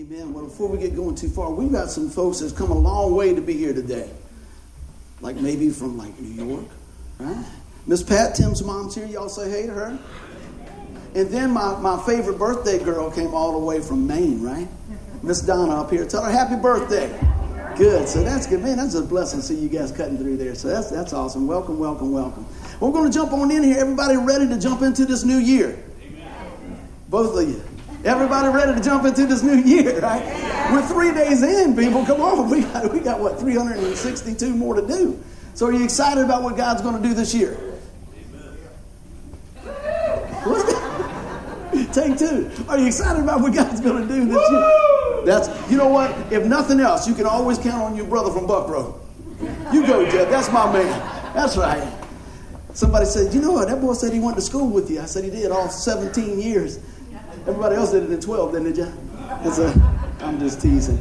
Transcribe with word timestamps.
Amen. 0.00 0.32
Well, 0.32 0.44
before 0.44 0.66
we 0.66 0.78
get 0.78 0.96
going 0.96 1.14
too 1.14 1.28
far, 1.28 1.50
we've 1.50 1.70
got 1.70 1.90
some 1.90 2.08
folks 2.08 2.40
that's 2.40 2.54
come 2.54 2.70
a 2.70 2.78
long 2.78 3.14
way 3.14 3.34
to 3.34 3.42
be 3.42 3.52
here 3.52 3.74
today. 3.74 4.08
Like 5.20 5.36
maybe 5.36 5.68
from 5.68 5.98
like 5.98 6.18
New 6.18 6.42
York, 6.42 6.64
right? 7.18 7.44
Miss 7.86 8.02
Pat, 8.02 8.34
Tim's 8.34 8.64
mom's 8.64 8.94
here. 8.94 9.04
Y'all 9.04 9.28
say 9.28 9.50
hey 9.50 9.66
to 9.66 9.74
her. 9.74 9.98
And 11.14 11.28
then 11.28 11.50
my, 11.50 11.78
my 11.80 12.02
favorite 12.06 12.38
birthday 12.38 12.82
girl 12.82 13.10
came 13.10 13.34
all 13.34 13.60
the 13.60 13.66
way 13.66 13.82
from 13.82 14.06
Maine, 14.06 14.42
right? 14.42 14.68
Miss 15.22 15.42
Donna 15.42 15.82
up 15.82 15.90
here. 15.90 16.06
Tell 16.06 16.24
her 16.24 16.32
happy 16.32 16.56
birthday. 16.56 17.08
Good. 17.76 18.08
So 18.08 18.22
that's 18.22 18.46
good. 18.46 18.62
Man, 18.62 18.78
that's 18.78 18.94
a 18.94 19.02
blessing 19.02 19.40
to 19.40 19.46
see 19.46 19.56
you 19.56 19.68
guys 19.68 19.92
cutting 19.92 20.16
through 20.16 20.38
there. 20.38 20.54
So 20.54 20.68
that's, 20.68 20.88
that's 20.88 21.12
awesome. 21.12 21.46
Welcome, 21.46 21.78
welcome, 21.78 22.10
welcome. 22.10 22.46
We're 22.80 22.92
going 22.92 23.10
to 23.10 23.14
jump 23.14 23.34
on 23.34 23.50
in 23.50 23.62
here. 23.62 23.76
Everybody 23.78 24.16
ready 24.16 24.48
to 24.48 24.58
jump 24.58 24.80
into 24.80 25.04
this 25.04 25.24
new 25.24 25.36
year? 25.36 25.78
Amen. 26.02 26.88
Both 27.10 27.38
of 27.38 27.46
you. 27.46 27.62
Everybody 28.04 28.48
ready 28.48 28.74
to 28.74 28.80
jump 28.80 29.04
into 29.04 29.26
this 29.26 29.42
new 29.42 29.58
year, 29.58 30.00
right? 30.00 30.24
Yeah. 30.24 30.72
We're 30.72 30.86
three 30.86 31.12
days 31.12 31.42
in, 31.42 31.76
people. 31.76 32.06
Come 32.06 32.22
on. 32.22 32.48
We 32.48 32.62
got, 32.62 32.92
we 32.92 33.00
got, 33.00 33.20
what, 33.20 33.38
362 33.38 34.54
more 34.54 34.74
to 34.74 34.86
do. 34.86 35.22
So 35.54 35.66
are 35.66 35.72
you 35.72 35.84
excited 35.84 36.24
about 36.24 36.42
what 36.42 36.56
God's 36.56 36.80
going 36.80 37.00
to 37.00 37.06
do 37.06 37.12
this 37.12 37.34
year? 37.34 37.58
Take 41.92 42.16
two. 42.18 42.50
Are 42.68 42.78
you 42.78 42.86
excited 42.86 43.22
about 43.22 43.42
what 43.42 43.52
God's 43.52 43.80
going 43.80 44.08
to 44.08 44.14
do 44.14 44.24
this 44.26 44.50
year? 44.50 45.24
That's, 45.26 45.70
you 45.70 45.76
know 45.76 45.88
what? 45.88 46.10
If 46.32 46.46
nothing 46.46 46.80
else, 46.80 47.06
you 47.06 47.14
can 47.14 47.26
always 47.26 47.58
count 47.58 47.82
on 47.82 47.96
your 47.96 48.06
brother 48.06 48.30
from 48.30 48.46
Buckroe. 48.46 48.98
You 49.72 49.86
go, 49.86 50.08
Jeff. 50.10 50.30
That's 50.30 50.50
my 50.50 50.72
man. 50.72 50.88
That's 51.34 51.58
right. 51.58 51.86
Somebody 52.72 53.04
said, 53.04 53.34
you 53.34 53.42
know 53.42 53.52
what? 53.52 53.68
That 53.68 53.80
boy 53.80 53.92
said 53.92 54.12
he 54.12 54.20
went 54.20 54.36
to 54.36 54.42
school 54.42 54.70
with 54.70 54.90
you. 54.90 55.00
I 55.00 55.04
said 55.06 55.24
he 55.24 55.30
did 55.30 55.50
all 55.50 55.68
17 55.68 56.40
years. 56.40 56.78
Everybody 57.46 57.76
else 57.76 57.92
did 57.92 58.04
it 58.04 58.10
in 58.10 58.20
12, 58.20 58.52
didn't 58.52 58.74
they? 58.74 58.82
I'm 60.20 60.38
just 60.38 60.60
teasing. 60.60 60.98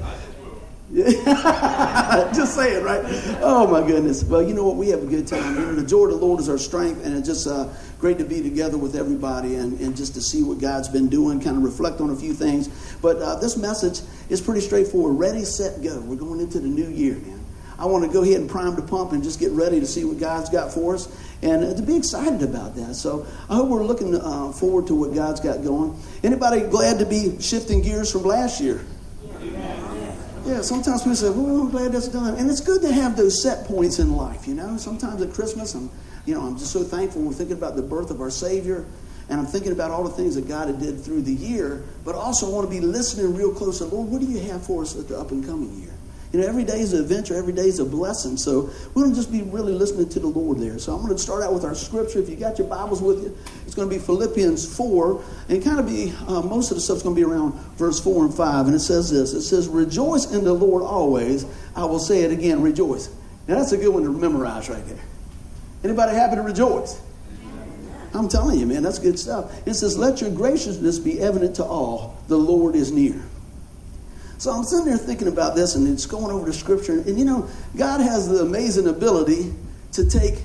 just 0.93 2.55
saying, 2.55 2.83
right? 2.83 3.03
Oh 3.41 3.67
my 3.67 3.85
goodness. 3.85 4.23
Well, 4.23 4.41
you 4.41 4.55
know 4.55 4.65
what? 4.65 4.75
We 4.75 4.89
have 4.89 5.03
a 5.03 5.05
good 5.05 5.27
time. 5.27 5.53
You 5.53 5.61
know, 5.61 5.73
the 5.75 5.85
joy 5.85 6.05
of 6.05 6.11
the 6.11 6.15
Lord 6.15 6.39
is 6.39 6.49
our 6.49 6.57
strength, 6.57 7.05
and 7.05 7.15
it's 7.15 7.27
just 7.27 7.45
uh, 7.45 7.69
great 7.99 8.17
to 8.17 8.25
be 8.25 8.41
together 8.41 8.77
with 8.77 8.95
everybody 8.95 9.55
and, 9.55 9.79
and 9.81 9.95
just 9.95 10.15
to 10.15 10.21
see 10.21 10.41
what 10.41 10.59
God's 10.59 10.87
been 10.87 11.07
doing, 11.07 11.39
kind 11.41 11.57
of 11.57 11.63
reflect 11.63 12.01
on 12.01 12.09
a 12.09 12.15
few 12.15 12.33
things. 12.33 12.69
But 13.03 13.17
uh, 13.17 13.35
this 13.35 13.55
message 13.55 14.01
is 14.29 14.41
pretty 14.41 14.61
straightforward. 14.61 15.19
Ready, 15.19 15.45
set, 15.45 15.83
go. 15.83 15.99
We're 15.99 16.15
going 16.15 16.39
into 16.39 16.59
the 16.59 16.67
new 16.67 16.89
year, 16.89 17.15
man. 17.15 17.39
I 17.77 17.85
want 17.85 18.03
to 18.03 18.11
go 18.11 18.23
ahead 18.23 18.41
and 18.41 18.49
prime 18.49 18.75
the 18.75 18.81
pump 18.81 19.11
and 19.11 19.23
just 19.23 19.39
get 19.39 19.51
ready 19.51 19.79
to 19.79 19.85
see 19.85 20.03
what 20.03 20.19
God's 20.19 20.49
got 20.49 20.73
for 20.73 20.95
us 20.95 21.07
and 21.41 21.63
uh, 21.63 21.73
to 21.73 21.81
be 21.81 21.95
excited 21.95 22.41
about 22.43 22.75
that. 22.75 22.95
So 22.95 23.25
I 23.49 23.55
hope 23.55 23.69
we're 23.69 23.83
looking 23.83 24.15
uh, 24.15 24.51
forward 24.51 24.87
to 24.87 24.95
what 24.95 25.13
God's 25.13 25.39
got 25.39 25.63
going. 25.63 25.97
Anybody 26.23 26.61
glad 26.61 26.99
to 26.99 27.05
be 27.05 27.39
shifting 27.41 27.81
gears 27.81 28.11
from 28.11 28.23
last 28.23 28.61
year? 28.61 28.81
Yeah, 30.45 30.61
sometimes 30.61 31.01
people 31.01 31.15
say, 31.15 31.29
well, 31.29 31.61
I'm 31.61 31.69
glad 31.69 31.91
that's 31.91 32.07
done. 32.07 32.35
And 32.35 32.49
it's 32.49 32.61
good 32.61 32.81
to 32.81 32.91
have 32.91 33.15
those 33.15 33.43
set 33.43 33.67
points 33.67 33.99
in 33.99 34.15
life, 34.15 34.47
you 34.47 34.55
know. 34.55 34.77
Sometimes 34.77 35.21
at 35.21 35.33
Christmas, 35.33 35.75
I'm, 35.75 35.91
you 36.25 36.33
know, 36.33 36.41
I'm 36.41 36.57
just 36.57 36.71
so 36.71 36.83
thankful. 36.83 37.21
We're 37.21 37.33
thinking 37.33 37.57
about 37.57 37.75
the 37.75 37.83
birth 37.83 38.09
of 38.09 38.19
our 38.19 38.31
Savior, 38.31 38.85
and 39.29 39.39
I'm 39.39 39.45
thinking 39.45 39.71
about 39.71 39.91
all 39.91 40.03
the 40.03 40.09
things 40.09 40.35
that 40.35 40.47
God 40.47 40.67
had 40.67 40.79
did 40.79 41.01
through 41.01 41.21
the 41.21 41.33
year, 41.33 41.83
but 42.03 42.15
also 42.15 42.49
want 42.49 42.67
to 42.67 42.73
be 42.73 42.79
listening 42.79 43.35
real 43.35 43.53
close 43.53 43.77
to, 43.79 43.85
Lord, 43.85 44.09
what 44.09 44.21
do 44.21 44.27
you 44.27 44.39
have 44.49 44.65
for 44.65 44.81
us 44.81 44.97
at 44.97 45.07
the 45.07 45.19
up 45.19 45.31
and 45.31 45.45
coming 45.45 45.77
year? 45.81 45.93
You 46.31 46.39
know, 46.39 46.47
every 46.47 46.63
day 46.63 46.79
is 46.79 46.93
an 46.93 47.01
adventure, 47.01 47.35
every 47.35 47.53
day 47.53 47.67
is 47.67 47.79
a 47.79 47.85
blessing. 47.85 48.37
So 48.37 48.69
we 48.93 49.01
to 49.03 49.15
just 49.15 49.31
be 49.31 49.41
really 49.41 49.73
listening 49.73 50.09
to 50.09 50.19
the 50.19 50.27
Lord 50.27 50.59
there. 50.59 50.77
So 50.77 50.93
I'm 50.93 51.01
going 51.01 51.13
to 51.15 51.17
start 51.17 51.41
out 51.41 51.53
with 51.53 51.65
our 51.65 51.73
scripture. 51.73 52.19
If 52.19 52.29
you 52.29 52.35
got 52.35 52.59
your 52.59 52.67
Bibles 52.67 53.01
with 53.01 53.23
you, 53.23 53.35
it's 53.65 53.73
going 53.73 53.89
to 53.89 53.95
be 53.95 53.99
Philippians 53.99 54.77
4, 54.77 55.23
and 55.49 55.63
kind 55.63 55.79
of 55.79 55.87
be, 55.87 56.13
uh, 56.27 56.41
most 56.41 56.69
of 56.69 56.77
the 56.77 56.81
stuff's 56.81 57.01
going 57.01 57.15
to 57.15 57.19
be 57.19 57.25
around 57.25 57.53
verse 57.77 57.99
4 57.99 58.25
and 58.25 58.33
5. 58.33 58.67
And 58.67 58.75
it 58.75 58.79
says 58.79 59.09
this 59.09 59.33
It 59.33 59.41
says, 59.41 59.67
Rejoice 59.67 60.31
in 60.31 60.43
the 60.43 60.53
Lord 60.53 60.83
always. 60.83 61.47
I 61.75 61.85
will 61.85 61.99
say 61.99 62.21
it 62.21 62.31
again, 62.31 62.61
rejoice. 62.61 63.09
Now 63.47 63.55
that's 63.55 63.71
a 63.71 63.77
good 63.77 63.89
one 63.89 64.03
to 64.03 64.11
memorize 64.11 64.69
right 64.69 64.85
there. 64.85 65.03
Anybody 65.83 66.13
happy 66.13 66.35
to 66.35 66.43
rejoice? 66.43 67.01
I'm 68.13 68.27
telling 68.27 68.59
you, 68.59 68.65
man, 68.65 68.83
that's 68.83 68.99
good 68.99 69.17
stuff. 69.17 69.67
It 69.67 69.73
says, 69.73 69.97
Let 69.97 70.21
your 70.21 70.29
graciousness 70.29 70.99
be 70.99 71.19
evident 71.19 71.55
to 71.55 71.63
all. 71.63 72.17
The 72.27 72.37
Lord 72.37 72.75
is 72.75 72.91
near. 72.91 73.19
So 74.39 74.51
I'm 74.51 74.63
sitting 74.63 74.85
there 74.85 74.97
thinking 74.97 75.27
about 75.27 75.55
this 75.55 75.75
and 75.75 75.85
it's 75.85 76.05
going 76.05 76.33
over 76.33 76.45
the 76.45 76.53
scripture. 76.53 76.99
And, 76.99 77.19
you 77.19 77.25
know, 77.25 77.49
God 77.75 77.99
has 77.99 78.29
the 78.29 78.37
amazing 78.37 78.87
ability 78.87 79.53
to 79.91 80.09
take 80.09 80.35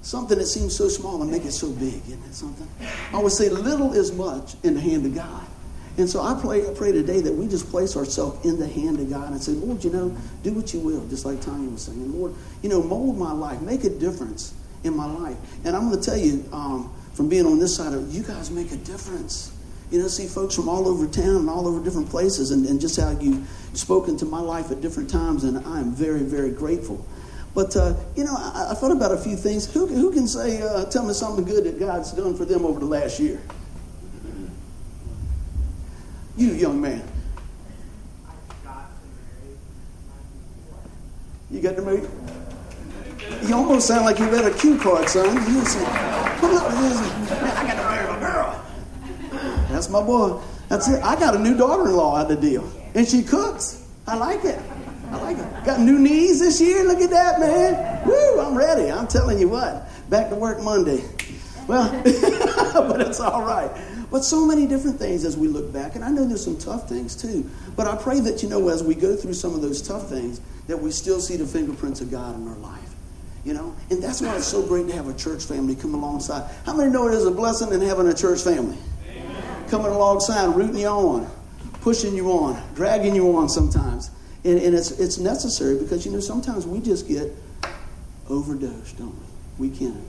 something 0.00 0.38
that 0.38 0.46
seems 0.46 0.74
so 0.74 0.88
small 0.88 1.20
and 1.20 1.30
make 1.30 1.44
it 1.44 1.52
so 1.52 1.70
big, 1.70 2.00
isn't 2.06 2.24
it 2.24 2.34
something? 2.34 2.66
I 3.12 3.18
would 3.18 3.32
say 3.32 3.50
little 3.50 3.92
is 3.92 4.10
much 4.12 4.54
in 4.62 4.72
the 4.72 4.80
hand 4.80 5.04
of 5.04 5.14
God. 5.14 5.44
And 5.98 6.08
so 6.08 6.22
I 6.22 6.38
pray, 6.40 6.66
I 6.66 6.72
pray 6.72 6.92
today 6.92 7.20
that 7.20 7.32
we 7.32 7.46
just 7.46 7.68
place 7.68 7.94
ourselves 7.94 8.42
in 8.46 8.58
the 8.58 8.68
hand 8.68 9.00
of 9.00 9.10
God 9.10 9.30
and 9.30 9.42
say, 9.42 9.52
Lord, 9.52 9.84
you 9.84 9.90
know, 9.90 10.16
do 10.42 10.52
what 10.54 10.72
you 10.72 10.80
will, 10.80 11.06
just 11.08 11.26
like 11.26 11.40
Tanya 11.42 11.68
was 11.68 11.82
saying. 11.82 12.18
Lord, 12.18 12.34
you 12.62 12.70
know, 12.70 12.82
mold 12.82 13.18
my 13.18 13.32
life, 13.32 13.60
make 13.60 13.84
a 13.84 13.90
difference 13.90 14.54
in 14.82 14.96
my 14.96 15.06
life. 15.06 15.36
And 15.64 15.76
I'm 15.76 15.90
going 15.90 16.00
to 16.00 16.10
tell 16.10 16.18
you, 16.18 16.44
um, 16.52 16.90
from 17.12 17.28
being 17.28 17.46
on 17.46 17.58
this 17.58 17.76
side 17.76 17.92
of 17.92 18.14
you 18.14 18.22
guys 18.22 18.50
make 18.50 18.72
a 18.72 18.76
difference 18.76 19.55
you 19.90 20.00
know, 20.00 20.08
see 20.08 20.26
folks 20.26 20.54
from 20.54 20.68
all 20.68 20.88
over 20.88 21.06
town 21.06 21.36
and 21.36 21.50
all 21.50 21.66
over 21.66 21.82
different 21.82 22.08
places, 22.08 22.50
and, 22.50 22.66
and 22.66 22.80
just 22.80 22.98
how 22.98 23.10
you've 23.20 23.48
spoken 23.74 24.16
to 24.18 24.24
my 24.24 24.40
life 24.40 24.70
at 24.70 24.80
different 24.80 25.08
times, 25.08 25.44
and 25.44 25.58
I 25.66 25.80
am 25.80 25.92
very, 25.92 26.22
very 26.22 26.50
grateful. 26.50 27.04
But, 27.54 27.74
uh, 27.76 27.94
you 28.16 28.24
know, 28.24 28.34
I, 28.36 28.68
I, 28.72 28.74
thought 28.74 28.90
about 28.90 29.12
a 29.12 29.16
few 29.16 29.34
things. 29.34 29.72
Who, 29.72 29.86
who 29.86 30.12
can 30.12 30.28
say, 30.28 30.60
uh, 30.60 30.84
tell 30.86 31.06
me 31.06 31.14
something 31.14 31.44
good 31.44 31.64
that 31.64 31.78
God's 31.78 32.12
done 32.12 32.36
for 32.36 32.44
them 32.44 32.66
over 32.66 32.78
the 32.78 32.86
last 32.86 33.18
year? 33.18 33.40
You, 36.36 36.48
young 36.48 36.80
man. 36.80 37.02
You 41.50 41.62
got 41.62 41.76
to 41.76 41.82
marry? 41.82 42.02
You 43.42 43.54
almost 43.54 43.86
sound 43.86 44.04
like 44.04 44.18
you 44.18 44.28
read 44.28 44.44
a 44.44 44.52
cue 44.52 44.76
card, 44.78 45.08
son. 45.08 45.34
You 45.34 45.64
say, 45.64 45.82
I 45.86 46.38
got 46.42 47.76
to 47.76 47.88
marry. 47.88 48.15
That's 49.76 49.90
my 49.90 50.02
boy. 50.02 50.40
That's 50.70 50.88
it. 50.88 51.02
I 51.02 51.20
got 51.20 51.36
a 51.36 51.38
new 51.38 51.54
daughter-in-law 51.54 52.16
out 52.16 52.30
of 52.30 52.40
the 52.40 52.48
deal, 52.48 52.66
and 52.94 53.06
she 53.06 53.22
cooks. 53.22 53.86
I 54.06 54.16
like 54.16 54.42
it. 54.42 54.58
I 55.10 55.18
like 55.18 55.36
it. 55.36 55.64
Got 55.66 55.80
new 55.80 55.98
knees 55.98 56.40
this 56.40 56.62
year. 56.62 56.82
Look 56.84 56.98
at 57.02 57.10
that, 57.10 57.38
man. 57.38 58.08
Woo! 58.08 58.40
I'm 58.40 58.56
ready. 58.56 58.90
I'm 58.90 59.06
telling 59.06 59.38
you 59.38 59.50
what. 59.50 59.86
Back 60.08 60.30
to 60.30 60.34
work 60.34 60.62
Monday. 60.62 61.04
Well, 61.68 61.90
but 62.02 63.02
it's 63.02 63.20
all 63.20 63.42
right. 63.42 63.70
But 64.10 64.24
so 64.24 64.46
many 64.46 64.66
different 64.66 64.98
things 64.98 65.26
as 65.26 65.36
we 65.36 65.46
look 65.46 65.70
back, 65.74 65.94
and 65.94 66.02
I 66.02 66.08
know 66.08 66.24
there's 66.24 66.42
some 66.42 66.56
tough 66.56 66.88
things 66.88 67.14
too. 67.14 67.46
But 67.76 67.86
I 67.86 67.96
pray 67.96 68.20
that 68.20 68.42
you 68.42 68.48
know 68.48 68.70
as 68.70 68.82
we 68.82 68.94
go 68.94 69.14
through 69.14 69.34
some 69.34 69.54
of 69.54 69.60
those 69.60 69.82
tough 69.82 70.08
things, 70.08 70.40
that 70.68 70.80
we 70.80 70.90
still 70.90 71.20
see 71.20 71.36
the 71.36 71.46
fingerprints 71.46 72.00
of 72.00 72.10
God 72.10 72.34
in 72.34 72.48
our 72.48 72.56
life. 72.56 72.94
You 73.44 73.52
know, 73.52 73.76
and 73.90 74.02
that's 74.02 74.22
why 74.22 74.36
it's 74.36 74.46
so 74.46 74.66
great 74.66 74.86
to 74.88 74.94
have 74.94 75.06
a 75.06 75.14
church 75.14 75.44
family 75.44 75.76
come 75.76 75.92
alongside. 75.92 76.50
How 76.64 76.74
many 76.74 76.90
know 76.90 77.08
it 77.08 77.14
is 77.14 77.26
a 77.26 77.30
blessing 77.30 77.74
in 77.74 77.82
having 77.82 78.08
a 78.08 78.14
church 78.14 78.40
family? 78.40 78.78
Coming 79.68 79.92
alongside, 79.92 80.54
rooting 80.54 80.78
you 80.78 80.88
on, 80.88 81.30
pushing 81.80 82.14
you 82.14 82.30
on, 82.30 82.62
dragging 82.74 83.14
you 83.14 83.36
on 83.36 83.48
sometimes. 83.48 84.10
And, 84.44 84.58
and 84.60 84.74
it's, 84.74 84.92
it's 84.92 85.18
necessary 85.18 85.78
because, 85.78 86.06
you 86.06 86.12
know, 86.12 86.20
sometimes 86.20 86.66
we 86.66 86.80
just 86.80 87.08
get 87.08 87.32
overdosed, 88.28 88.98
don't 88.98 89.14
we? 89.58 89.68
We 89.68 89.76
can. 89.76 90.02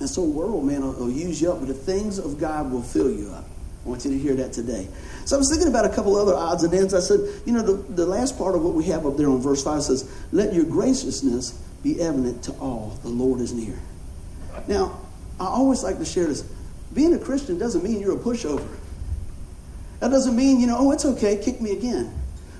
And 0.00 0.08
so, 0.08 0.22
world, 0.22 0.64
man, 0.64 0.82
will, 0.82 0.92
will 0.92 1.10
use 1.10 1.40
you 1.40 1.52
up, 1.52 1.58
but 1.58 1.68
the 1.68 1.74
things 1.74 2.18
of 2.18 2.38
God 2.38 2.70
will 2.70 2.82
fill 2.82 3.10
you 3.10 3.30
up. 3.30 3.44
I 3.84 3.88
want 3.88 4.04
you 4.04 4.10
to 4.10 4.18
hear 4.18 4.34
that 4.36 4.52
today. 4.52 4.88
So 5.24 5.36
I 5.36 5.38
was 5.38 5.48
thinking 5.50 5.68
about 5.68 5.84
a 5.84 5.88
couple 5.88 6.16
other 6.16 6.34
odds 6.34 6.62
and 6.64 6.74
ends. 6.74 6.94
I 6.94 7.00
said, 7.00 7.20
you 7.46 7.52
know, 7.52 7.62
the, 7.62 7.74
the 7.94 8.06
last 8.06 8.36
part 8.36 8.54
of 8.54 8.62
what 8.62 8.74
we 8.74 8.84
have 8.84 9.06
up 9.06 9.16
there 9.16 9.28
on 9.28 9.40
verse 9.40 9.62
5 9.62 9.82
says, 9.82 10.12
Let 10.32 10.52
your 10.52 10.64
graciousness 10.64 11.52
be 11.82 12.00
evident 12.00 12.42
to 12.44 12.52
all. 12.54 12.98
The 13.02 13.08
Lord 13.08 13.40
is 13.40 13.52
near. 13.52 13.78
Now, 14.66 15.00
I 15.40 15.46
always 15.46 15.82
like 15.82 15.98
to 15.98 16.04
share 16.04 16.26
this. 16.26 16.42
Being 16.92 17.14
a 17.14 17.18
Christian 17.18 17.58
doesn't 17.58 17.82
mean 17.84 18.00
you're 18.00 18.16
a 18.16 18.20
pushover. 18.20 18.68
That 20.00 20.10
doesn't 20.10 20.36
mean, 20.36 20.60
you 20.60 20.66
know, 20.66 20.76
oh, 20.78 20.92
it's 20.92 21.04
okay, 21.04 21.36
kick 21.42 21.60
me 21.60 21.72
again. 21.72 22.12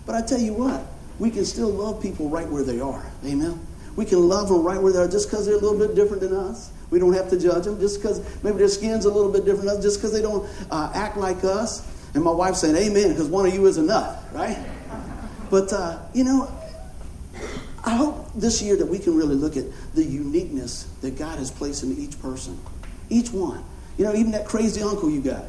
But 0.07 0.17
I 0.17 0.23
tell 0.23 0.41
you 0.41 0.55
what, 0.55 0.85
we 1.19 1.31
can 1.31 1.45
still 1.45 1.69
love 1.69 2.03
people 2.03 2.29
right 2.29 2.49
where 2.49 2.65
they 2.65 2.81
are. 2.81 3.05
Amen? 3.25 3.65
We 3.97 4.05
can 4.05 4.29
love 4.29 4.49
them 4.49 4.63
right 4.63 4.81
where 4.81 4.93
they 4.93 4.99
are 4.99 5.09
just 5.09 5.31
because 5.31 5.47
they're 5.47 5.57
a 5.57 5.61
little 5.61 5.79
bit 5.79 5.95
different 5.95 6.23
than 6.23 6.35
us. 6.35 6.71
We 6.91 6.99
don't 6.99 7.13
have 7.13 7.29
to 7.31 7.39
judge 7.39 7.65
them 7.65 7.79
just 7.79 8.01
because 8.01 8.23
maybe 8.43 8.59
their 8.59 8.69
skin's 8.69 9.05
a 9.05 9.11
little 9.11 9.31
bit 9.31 9.45
different 9.45 9.67
than 9.67 9.77
us, 9.77 9.83
just 9.83 9.99
because 9.99 10.13
they 10.13 10.23
don't 10.23 10.49
uh, 10.71 10.91
act 10.95 11.17
like 11.17 11.45
us. 11.45 11.87
And 12.15 12.25
my 12.25 12.31
wife 12.31 12.55
saying, 12.55 12.77
Amen, 12.77 13.11
because 13.11 13.29
one 13.29 13.47
of 13.47 13.55
you 13.55 13.67
is 13.67 13.77
enough, 13.77 14.25
right? 14.33 14.59
But, 15.51 15.73
uh, 15.73 15.99
you 16.15 16.25
know, 16.25 16.51
I 17.85 17.95
hope 17.95 18.33
this 18.35 18.63
year 18.63 18.77
that 18.77 18.87
we 18.87 18.99
can 18.99 19.17
really 19.17 19.35
look 19.35 19.57
at 19.57 19.65
the 19.95 20.05
uniqueness 20.05 20.85
that 21.03 21.19
God 21.19 21.39
has 21.39 21.51
placed 21.51 21.83
in 21.83 21.97
each 21.99 22.21
person. 22.21 22.59
Each 23.11 23.31
one. 23.31 23.65
You 23.97 24.05
know, 24.05 24.15
even 24.15 24.33
that 24.33 24.47
crazy 24.47 24.83
uncle 24.83 25.11
you 25.11 25.21
got 25.21 25.45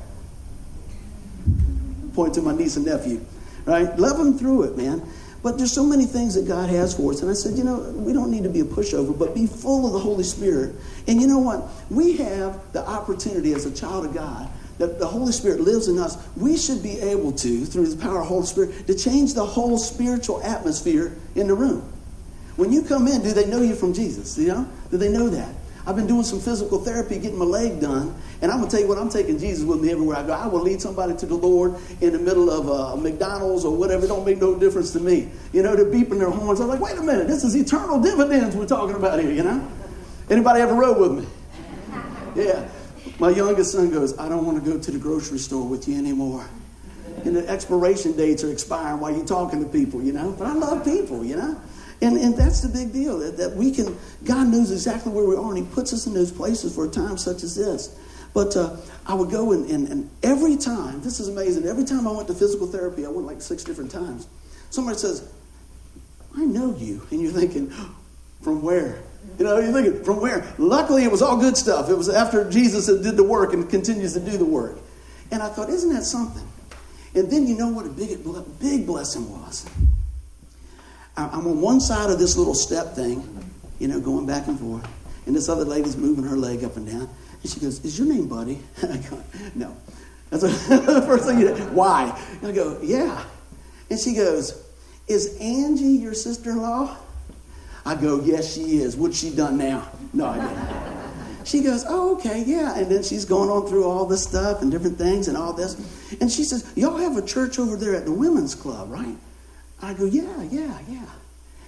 point 2.19 2.33
to 2.33 2.41
my 2.41 2.53
niece 2.53 2.75
and 2.75 2.85
nephew, 2.85 3.25
right? 3.63 3.97
Love 3.97 4.17
them 4.17 4.37
through 4.37 4.63
it, 4.63 4.75
man. 4.75 5.01
But 5.41 5.57
there's 5.57 5.71
so 5.71 5.85
many 5.85 6.05
things 6.05 6.35
that 6.35 6.45
God 6.45 6.69
has 6.69 6.93
for 6.93 7.13
us. 7.13 7.21
And 7.21 7.31
I 7.31 7.33
said, 7.33 7.57
you 7.57 7.63
know, 7.63 7.79
we 7.95 8.11
don't 8.11 8.29
need 8.29 8.43
to 8.43 8.49
be 8.49 8.59
a 8.59 8.65
pushover, 8.65 9.17
but 9.17 9.33
be 9.33 9.47
full 9.47 9.87
of 9.87 9.93
the 9.93 9.99
Holy 9.99 10.25
Spirit. 10.25 10.75
And 11.07 11.21
you 11.21 11.27
know 11.27 11.39
what? 11.39 11.63
We 11.89 12.17
have 12.17 12.59
the 12.73 12.85
opportunity 12.85 13.53
as 13.53 13.65
a 13.65 13.73
child 13.73 14.05
of 14.05 14.13
God 14.13 14.49
that 14.79 14.99
the 14.99 15.07
Holy 15.07 15.31
Spirit 15.31 15.61
lives 15.61 15.87
in 15.87 15.97
us, 15.97 16.17
we 16.35 16.57
should 16.57 16.81
be 16.81 16.99
able 16.99 17.31
to, 17.33 17.65
through 17.65 17.87
the 17.87 18.01
power 18.01 18.19
of 18.19 18.23
the 18.23 18.29
Holy 18.29 18.45
Spirit, 18.45 18.87
to 18.87 18.95
change 18.95 19.33
the 19.33 19.45
whole 19.45 19.77
spiritual 19.77 20.41
atmosphere 20.41 21.15
in 21.35 21.47
the 21.47 21.53
room. 21.53 21.81
When 22.55 22.71
you 22.71 22.81
come 22.81 23.07
in, 23.07 23.21
do 23.21 23.31
they 23.31 23.45
know 23.45 23.61
you 23.61 23.75
from 23.75 23.93
Jesus? 23.93 24.37
You 24.37 24.47
know? 24.47 24.69
Do 24.91 24.97
they 24.97 25.09
know 25.09 25.29
that? 25.29 25.53
I've 25.87 25.95
been 25.95 26.07
doing 26.07 26.23
some 26.23 26.39
physical 26.39 26.79
therapy, 26.79 27.17
getting 27.19 27.37
my 27.37 27.45
leg 27.45 27.79
done, 27.79 28.15
and 28.41 28.51
I'm 28.51 28.59
gonna 28.59 28.69
tell 28.69 28.79
you 28.79 28.87
what, 28.87 28.97
I'm 28.97 29.09
taking 29.09 29.39
Jesus 29.39 29.65
with 29.65 29.81
me 29.81 29.91
everywhere 29.91 30.17
I 30.17 30.23
go. 30.23 30.33
I 30.33 30.47
will 30.47 30.61
lead 30.61 30.81
somebody 30.81 31.15
to 31.17 31.25
the 31.25 31.35
Lord 31.35 31.75
in 32.01 32.13
the 32.13 32.19
middle 32.19 32.49
of 32.49 32.69
uh, 32.69 32.95
McDonald's 32.95 33.65
or 33.65 33.75
whatever. 33.75 34.05
It 34.05 34.09
don't 34.09 34.25
make 34.25 34.39
no 34.39 34.57
difference 34.57 34.91
to 34.93 34.99
me. 34.99 35.29
You 35.51 35.63
know, 35.63 35.75
they're 35.75 35.85
beeping 35.85 36.19
their 36.19 36.29
horns. 36.29 36.59
I'm 36.59 36.67
like, 36.67 36.79
wait 36.79 36.97
a 36.97 37.01
minute, 37.01 37.27
this 37.27 37.43
is 37.43 37.55
eternal 37.55 37.99
dividends 37.99 38.55
we're 38.55 38.67
talking 38.67 38.95
about 38.95 39.19
here. 39.19 39.31
You 39.31 39.43
know? 39.43 39.71
Anybody 40.29 40.61
ever 40.61 40.73
rode 40.73 40.97
with 40.99 41.23
me? 41.23 41.27
Yeah. 42.35 42.69
My 43.19 43.29
youngest 43.31 43.71
son 43.73 43.89
goes, 43.89 44.17
I 44.17 44.29
don't 44.29 44.45
want 44.45 44.63
to 44.63 44.71
go 44.71 44.79
to 44.79 44.91
the 44.91 44.99
grocery 44.99 45.39
store 45.39 45.67
with 45.67 45.87
you 45.87 45.97
anymore. 45.97 46.45
And 47.25 47.35
the 47.35 47.47
expiration 47.49 48.15
dates 48.15 48.43
are 48.43 48.51
expiring 48.51 49.01
while 49.01 49.11
you're 49.11 49.25
talking 49.25 49.61
to 49.63 49.69
people, 49.69 50.01
you 50.01 50.13
know? 50.13 50.31
But 50.37 50.47
I 50.47 50.53
love 50.53 50.85
people, 50.85 51.25
you 51.25 51.35
know? 51.35 51.59
And, 52.01 52.17
and 52.17 52.35
that's 52.35 52.61
the 52.61 52.69
big 52.69 52.93
deal 52.93 53.19
that, 53.19 53.37
that 53.37 53.55
we 53.55 53.71
can, 53.71 53.97
God 54.23 54.47
knows 54.47 54.71
exactly 54.71 55.11
where 55.11 55.25
we 55.25 55.35
are, 55.35 55.49
and 55.53 55.57
He 55.57 55.73
puts 55.73 55.91
us 55.93 56.07
in 56.07 56.13
those 56.13 56.31
places 56.31 56.73
for 56.73 56.85
a 56.85 56.89
time 56.89 57.17
such 57.17 57.43
as 57.43 57.55
this. 57.55 57.97
But 58.33 58.55
uh, 58.55 58.77
I 59.05 59.15
would 59.15 59.31
go 59.31 59.51
and, 59.51 59.69
and, 59.69 59.87
and 59.87 60.09
every 60.23 60.55
time, 60.55 61.01
this 61.01 61.19
is 61.19 61.27
amazing, 61.27 61.65
every 61.65 61.83
time 61.83 62.07
I 62.07 62.11
went 62.11 62.27
to 62.27 62.33
physical 62.33 62.67
therapy, 62.67 63.05
I 63.05 63.09
went 63.09 63.27
like 63.27 63.41
six 63.41 63.63
different 63.63 63.91
times. 63.91 64.27
Somebody 64.69 64.97
says, 64.97 65.29
I 66.37 66.45
know 66.45 66.75
you. 66.75 67.05
And 67.11 67.21
you're 67.21 67.31
thinking, 67.31 67.73
from 68.41 68.61
where? 68.61 69.01
You 69.37 69.45
know, 69.45 69.59
you're 69.59 69.73
thinking, 69.73 70.03
from 70.03 70.21
where? 70.21 70.45
Luckily, 70.57 71.03
it 71.03 71.11
was 71.11 71.21
all 71.21 71.37
good 71.37 71.57
stuff. 71.57 71.89
It 71.89 71.95
was 71.95 72.07
after 72.07 72.49
Jesus 72.49 72.85
did 72.85 73.17
the 73.17 73.23
work 73.23 73.53
and 73.53 73.69
continues 73.69 74.13
to 74.13 74.19
do 74.19 74.37
the 74.37 74.45
work. 74.45 74.77
And 75.31 75.41
I 75.43 75.49
thought, 75.49 75.69
isn't 75.69 75.93
that 75.93 76.03
something? 76.03 76.47
And 77.15 77.29
then 77.31 77.47
you 77.47 77.57
know 77.57 77.69
what 77.69 77.85
a 77.85 77.89
big, 77.89 78.19
big 78.59 78.85
blessing 78.85 79.29
was? 79.31 79.67
I'm 81.27 81.47
on 81.47 81.61
one 81.61 81.79
side 81.79 82.09
of 82.09 82.19
this 82.19 82.37
little 82.37 82.53
step 82.53 82.93
thing, 82.93 83.23
you 83.79 83.87
know, 83.87 83.99
going 83.99 84.25
back 84.25 84.47
and 84.47 84.59
forth. 84.59 84.87
And 85.25 85.35
this 85.35 85.49
other 85.49 85.65
lady's 85.65 85.97
moving 85.97 86.23
her 86.23 86.37
leg 86.37 86.63
up 86.63 86.77
and 86.77 86.87
down. 86.87 87.09
And 87.41 87.51
she 87.51 87.59
goes, 87.59 87.83
Is 87.85 87.97
your 87.97 88.07
name 88.07 88.27
Buddy? 88.27 88.59
And 88.81 88.93
I 88.93 89.09
go, 89.09 89.23
No. 89.55 89.77
That's 90.29 90.43
the 90.67 91.03
first 91.05 91.25
thing 91.25 91.39
you 91.39 91.55
do. 91.55 91.63
Why? 91.65 92.19
And 92.41 92.47
I 92.47 92.51
go, 92.51 92.79
Yeah. 92.81 93.23
And 93.89 93.99
she 93.99 94.13
goes, 94.13 94.63
Is 95.07 95.37
Angie 95.39 96.01
your 96.01 96.13
sister 96.13 96.51
in 96.51 96.61
law? 96.61 96.97
I 97.85 97.95
go, 97.95 98.21
Yes, 98.21 98.53
she 98.53 98.79
is. 98.79 98.95
What's 98.95 99.19
she 99.19 99.35
done 99.35 99.57
now? 99.57 99.89
No, 100.13 100.27
I 100.27 100.35
didn't. 100.35 101.45
She 101.45 101.61
goes, 101.61 101.85
Oh, 101.87 102.15
okay, 102.17 102.43
yeah. 102.45 102.77
And 102.77 102.91
then 102.91 103.03
she's 103.03 103.25
going 103.25 103.49
on 103.49 103.67
through 103.67 103.85
all 103.85 104.05
this 104.05 104.23
stuff 104.23 104.61
and 104.61 104.71
different 104.71 104.97
things 104.97 105.27
and 105.27 105.37
all 105.37 105.53
this. 105.53 105.75
And 106.21 106.31
she 106.31 106.43
says, 106.43 106.71
Y'all 106.75 106.97
have 106.97 107.17
a 107.17 107.25
church 107.25 107.59
over 107.59 107.75
there 107.75 107.95
at 107.95 108.05
the 108.05 108.11
women's 108.11 108.55
club, 108.55 108.91
right? 108.91 109.15
I 109.81 109.93
go, 109.93 110.05
Yeah, 110.05 110.43
yeah, 110.43 110.79
yeah. 110.87 111.05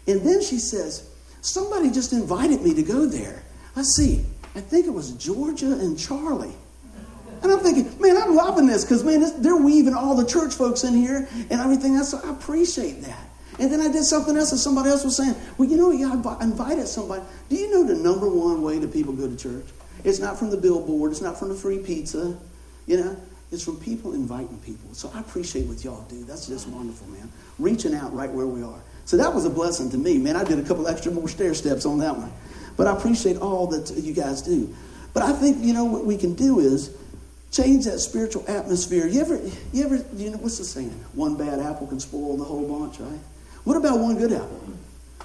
And 0.08 0.22
then 0.22 0.42
she 0.42 0.58
says, 0.58 1.10
Somebody 1.42 1.90
just 1.90 2.14
invited 2.14 2.62
me 2.62 2.74
to 2.74 2.84
go 2.84 3.06
there. 3.06 3.44
Let's 3.76 3.96
see. 3.96 4.26
I 4.56 4.60
think 4.60 4.86
it 4.86 4.92
was 4.92 5.12
Georgia 5.14 5.72
and 5.72 5.98
Charlie. 5.98 6.54
And 7.42 7.52
I'm 7.52 7.60
thinking, 7.60 8.00
man, 8.00 8.18
I'm 8.18 8.36
loving 8.36 8.68
this 8.68 8.84
because, 8.84 9.04
man, 9.04 9.22
this, 9.22 9.32
they're 9.32 9.56
weaving 9.56 9.96
all 9.96 10.16
the 10.16 10.26
church 10.26 10.54
folks 10.54 10.84
in 10.84 10.94
here 10.94 11.28
and 11.32 11.60
everything 11.60 11.96
else. 11.96 12.12
So 12.12 12.22
I 12.24 12.30
appreciate 12.30 13.02
that. 13.02 13.28
And 13.60 13.72
then 13.72 13.82
I 13.82 13.92
did 13.92 14.04
something 14.04 14.38
else, 14.38 14.52
and 14.52 14.60
somebody 14.60 14.90
else 14.90 15.04
was 15.04 15.18
saying, 15.18 15.36
well, 15.58 15.68
you 15.68 15.78
know, 15.78 15.92
yeah, 15.92 16.14
I 16.14 16.44
invited 16.44 16.88
somebody. 16.88 17.24
Do 17.50 17.56
you 17.56 17.70
know 17.72 17.84
the 17.84 17.96
number 17.96 18.28
one 18.28 18.62
way 18.62 18.80
that 18.80 18.94
people 18.94 19.14
go 19.14 19.28
to 19.28 19.36
church? 19.36 19.66
It's 20.04 20.20
not 20.20 20.38
from 20.40 20.50
the 20.50 20.58
billboard, 20.58 21.12
it's 21.12 21.22
not 21.22 21.38
from 21.38 21.50
the 21.50 21.56
free 21.56 21.80
pizza, 21.80 22.38
you 22.88 22.98
know, 22.98 23.18
it's 23.52 23.64
from 23.64 23.78
people 23.78 24.14
inviting 24.14 24.58
people. 24.60 24.94
So 24.94 25.12
I 25.14 25.20
appreciate 25.20 25.68
what 25.68 25.84
y'all 25.84 26.06
do. 26.10 26.24
That's 26.24 26.48
just 26.48 26.68
wonderful, 26.68 27.08
man. 27.08 27.30
Reaching 27.60 27.94
out 27.94 28.14
right 28.14 28.32
where 28.32 28.48
we 28.48 28.64
are. 28.64 28.80
So 29.06 29.18
that 29.18 29.34
was 29.34 29.46
a 29.46 29.50
blessing 29.50 29.90
to 29.92 29.98
me, 29.98 30.18
man. 30.18 30.36
I 30.36 30.44
did 30.44 30.58
a 30.60 30.64
couple 30.64 30.88
extra 30.88 31.12
more 31.12 31.28
stair 31.28 31.54
steps 31.54 31.86
on 31.86 31.98
that 32.00 32.16
one. 32.16 32.32
But 32.78 32.88
I 32.88 32.96
appreciate 32.96 33.38
all 33.38 33.68
that 33.68 33.92
you 33.98 34.14
guys 34.14 34.42
do. 34.42 34.74
But 35.14 35.24
I 35.24 35.34
think, 35.34 35.58
you 35.60 35.74
know, 35.74 35.84
what 35.84 36.06
we 36.06 36.18
can 36.18 36.34
do 36.34 36.60
is 36.60 36.96
change 37.52 37.84
that 37.86 38.00
spiritual 38.00 38.46
atmosphere. 38.48 39.06
You 39.06 39.20
ever, 39.20 39.42
you 39.74 39.84
ever, 39.84 40.06
you 40.16 40.30
know, 40.30 40.38
what's 40.38 40.58
the 40.58 40.64
saying? 40.64 40.90
One 41.14 41.36
bad 41.36 41.60
apple 41.60 41.88
can 41.88 42.00
spoil 42.00 42.38
the 42.38 42.46
whole 42.46 42.66
bunch, 42.66 43.00
right? 43.00 43.20
What 43.66 43.76
about 43.76 44.00
one 44.00 44.18
good 44.18 44.32
apple? 44.32 44.62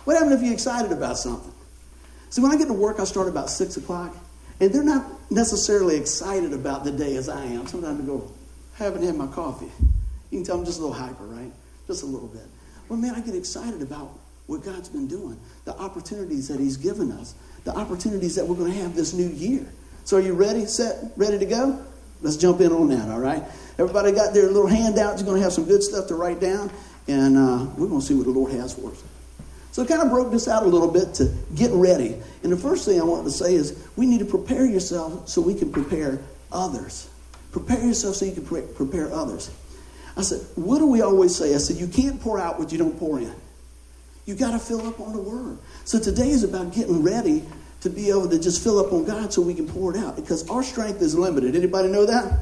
What 0.05 0.15
happens 0.15 0.33
if 0.35 0.43
you're 0.43 0.53
excited 0.53 0.91
about 0.91 1.19
something? 1.19 1.53
See, 2.31 2.43
when 2.43 2.51
I 2.51 2.57
get 2.57 2.67
to 2.67 2.73
work, 2.73 2.99
I 2.99 3.05
start 3.05 3.29
about 3.29 3.51
6 3.51 3.77
o'clock, 3.77 4.17
and 4.61 4.73
they're 4.73 4.83
not 4.83 5.05
necessarily 5.31 5.97
excited 5.97 6.53
about 6.53 6.85
the 6.85 6.93
day 6.93 7.17
as 7.17 7.29
I 7.29 7.45
am. 7.45 7.67
Sometimes 7.67 8.01
I 8.01 8.05
go, 8.05 8.31
haven't 8.75 9.03
had 9.03 9.15
my 9.15 9.27
coffee. 9.27 9.71
You 10.31 10.39
can 10.39 10.45
tell 10.45 10.59
I'm 10.59 10.65
just 10.65 10.79
a 10.79 10.83
little 10.83 10.97
hyper, 10.97 11.25
right? 11.25 11.51
Just 11.87 12.03
a 12.03 12.07
little 12.07 12.29
bit. 12.29 12.47
Well, 12.89 12.99
man, 12.99 13.15
I 13.15 13.21
get 13.21 13.35
excited 13.35 13.83
about 13.83 14.11
what 14.47 14.65
God's 14.65 14.89
been 14.89 15.09
doing, 15.09 15.39
the 15.65 15.77
opportunities 15.77 16.49
that 16.49 16.61
He's 16.61 16.77
given 16.77 17.11
us, 17.13 17.35
the 17.65 17.75
opportunities 17.75 18.37
that 18.37 18.47
we're 18.47 18.57
going 18.57 18.73
to 18.73 18.79
have 18.79 18.95
this 18.95 19.13
new 19.13 19.29
year. 19.29 19.67
So, 20.05 20.19
are 20.19 20.21
you 20.21 20.35
ready, 20.35 20.67
set, 20.67 21.13
ready 21.17 21.39
to 21.39 21.47
go? 21.47 21.85
Let's 22.23 22.37
jump 22.37 22.61
in 22.61 22.73
on 22.73 22.89
that, 22.89 23.09
all 23.11 23.19
right? 23.19 23.43
Everybody 23.79 24.13
got 24.13 24.33
their 24.33 24.47
little 24.47 24.69
handouts. 24.69 25.21
You're 25.21 25.27
going 25.27 25.39
to 25.39 25.43
have 25.43 25.53
some 25.53 25.65
good 25.65 25.83
stuff 25.83 26.07
to 26.09 26.15
write 26.15 26.41
down, 26.41 26.71
and 27.09 27.37
uh, 27.37 27.67
we're 27.77 27.89
going 27.89 28.01
to 28.01 28.07
see 28.07 28.15
what 28.15 28.25
the 28.25 28.31
Lord 28.31 28.53
has 28.53 28.75
for 28.75 28.93
us. 28.93 29.03
So, 29.77 29.83
I 29.83 29.87
kind 29.87 30.01
of 30.01 30.09
broke 30.09 30.31
this 30.31 30.49
out 30.49 30.63
a 30.63 30.67
little 30.67 30.91
bit 30.91 31.13
to 31.17 31.31
get 31.55 31.71
ready. 31.71 32.17
And 32.43 32.51
the 32.51 32.57
first 32.57 32.87
thing 32.87 32.99
I 32.99 33.05
wanted 33.05 33.25
to 33.25 33.31
say 33.31 33.55
is 33.55 33.87
we 33.95 34.07
need 34.07 34.21
to 34.21 34.25
prepare 34.25 34.65
yourself 34.65 35.29
so 35.29 35.43
we 35.43 35.55
can 35.55 35.71
prepare 35.71 36.19
others. 36.51 37.11
Prepare 37.53 37.85
yourself 37.85 38.17
so 38.17 38.25
you 38.25 38.33
can 38.33 38.47
pre- 38.47 38.63
prepare 38.63 39.13
others. 39.13 39.51
I 40.17 40.23
said, 40.23 40.41
what 40.55 40.79
do 40.79 40.87
we 40.87 41.03
always 41.03 41.37
say? 41.37 41.55
I 41.55 41.59
said, 41.59 41.77
you 41.77 41.89
can't 41.89 42.19
pour 42.19 42.39
out 42.39 42.59
what 42.59 42.73
you 42.73 42.79
don't 42.79 42.99
pour 42.99 43.19
in. 43.19 43.35
You 44.25 44.35
got 44.35 44.53
to 44.53 44.59
fill 44.59 44.81
up 44.87 44.99
on 44.99 45.13
the 45.13 45.21
Word. 45.21 45.59
So 45.85 46.01
today 46.01 46.31
is 46.31 46.43
about 46.43 46.73
getting 46.73 47.03
ready 47.03 47.45
to 47.83 47.91
be 47.91 48.09
able 48.09 48.31
to 48.31 48.39
just 48.39 48.65
fill 48.65 48.79
up 48.79 48.95
on 48.95 49.05
God 49.05 49.31
so 49.31 49.43
we 49.43 49.53
can 49.53 49.69
pour 49.69 49.95
it 49.95 50.03
out 50.03 50.17
because 50.17 50.49
our 50.49 50.63
strength 50.63 51.03
is 51.03 51.15
limited. 51.15 51.55
Anybody 51.55 51.89
know 51.89 52.07
that? 52.07 52.41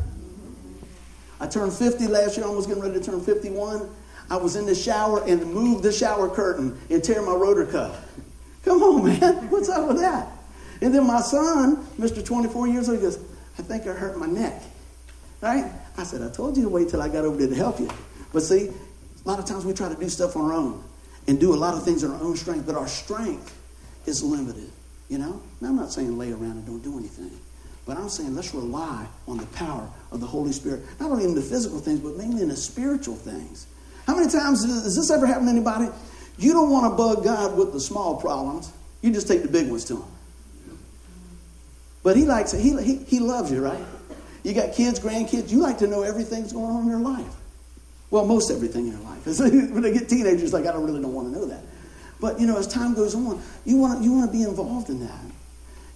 I 1.41 1.49
turned 1.49 1.73
50 1.73 2.07
last 2.07 2.37
year, 2.37 2.47
I 2.47 2.49
almost 2.51 2.69
getting 2.69 2.85
ready 2.85 3.01
to 3.01 3.05
turn 3.05 3.21
51. 3.21 3.91
I 4.35 4.37
was 4.37 4.57
in 4.57 4.67
the 4.67 4.75
shower 4.75 5.23
and 5.23 5.55
moved 5.55 5.85
the 5.85 5.93
shower 5.93 6.29
curtain 6.29 6.77
and 6.91 7.05
tear 7.05 7.23
my 7.23 7.35
rotor 7.35 7.67
cuff. 7.67 8.05
Come 8.65 8.83
on, 8.83 9.05
man. 9.05 9.49
What's 9.49 9.69
up 9.69 9.87
with 9.87 10.01
that? 10.01 10.27
And 10.81 10.93
then 10.93 11.07
my 11.07 11.21
son, 11.21 11.87
Mr. 12.01 12.25
24 12.25 12.67
years 12.67 12.89
old, 12.89 13.01
goes, 13.01 13.17
I 13.61 13.63
think 13.63 13.87
I 13.87 13.93
hurt 13.93 14.19
my 14.19 14.27
neck. 14.27 14.61
Right? 15.41 15.71
I 15.97 16.03
said, 16.03 16.21
I 16.21 16.35
told 16.35 16.57
you 16.57 16.65
to 16.65 16.69
wait 16.69 16.89
till 16.89 17.01
I 17.01 17.09
got 17.09 17.25
over 17.25 17.37
there 17.37 17.47
to 17.47 17.55
help 17.55 17.79
you. 17.79 17.89
But 18.33 18.41
see, 18.41 18.71
a 18.71 19.29
lot 19.29 19.39
of 19.39 19.45
times 19.45 19.65
we 19.65 19.73
try 19.73 19.89
to 19.89 19.95
do 19.95 20.09
stuff 20.09 20.35
on 20.35 20.47
our 20.47 20.53
own 20.53 20.83
and 21.29 21.39
do 21.39 21.55
a 21.55 21.57
lot 21.57 21.75
of 21.75 21.85
things 21.85 22.03
in 22.03 22.11
our 22.11 22.21
own 22.21 22.35
strength, 22.35 22.67
but 22.67 22.75
our 22.75 22.89
strength 22.89 23.57
is 24.05 24.21
limited. 24.21 24.69
You 25.09 25.19
know? 25.19 25.41
Now, 25.61 25.69
I'm 25.69 25.77
not 25.77 25.93
saying 25.93 26.19
lay 26.19 26.33
around 26.33 26.57
and 26.57 26.67
don't 26.67 26.83
do 26.83 26.99
anything, 26.99 27.31
but 27.87 27.97
I'm 27.99 28.09
saying 28.09 28.35
let's 28.35 28.53
rely 28.53 29.07
on 29.29 29.37
the 29.37 29.47
power 29.47 29.89
of 30.11 30.19
the 30.19 30.27
Holy 30.27 30.51
Spirit, 30.51 30.83
not 30.99 31.13
only 31.13 31.23
in 31.23 31.37
the 31.37 31.41
physical 31.41 31.79
things, 31.79 32.01
but 32.01 32.17
mainly 32.17 32.43
in 32.43 32.49
the 32.49 32.57
spiritual 32.57 33.15
things. 33.15 33.69
How 34.07 34.17
many 34.17 34.31
times 34.31 34.65
has 34.65 34.97
this 34.97 35.11
ever 35.11 35.27
happened 35.27 35.47
to 35.47 35.53
anybody? 35.53 35.89
You 36.37 36.53
don't 36.53 36.71
want 36.71 36.93
to 36.93 36.97
bug 36.97 37.25
God 37.25 37.57
with 37.57 37.73
the 37.73 37.81
small 37.81 38.17
problems. 38.21 38.73
You 39.03 39.13
just 39.13 39.29
take 39.29 39.43
the 39.43 39.49
big 39.49 39.69
ones 39.69 39.85
to 39.87 39.97
Him. 39.97 40.05
But 42.03 42.17
He 42.17 42.25
likes 42.25 42.53
it. 42.53 42.61
He, 42.61 42.81
he, 42.83 42.97
he 43.05 43.21
loves 43.21 43.51
you, 43.51 43.65
right? 43.65 43.83
You 44.43 44.53
got 44.53 44.75
kids, 44.75 45.01
grandkids. 45.01 45.51
You 45.51 45.59
like 45.59 45.79
to 45.79 45.87
know 45.87 46.03
everything's 46.03 46.53
going 46.53 46.67
on 46.67 46.83
in 46.83 46.89
their 46.89 46.99
life. 46.99 47.35
Well, 48.11 48.27
most 48.27 48.51
everything 48.51 48.87
in 48.87 48.93
your 48.93 49.03
life. 49.03 49.27
when 49.27 49.83
they 49.83 49.93
get 49.93 50.09
teenagers, 50.09 50.53
like 50.53 50.67
I 50.67 50.73
don't 50.73 50.85
really 50.85 51.01
don't 51.01 51.15
want 51.15 51.33
to 51.33 51.39
know 51.39 51.47
that. 51.47 51.63
But 52.21 52.39
you 52.39 52.47
know, 52.47 52.59
as 52.59 52.67
time 52.67 52.95
goes 52.95 53.15
on, 53.15 53.43
you 53.65 53.77
want 53.77 53.99
to, 53.99 54.05
you 54.05 54.13
want 54.13 54.31
to 54.31 54.37
be 54.37 54.45
involved 54.45 54.91
in 54.91 55.01
that. 55.01 55.25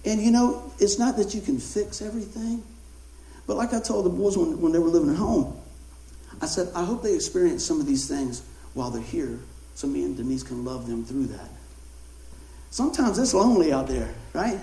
And 0.05 0.21
you 0.21 0.31
know, 0.31 0.71
it's 0.79 0.97
not 0.97 1.15
that 1.17 1.33
you 1.33 1.41
can 1.41 1.59
fix 1.59 2.01
everything, 2.01 2.63
but 3.47 3.57
like 3.57 3.73
I 3.73 3.79
told 3.79 4.05
the 4.05 4.09
boys 4.09 4.37
when, 4.37 4.59
when 4.61 4.71
they 4.71 4.79
were 4.79 4.89
living 4.89 5.09
at 5.09 5.15
home, 5.15 5.59
I 6.41 6.45
said, 6.45 6.69
I 6.75 6.83
hope 6.83 7.03
they 7.03 7.13
experience 7.13 7.65
some 7.65 7.79
of 7.79 7.85
these 7.85 8.07
things 8.07 8.43
while 8.73 8.89
they're 8.89 9.01
here, 9.01 9.39
so 9.75 9.87
me 9.87 10.03
and 10.03 10.15
Denise 10.15 10.43
can 10.43 10.63
love 10.63 10.87
them 10.87 11.03
through 11.03 11.27
that. 11.27 11.49
Sometimes 12.71 13.17
it's 13.17 13.33
lonely 13.33 13.73
out 13.73 13.87
there, 13.87 14.13
right? 14.33 14.59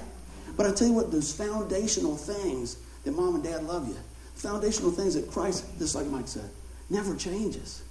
But 0.56 0.66
I 0.66 0.72
tell 0.72 0.88
you 0.88 0.94
what, 0.94 1.10
those 1.10 1.32
foundational 1.32 2.16
things 2.16 2.78
that 3.04 3.12
mom 3.12 3.34
and 3.34 3.44
dad 3.44 3.64
love 3.64 3.88
you, 3.88 3.96
foundational 4.34 4.90
things 4.90 5.14
that 5.14 5.30
Christ, 5.30 5.66
just 5.78 5.94
like 5.94 6.06
Mike 6.06 6.28
said, 6.28 6.48
never 6.88 7.14
changes. 7.16 7.82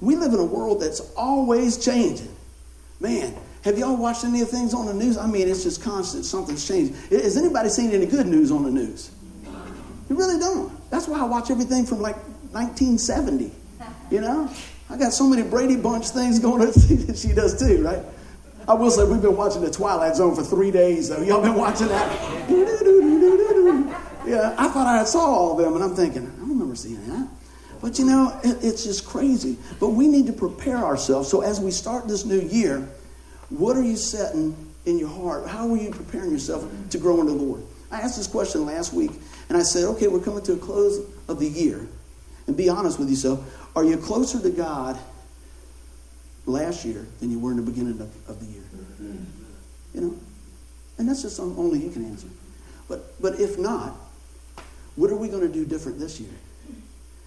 We 0.00 0.16
live 0.16 0.32
in 0.32 0.38
a 0.38 0.44
world 0.44 0.80
that's 0.80 1.00
always 1.16 1.82
changing. 1.82 2.34
Man, 3.00 3.34
have 3.62 3.78
y'all 3.78 3.96
watched 3.96 4.24
any 4.24 4.42
of 4.42 4.50
the 4.50 4.56
things 4.56 4.74
on 4.74 4.86
the 4.86 4.94
news? 4.94 5.16
I 5.16 5.26
mean, 5.26 5.48
it's 5.48 5.62
just 5.62 5.82
constant. 5.82 6.24
Something's 6.24 6.66
changed. 6.66 6.94
Has 7.10 7.36
anybody 7.36 7.68
seen 7.68 7.90
any 7.90 8.06
good 8.06 8.26
news 8.26 8.50
on 8.50 8.62
the 8.62 8.70
news? 8.70 9.10
You 10.08 10.16
really 10.16 10.38
don't. 10.38 10.72
That's 10.90 11.08
why 11.08 11.20
I 11.20 11.24
watch 11.24 11.50
everything 11.50 11.86
from 11.86 12.00
like 12.00 12.16
1970. 12.54 13.52
You 14.10 14.20
know? 14.20 14.48
I 14.88 14.96
got 14.96 15.12
so 15.12 15.28
many 15.28 15.42
Brady 15.42 15.76
Bunch 15.76 16.08
things 16.08 16.38
going 16.38 16.62
on. 16.62 16.72
she 17.14 17.32
does 17.32 17.58
too, 17.58 17.82
right? 17.84 18.02
I 18.66 18.74
will 18.74 18.90
say 18.90 19.04
we've 19.04 19.20
been 19.20 19.36
watching 19.36 19.60
The 19.60 19.70
Twilight 19.70 20.16
Zone 20.16 20.34
for 20.34 20.42
three 20.42 20.70
days, 20.70 21.08
though. 21.08 21.20
Y'all 21.20 21.42
been 21.42 21.54
watching 21.54 21.88
that? 21.88 22.10
yeah, 24.26 24.54
I 24.56 24.68
thought 24.68 24.86
I 24.86 25.04
saw 25.04 25.20
all 25.20 25.52
of 25.52 25.58
them, 25.64 25.74
and 25.74 25.84
I'm 25.84 25.94
thinking, 25.94 26.32
I 26.38 26.40
remember 26.40 26.74
seeing 26.74 27.06
that. 27.08 27.28
But 27.82 27.98
you 27.98 28.06
know, 28.06 28.38
it, 28.42 28.64
it's 28.64 28.84
just 28.84 29.04
crazy. 29.04 29.58
But 29.80 29.88
we 29.88 30.08
need 30.08 30.26
to 30.28 30.32
prepare 30.32 30.78
ourselves. 30.78 31.28
So 31.28 31.42
as 31.42 31.60
we 31.60 31.70
start 31.70 32.08
this 32.08 32.24
new 32.24 32.40
year, 32.40 32.88
what 33.50 33.76
are 33.76 33.82
you 33.82 33.96
setting 33.96 34.56
in 34.86 34.98
your 34.98 35.10
heart? 35.10 35.46
How 35.46 35.70
are 35.70 35.76
you 35.76 35.90
preparing 35.90 36.30
yourself 36.30 36.66
to 36.90 36.98
grow 36.98 37.20
in 37.20 37.26
the 37.26 37.34
Lord? 37.34 37.62
I 37.90 38.00
asked 38.00 38.16
this 38.16 38.26
question 38.26 38.64
last 38.64 38.94
week, 38.94 39.10
and 39.48 39.58
I 39.58 39.62
said, 39.62 39.84
okay, 39.84 40.08
we're 40.08 40.20
coming 40.20 40.42
to 40.44 40.54
a 40.54 40.56
close 40.56 41.06
of 41.28 41.38
the 41.38 41.46
year. 41.46 41.86
And 42.46 42.56
be 42.56 42.68
honest 42.68 42.98
with 42.98 43.08
yourself. 43.08 43.40
Are 43.74 43.84
you 43.84 43.96
closer 43.96 44.40
to 44.40 44.50
God 44.50 44.98
last 46.46 46.84
year 46.84 47.06
than 47.20 47.30
you 47.30 47.38
were 47.38 47.50
in 47.50 47.56
the 47.56 47.62
beginning 47.62 48.00
of, 48.00 48.28
of 48.28 48.40
the 48.40 48.46
year? 48.46 48.62
You 49.94 50.00
know? 50.00 50.16
And 50.98 51.08
that's 51.08 51.22
just 51.22 51.40
only 51.40 51.80
you 51.80 51.90
can 51.90 52.04
answer. 52.04 52.28
But, 52.88 53.20
but 53.20 53.40
if 53.40 53.58
not, 53.58 53.96
what 54.96 55.10
are 55.10 55.16
we 55.16 55.28
going 55.28 55.42
to 55.42 55.52
do 55.52 55.64
different 55.64 55.98
this 55.98 56.20
year? 56.20 56.30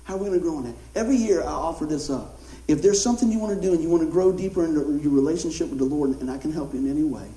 How 0.03 0.15
are 0.15 0.17
we 0.17 0.27
going 0.27 0.39
to 0.39 0.43
grow 0.43 0.59
in 0.59 0.65
that? 0.65 0.75
Every 0.95 1.17
year 1.17 1.41
I 1.41 1.47
offer 1.47 1.85
this 1.85 2.09
up. 2.09 2.39
If 2.67 2.81
there's 2.81 3.01
something 3.01 3.31
you 3.31 3.39
want 3.39 3.55
to 3.55 3.61
do 3.61 3.73
and 3.73 3.81
you 3.81 3.89
want 3.89 4.03
to 4.03 4.09
grow 4.09 4.31
deeper 4.31 4.63
in 4.63 4.73
your 4.73 5.11
relationship 5.11 5.69
with 5.69 5.79
the 5.79 5.85
Lord 5.85 6.21
and 6.21 6.31
I 6.31 6.37
can 6.37 6.51
help 6.51 6.73
you 6.73 6.79
in 6.79 6.89
any 6.89 7.03
way, 7.03 7.27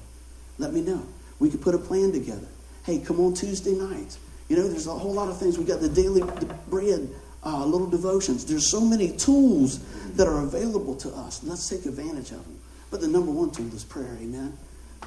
let 0.58 0.72
me 0.72 0.80
know. 0.80 1.04
We 1.38 1.50
could 1.50 1.62
put 1.62 1.74
a 1.74 1.78
plan 1.78 2.12
together. 2.12 2.46
Hey, 2.84 2.98
come 2.98 3.18
on 3.20 3.34
Tuesday 3.34 3.72
nights. 3.72 4.18
You 4.48 4.56
know, 4.56 4.68
there's 4.68 4.86
a 4.86 4.94
whole 4.94 5.14
lot 5.14 5.28
of 5.28 5.38
things. 5.38 5.58
We 5.58 5.64
got 5.64 5.80
the 5.80 5.88
daily 5.88 6.22
bread, 6.68 7.08
uh, 7.44 7.64
little 7.64 7.88
devotions. 7.88 8.44
There's 8.44 8.70
so 8.70 8.80
many 8.80 9.16
tools 9.16 9.78
that 10.16 10.26
are 10.26 10.42
available 10.42 10.94
to 10.96 11.08
us. 11.10 11.42
Let's 11.42 11.68
take 11.68 11.86
advantage 11.86 12.30
of 12.30 12.44
them. 12.44 12.58
But 12.90 13.00
the 13.00 13.08
number 13.08 13.30
one 13.30 13.50
tool 13.50 13.72
is 13.74 13.84
prayer. 13.84 14.16
Amen. 14.20 14.56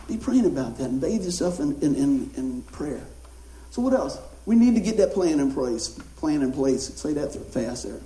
Be 0.07 0.17
praying 0.17 0.45
about 0.45 0.77
that 0.77 0.89
and 0.89 0.99
bathe 0.99 1.23
yourself 1.23 1.59
in, 1.59 1.79
in, 1.81 1.95
in, 1.95 2.31
in 2.35 2.61
prayer. 2.63 3.05
So 3.71 3.81
what 3.81 3.93
else? 3.93 4.17
We 4.45 4.55
need 4.55 4.75
to 4.75 4.81
get 4.81 4.97
that 4.97 5.13
plan 5.13 5.39
in 5.39 5.53
place. 5.53 5.89
Plan 6.17 6.41
in 6.41 6.51
place. 6.51 6.93
Say 6.95 7.13
that 7.13 7.33
fast 7.53 7.83
there. 7.83 7.99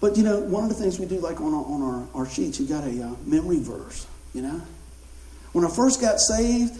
But 0.00 0.16
you 0.16 0.22
know, 0.22 0.40
one 0.40 0.64
of 0.64 0.68
the 0.68 0.74
things 0.74 0.98
we 0.98 1.06
do, 1.06 1.18
like 1.18 1.40
on 1.40 1.52
our, 1.52 1.64
on 1.64 1.82
our, 1.82 2.20
our 2.20 2.28
sheets, 2.28 2.60
you 2.60 2.66
got 2.66 2.84
a 2.84 3.02
uh, 3.02 3.14
memory 3.24 3.58
verse. 3.58 4.06
You 4.34 4.42
know, 4.42 4.62
when 5.52 5.64
I 5.64 5.70
first 5.70 6.00
got 6.00 6.20
saved, 6.20 6.78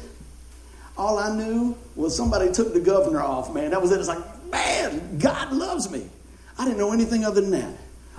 all 0.97 1.19
I 1.19 1.35
knew 1.35 1.77
was 1.97 2.17
somebody 2.17 2.53
took 2.53 2.73
the 2.75 2.81
governor 2.81 3.21
off. 3.21 3.53
Man, 3.53 3.71
that 3.71 3.81
was 3.81 3.91
it. 3.93 3.99
It's 3.99 4.09
like, 4.09 4.23
man, 4.51 5.19
God 5.19 5.53
loves 5.53 5.91
me. 5.91 6.07
I 6.59 6.65
didn't 6.65 6.79
know 6.79 6.93
anything 6.93 7.25
other 7.25 7.41
than 7.41 7.51
that. 7.53 7.75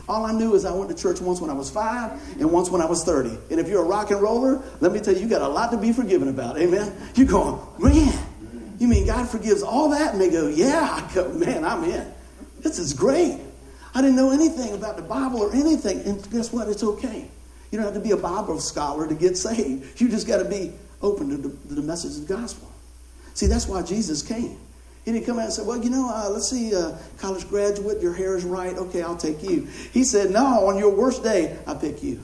All 0.07 0.25
I 0.25 0.31
knew 0.31 0.55
is 0.55 0.65
I 0.65 0.71
went 0.71 0.89
to 0.89 0.95
church 0.95 1.21
once 1.21 1.39
when 1.39 1.51
I 1.51 1.53
was 1.53 1.69
five 1.69 2.11
and 2.39 2.51
once 2.51 2.69
when 2.69 2.81
I 2.81 2.85
was 2.85 3.03
30. 3.03 3.29
And 3.51 3.59
if 3.59 3.67
you're 3.67 3.83
a 3.83 3.87
rock 3.87 4.09
and 4.11 4.21
roller, 4.21 4.63
let 4.79 4.91
me 4.91 4.99
tell 4.99 5.13
you, 5.13 5.21
you 5.21 5.27
got 5.27 5.41
a 5.41 5.47
lot 5.47 5.71
to 5.71 5.77
be 5.77 5.93
forgiven 5.93 6.29
about. 6.29 6.57
Amen. 6.57 6.91
You're 7.15 7.27
going, 7.27 7.61
man, 7.77 8.17
you 8.79 8.87
mean 8.87 9.05
God 9.05 9.29
forgives 9.29 9.61
all 9.61 9.89
that? 9.89 10.13
And 10.13 10.21
they 10.21 10.31
go, 10.31 10.47
yeah. 10.47 10.89
I 10.91 11.13
go, 11.13 11.29
man, 11.33 11.63
I'm 11.63 11.83
in. 11.83 12.11
This 12.61 12.79
is 12.79 12.93
great. 12.93 13.39
I 13.93 14.01
didn't 14.01 14.15
know 14.15 14.31
anything 14.31 14.73
about 14.73 14.95
the 14.97 15.03
Bible 15.03 15.41
or 15.41 15.53
anything. 15.53 16.01
And 16.01 16.31
guess 16.31 16.51
what? 16.51 16.67
It's 16.69 16.83
okay. 16.83 17.27
You 17.71 17.77
don't 17.77 17.85
have 17.85 17.93
to 17.93 17.99
be 17.99 18.11
a 18.11 18.17
Bible 18.17 18.59
scholar 18.59 19.07
to 19.07 19.13
get 19.13 19.37
saved. 19.37 20.01
You 20.01 20.09
just 20.09 20.27
got 20.27 20.41
to 20.41 20.49
be 20.49 20.73
open 21.01 21.29
to 21.29 21.37
the, 21.37 21.49
to 21.49 21.75
the 21.75 21.81
message 21.81 22.15
of 22.17 22.27
the 22.27 22.33
gospel. 22.33 22.71
See, 23.33 23.45
that's 23.45 23.67
why 23.67 23.83
Jesus 23.83 24.21
came. 24.21 24.57
He 25.05 25.11
didn't 25.11 25.25
come 25.25 25.39
out 25.39 25.45
and 25.45 25.53
say, 25.53 25.63
Well, 25.63 25.83
you 25.83 25.89
know, 25.89 26.09
uh, 26.13 26.29
let's 26.29 26.49
see, 26.49 26.75
uh, 26.75 26.97
college 27.17 27.47
graduate, 27.49 28.01
your 28.01 28.13
hair 28.13 28.37
is 28.37 28.43
right. 28.43 28.75
Okay, 28.75 29.01
I'll 29.01 29.17
take 29.17 29.41
you. 29.43 29.67
He 29.91 30.03
said, 30.03 30.31
No, 30.31 30.67
on 30.67 30.77
your 30.77 30.93
worst 30.93 31.23
day, 31.23 31.57
I 31.65 31.73
pick 31.73 32.03
you. 32.03 32.21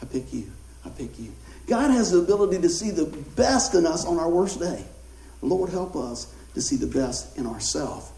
I 0.00 0.06
pick 0.06 0.32
you. 0.32 0.50
I 0.84 0.90
pick 0.90 1.18
you. 1.18 1.32
God 1.66 1.90
has 1.90 2.10
the 2.10 2.18
ability 2.18 2.60
to 2.60 2.68
see 2.68 2.90
the 2.90 3.06
best 3.36 3.74
in 3.74 3.86
us 3.86 4.04
on 4.04 4.18
our 4.18 4.28
worst 4.28 4.58
day. 4.58 4.84
Lord, 5.40 5.70
help 5.70 5.96
us 5.96 6.34
to 6.54 6.60
see 6.60 6.76
the 6.76 6.86
best 6.86 7.38
in 7.38 7.46
ourselves 7.46 8.10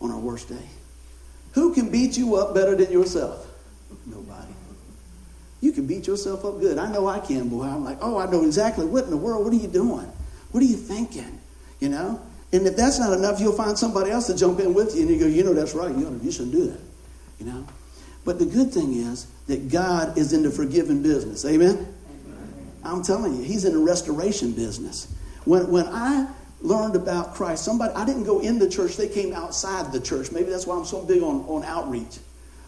on 0.00 0.10
our 0.10 0.18
worst 0.18 0.48
day. 0.48 0.68
Who 1.52 1.74
can 1.74 1.90
beat 1.90 2.16
you 2.16 2.36
up 2.36 2.54
better 2.54 2.76
than 2.76 2.92
yourself? 2.92 3.46
Nobody. 4.06 4.54
You 5.60 5.72
can 5.72 5.86
beat 5.86 6.06
yourself 6.06 6.44
up 6.44 6.60
good. 6.60 6.78
I 6.78 6.90
know 6.90 7.06
I 7.06 7.20
can, 7.20 7.48
boy. 7.48 7.64
I'm 7.64 7.84
like, 7.84 7.98
oh, 8.00 8.18
I 8.18 8.30
know 8.30 8.44
exactly 8.44 8.86
what 8.86 9.04
in 9.04 9.10
the 9.10 9.16
world. 9.16 9.44
What 9.44 9.52
are 9.52 9.56
you 9.56 9.68
doing? 9.68 10.10
What 10.52 10.62
are 10.62 10.66
you 10.66 10.76
thinking? 10.76 11.40
You 11.80 11.90
know? 11.90 12.22
And 12.52 12.66
if 12.66 12.76
that's 12.76 12.98
not 12.98 13.12
enough, 13.12 13.40
you'll 13.40 13.52
find 13.52 13.78
somebody 13.78 14.10
else 14.10 14.26
to 14.26 14.36
jump 14.36 14.60
in 14.60 14.74
with 14.74 14.94
you 14.94 15.02
and 15.02 15.10
you 15.10 15.18
go, 15.18 15.26
you 15.26 15.44
know, 15.44 15.54
that's 15.54 15.74
right. 15.74 15.94
You, 15.94 16.18
you 16.22 16.32
shouldn't 16.32 16.52
do 16.52 16.66
that. 16.66 16.80
You 17.38 17.46
know? 17.46 17.66
But 18.24 18.38
the 18.38 18.46
good 18.46 18.72
thing 18.72 18.94
is 18.94 19.26
that 19.46 19.68
God 19.68 20.18
is 20.18 20.32
in 20.32 20.42
the 20.42 20.50
forgiving 20.50 21.02
business. 21.02 21.44
Amen? 21.44 21.76
Amen? 21.76 22.72
I'm 22.82 23.02
telling 23.02 23.36
you, 23.36 23.42
He's 23.42 23.64
in 23.64 23.72
the 23.72 23.78
restoration 23.78 24.52
business. 24.52 25.12
When, 25.44 25.70
when 25.70 25.86
I 25.86 26.28
learned 26.62 26.96
about 26.96 27.34
Christ. 27.34 27.64
Somebody, 27.64 27.94
I 27.94 28.04
didn't 28.04 28.24
go 28.24 28.40
in 28.40 28.58
the 28.58 28.68
church, 28.68 28.96
they 28.96 29.08
came 29.08 29.32
outside 29.32 29.92
the 29.92 30.00
church. 30.00 30.30
Maybe 30.30 30.50
that's 30.50 30.66
why 30.66 30.76
I'm 30.76 30.84
so 30.84 31.02
big 31.02 31.22
on, 31.22 31.40
on 31.46 31.64
outreach. 31.64 32.18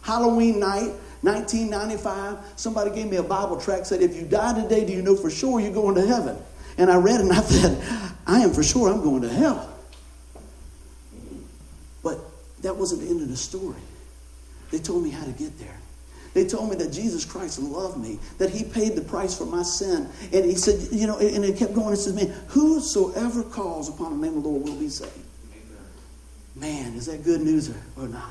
Halloween 0.02 0.58
night, 0.58 0.92
1995, 1.22 2.38
somebody 2.56 2.90
gave 2.90 3.08
me 3.08 3.18
a 3.18 3.22
Bible 3.22 3.60
tract, 3.60 3.86
said, 3.86 4.02
If 4.02 4.16
you 4.16 4.22
die 4.22 4.60
today, 4.60 4.84
do 4.84 4.92
you 4.92 5.02
know 5.02 5.14
for 5.14 5.30
sure 5.30 5.60
you're 5.60 5.72
going 5.72 5.94
to 5.94 6.06
heaven? 6.06 6.36
And 6.78 6.90
I 6.90 6.96
read 6.96 7.20
it 7.20 7.26
and 7.26 7.32
I 7.32 7.40
said, 7.42 7.82
I 8.26 8.40
am 8.40 8.52
for 8.52 8.62
sure 8.62 8.90
I'm 8.92 9.02
going 9.02 9.22
to 9.22 9.28
hell. 9.28 9.68
That 12.62 12.76
wasn't 12.76 13.02
the 13.02 13.08
end 13.08 13.20
of 13.20 13.28
the 13.28 13.36
story. 13.36 13.80
They 14.70 14.78
told 14.78 15.02
me 15.02 15.10
how 15.10 15.24
to 15.24 15.32
get 15.32 15.58
there. 15.58 15.76
They 16.34 16.46
told 16.46 16.70
me 16.70 16.76
that 16.76 16.92
Jesus 16.92 17.26
Christ 17.26 17.58
loved 17.58 17.98
me, 17.98 18.18
that 18.38 18.48
He 18.48 18.64
paid 18.64 18.94
the 18.94 19.02
price 19.02 19.36
for 19.36 19.44
my 19.44 19.62
sin. 19.62 20.08
And 20.32 20.44
He 20.44 20.54
said, 20.54 20.90
you 20.90 21.06
know, 21.06 21.18
and 21.18 21.44
it 21.44 21.58
kept 21.58 21.74
going. 21.74 21.92
It 21.92 21.98
says, 21.98 22.14
man, 22.14 22.32
whosoever 22.48 23.42
calls 23.42 23.90
upon 23.90 24.18
the 24.18 24.26
name 24.26 24.38
of 24.38 24.42
the 24.42 24.48
Lord 24.48 24.64
will 24.64 24.76
be 24.76 24.88
saved. 24.88 25.12
Man, 26.56 26.94
is 26.94 27.06
that 27.06 27.24
good 27.24 27.42
news 27.42 27.70
or 27.98 28.08
not? 28.08 28.30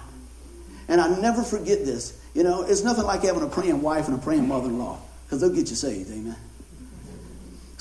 And 0.88 1.00
I 1.00 1.20
never 1.20 1.44
forget 1.44 1.86
this. 1.86 2.20
You 2.34 2.44
know, 2.44 2.64
it's 2.64 2.84
nothing 2.84 3.04
like 3.04 3.24
having 3.24 3.44
a 3.44 3.48
praying 3.48 3.82
wife 3.82 4.08
and 4.08 4.18
a 4.18 4.22
praying 4.22 4.48
mother 4.48 4.70
in 4.70 4.80
law, 4.80 5.00
because 5.26 5.42
they'll 5.42 5.54
get 5.54 5.70
you 5.70 5.76
saved. 5.76 6.10
Amen. 6.12 6.36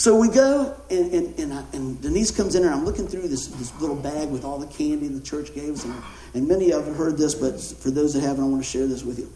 So 0.00 0.16
we 0.16 0.30
go, 0.30 0.74
and, 0.88 1.12
and, 1.12 1.38
and, 1.38 1.52
I, 1.52 1.62
and, 1.74 2.00
Denise 2.00 2.30
comes 2.30 2.54
in, 2.54 2.64
and 2.64 2.72
I'm 2.72 2.86
looking 2.86 3.06
through 3.06 3.28
this, 3.28 3.48
this 3.48 3.78
little 3.82 3.94
bag 3.94 4.30
with 4.30 4.46
all 4.46 4.58
the 4.58 4.66
candy 4.68 5.08
the 5.08 5.20
church 5.20 5.54
gave 5.54 5.74
us. 5.74 5.84
And, 5.84 5.94
and 6.32 6.48
many 6.48 6.72
of 6.72 6.84
you 6.86 6.88
have 6.88 6.96
heard 6.96 7.18
this, 7.18 7.34
but 7.34 7.60
for 7.60 7.90
those 7.90 8.14
that 8.14 8.22
haven't, 8.22 8.42
I 8.42 8.46
want 8.46 8.64
to 8.64 8.68
share 8.68 8.86
this 8.86 9.04
with 9.04 9.18
you. 9.18 9.30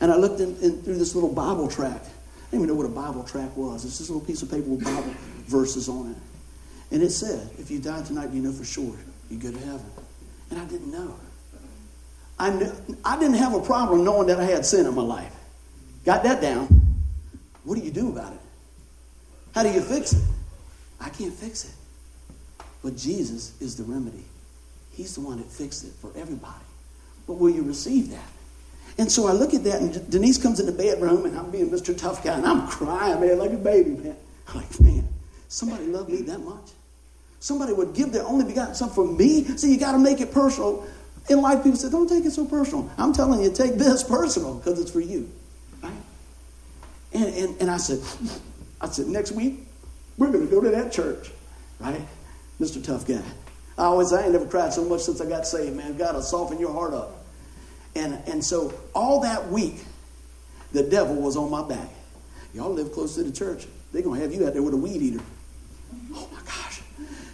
And 0.00 0.12
I 0.12 0.16
looked 0.18 0.38
in, 0.38 0.56
in, 0.58 0.82
through 0.82 0.98
this 0.98 1.16
little 1.16 1.32
Bible 1.32 1.66
tract. 1.66 2.06
I 2.06 2.50
didn't 2.52 2.62
even 2.62 2.68
know 2.68 2.74
what 2.74 2.86
a 2.86 2.94
Bible 2.94 3.24
tract 3.24 3.56
was. 3.56 3.84
It's 3.84 3.98
this 3.98 4.08
little 4.08 4.24
piece 4.24 4.40
of 4.42 4.52
paper 4.52 4.68
with 4.68 4.84
Bible 4.84 5.12
verses 5.48 5.88
on 5.88 6.12
it. 6.12 6.94
And 6.94 7.02
it 7.02 7.10
said, 7.10 7.50
if 7.58 7.68
you 7.68 7.80
die 7.80 8.04
tonight, 8.04 8.30
you 8.30 8.42
know 8.42 8.52
for 8.52 8.64
sure 8.64 8.94
you 9.28 9.36
go 9.36 9.50
to 9.50 9.58
heaven. 9.58 9.90
And 10.50 10.60
I 10.60 10.64
didn't 10.66 10.92
know. 10.92 11.12
I, 12.38 12.50
knew, 12.50 12.72
I 13.04 13.18
didn't 13.18 13.38
have 13.38 13.52
a 13.52 13.60
problem 13.60 14.04
knowing 14.04 14.28
that 14.28 14.38
I 14.38 14.44
had 14.44 14.64
sin 14.64 14.86
in 14.86 14.94
my 14.94 15.02
life. 15.02 15.34
Got 16.04 16.22
that 16.22 16.40
down. 16.40 16.68
What 17.64 17.76
do 17.76 17.80
you 17.80 17.90
do 17.90 18.10
about 18.12 18.32
it? 18.32 18.40
How 19.56 19.62
do 19.62 19.70
you 19.70 19.80
fix 19.80 20.12
it? 20.12 20.22
I 21.00 21.08
can't 21.08 21.32
fix 21.32 21.64
it. 21.64 21.70
But 22.84 22.94
Jesus 22.94 23.58
is 23.58 23.74
the 23.74 23.84
remedy. 23.84 24.26
He's 24.92 25.14
the 25.14 25.22
one 25.22 25.38
that 25.38 25.50
fixed 25.50 25.82
it 25.82 25.94
for 25.94 26.10
everybody. 26.14 26.66
But 27.26 27.38
will 27.38 27.48
you 27.48 27.62
receive 27.62 28.10
that? 28.10 28.28
And 28.98 29.10
so 29.10 29.26
I 29.26 29.32
look 29.32 29.54
at 29.54 29.64
that, 29.64 29.80
and 29.80 30.10
Denise 30.10 30.36
comes 30.36 30.60
in 30.60 30.66
the 30.66 30.72
bedroom, 30.72 31.24
and 31.24 31.38
I'm 31.38 31.50
being 31.50 31.70
Mr. 31.70 31.96
Tough 31.96 32.22
Guy, 32.22 32.36
and 32.36 32.46
I'm 32.46 32.68
crying, 32.68 33.18
man, 33.18 33.38
like 33.38 33.52
a 33.52 33.56
baby, 33.56 33.92
man. 33.92 34.16
I'm 34.48 34.56
like, 34.60 34.80
man, 34.82 35.08
somebody 35.48 35.86
loved 35.86 36.10
me 36.10 36.20
that 36.22 36.40
much. 36.40 36.72
Somebody 37.40 37.72
would 37.72 37.94
give 37.94 38.12
their 38.12 38.26
only 38.26 38.44
begotten 38.44 38.74
son 38.74 38.90
for 38.90 39.06
me. 39.06 39.44
See, 39.56 39.72
you 39.72 39.80
got 39.80 39.92
to 39.92 39.98
make 39.98 40.20
it 40.20 40.32
personal. 40.32 40.86
In 41.30 41.40
life, 41.40 41.64
people 41.64 41.78
say, 41.78 41.88
don't 41.88 42.08
take 42.08 42.26
it 42.26 42.32
so 42.32 42.44
personal. 42.44 42.90
I'm 42.98 43.14
telling 43.14 43.42
you, 43.42 43.50
take 43.50 43.76
this 43.76 44.04
personal 44.04 44.56
because 44.56 44.78
it's 44.78 44.90
for 44.90 45.00
you. 45.00 45.30
Right? 45.82 45.92
And, 47.14 47.24
and, 47.34 47.60
and 47.62 47.70
I 47.70 47.78
said, 47.78 48.00
I 48.86 48.92
said, 48.92 49.08
next 49.08 49.32
week, 49.32 49.66
we're 50.16 50.30
going 50.30 50.46
to 50.46 50.50
go 50.50 50.60
to 50.60 50.70
that 50.70 50.92
church. 50.92 51.30
Right? 51.80 52.00
Mr. 52.60 52.82
Tough 52.82 53.06
Guy. 53.06 53.22
I 53.76 53.84
always, 53.84 54.12
I 54.12 54.22
ain't 54.22 54.32
never 54.32 54.46
cried 54.46 54.72
so 54.72 54.84
much 54.84 55.02
since 55.02 55.20
I 55.20 55.26
got 55.26 55.46
saved, 55.46 55.76
man. 55.76 55.96
God 55.96 56.14
will 56.14 56.22
soften 56.22 56.58
your 56.58 56.72
heart 56.72 56.94
up. 56.94 57.24
And, 57.94 58.14
and 58.26 58.42
so 58.44 58.72
all 58.94 59.20
that 59.20 59.50
week, 59.50 59.84
the 60.72 60.82
devil 60.82 61.16
was 61.16 61.36
on 61.36 61.50
my 61.50 61.66
back. 61.66 61.88
Y'all 62.54 62.72
live 62.72 62.92
close 62.92 63.14
to 63.16 63.22
the 63.22 63.32
church. 63.32 63.66
They're 63.92 64.02
going 64.02 64.20
to 64.20 64.26
have 64.26 64.32
you 64.32 64.46
out 64.46 64.54
there 64.54 64.62
with 64.62 64.74
a 64.74 64.78
weed 64.78 65.02
eater. 65.02 65.22
Oh 66.14 66.28
my 66.32 66.38
gosh. 66.40 66.80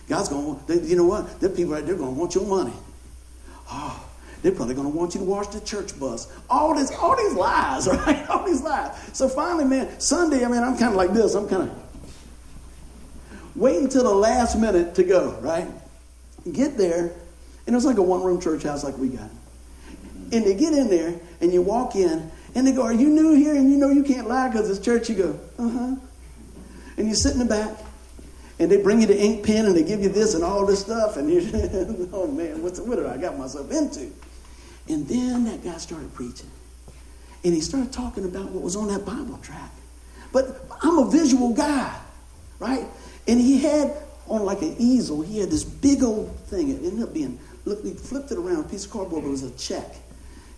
God's 0.09 0.28
going 0.28 0.59
to, 0.66 0.80
you 0.80 0.97
know 0.97 1.04
what? 1.04 1.40
There 1.40 1.50
people 1.50 1.75
right 1.75 1.87
there 1.87 1.94
going 1.94 2.14
to 2.14 2.18
want 2.18 2.35
your 2.35 2.47
money. 2.47 2.75
Oh, 3.71 4.04
they're 4.42 4.52
probably 4.52 4.75
going 4.75 4.90
to 4.90 4.96
want 4.96 5.14
you 5.14 5.20
to 5.20 5.26
wash 5.26 5.46
the 5.49 5.61
church 5.61 5.99
bus. 5.99 6.30
All 6.50 6.75
this, 6.75 6.90
all 6.90 7.16
these 7.16 7.34
lies, 7.34 7.87
right? 8.06 8.28
All 8.28 8.44
these 8.44 8.61
lies. 8.61 8.90
So 9.12 9.28
finally, 9.28 9.64
man, 9.64 10.00
Sunday, 10.00 10.44
I 10.44 10.49
mean, 10.49 10.62
I'm 10.62 10.76
kind 10.76 10.90
of 10.90 10.96
like 10.96 11.12
this. 11.12 11.34
I'm 11.34 11.49
kind 11.49 11.70
of 11.70 11.78
waiting 13.54 13.84
until 13.84 14.02
the 14.02 14.14
last 14.14 14.58
minute 14.58 14.96
to 14.96 15.04
go, 15.04 15.38
right? 15.40 15.68
Get 16.50 16.76
there, 16.76 17.12
and 17.66 17.68
it 17.68 17.75
was 17.75 17.84
like 17.84 17.99
a 17.99 18.02
one 18.02 18.22
room 18.22 18.40
church 18.40 18.64
house 18.64 18.82
like 18.82 18.99
we 18.99 19.08
got. 19.08 19.30
And 20.32 20.44
they 20.44 20.54
get 20.54 20.72
in 20.72 20.88
there, 20.90 21.14
and 21.40 21.52
you 21.52 21.62
walk 21.62 21.94
in, 21.94 22.30
and 22.54 22.66
they 22.66 22.72
go, 22.72 22.82
Are 22.82 22.92
you 22.92 23.08
new 23.08 23.34
here? 23.34 23.54
And 23.54 23.70
you 23.70 23.76
know 23.76 23.90
you 23.90 24.02
can't 24.02 24.28
lie 24.28 24.49
because 24.49 24.68
it's 24.68 24.84
church. 24.84 25.08
You 25.08 25.14
go, 25.14 25.40
Uh 25.58 25.68
huh. 25.68 25.96
And 26.96 27.08
you 27.08 27.14
sit 27.14 27.32
in 27.32 27.38
the 27.38 27.44
back, 27.44 27.78
and 28.58 28.70
they 28.70 28.82
bring 28.82 29.00
you 29.00 29.06
the 29.06 29.18
ink 29.18 29.44
pen 29.44 29.66
and 29.66 29.76
they 29.76 29.82
give 29.82 30.00
you 30.02 30.08
this 30.08 30.34
and 30.34 30.44
all 30.44 30.66
this 30.66 30.80
stuff, 30.80 31.16
and 31.16 31.30
you're, 31.30 31.42
oh 32.12 32.26
man, 32.26 32.62
what's 32.62 32.80
what 32.80 32.96
did 32.96 33.06
I 33.06 33.16
got 33.16 33.38
myself 33.38 33.70
into? 33.70 34.11
And 34.88 35.06
then 35.06 35.44
that 35.44 35.62
guy 35.62 35.76
started 35.78 36.12
preaching, 36.14 36.50
and 37.44 37.54
he 37.54 37.60
started 37.60 37.92
talking 37.92 38.24
about 38.24 38.50
what 38.50 38.62
was 38.62 38.76
on 38.76 38.88
that 38.88 39.04
Bible 39.04 39.38
tract. 39.42 39.78
But 40.32 40.66
I'm 40.82 40.98
a 40.98 41.10
visual 41.10 41.52
guy, 41.52 41.96
right? 42.58 42.86
And 43.28 43.40
he 43.40 43.58
had 43.58 43.94
on 44.28 44.44
like 44.44 44.62
an 44.62 44.74
easel, 44.78 45.22
he 45.22 45.38
had 45.38 45.50
this 45.50 45.64
big 45.64 46.02
old 46.02 46.34
thing. 46.46 46.70
It 46.70 46.84
ended 46.84 47.02
up 47.02 47.14
being, 47.14 47.38
look, 47.64 47.84
he 47.84 47.92
flipped 47.92 48.32
it 48.32 48.38
around, 48.38 48.64
a 48.64 48.68
piece 48.68 48.86
of 48.86 48.90
cardboard, 48.90 49.22
but 49.22 49.28
it 49.28 49.32
was 49.32 49.42
a 49.42 49.50
check. 49.52 49.94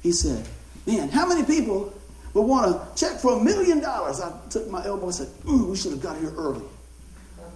He 0.02 0.12
said, 0.12 0.46
Man, 0.86 1.08
how 1.08 1.26
many 1.26 1.44
people 1.44 1.92
would 2.34 2.42
want 2.42 2.66
to 2.70 3.00
check 3.06 3.18
for 3.18 3.40
a 3.40 3.42
million 3.42 3.80
dollars? 3.80 4.20
I 4.20 4.38
took 4.50 4.68
my 4.70 4.84
elbow 4.84 5.06
and 5.06 5.14
said, 5.14 5.28
mm, 5.44 5.68
We 5.68 5.76
should 5.76 5.92
have 5.92 6.02
got 6.02 6.18
here 6.18 6.32
early. 6.36 6.64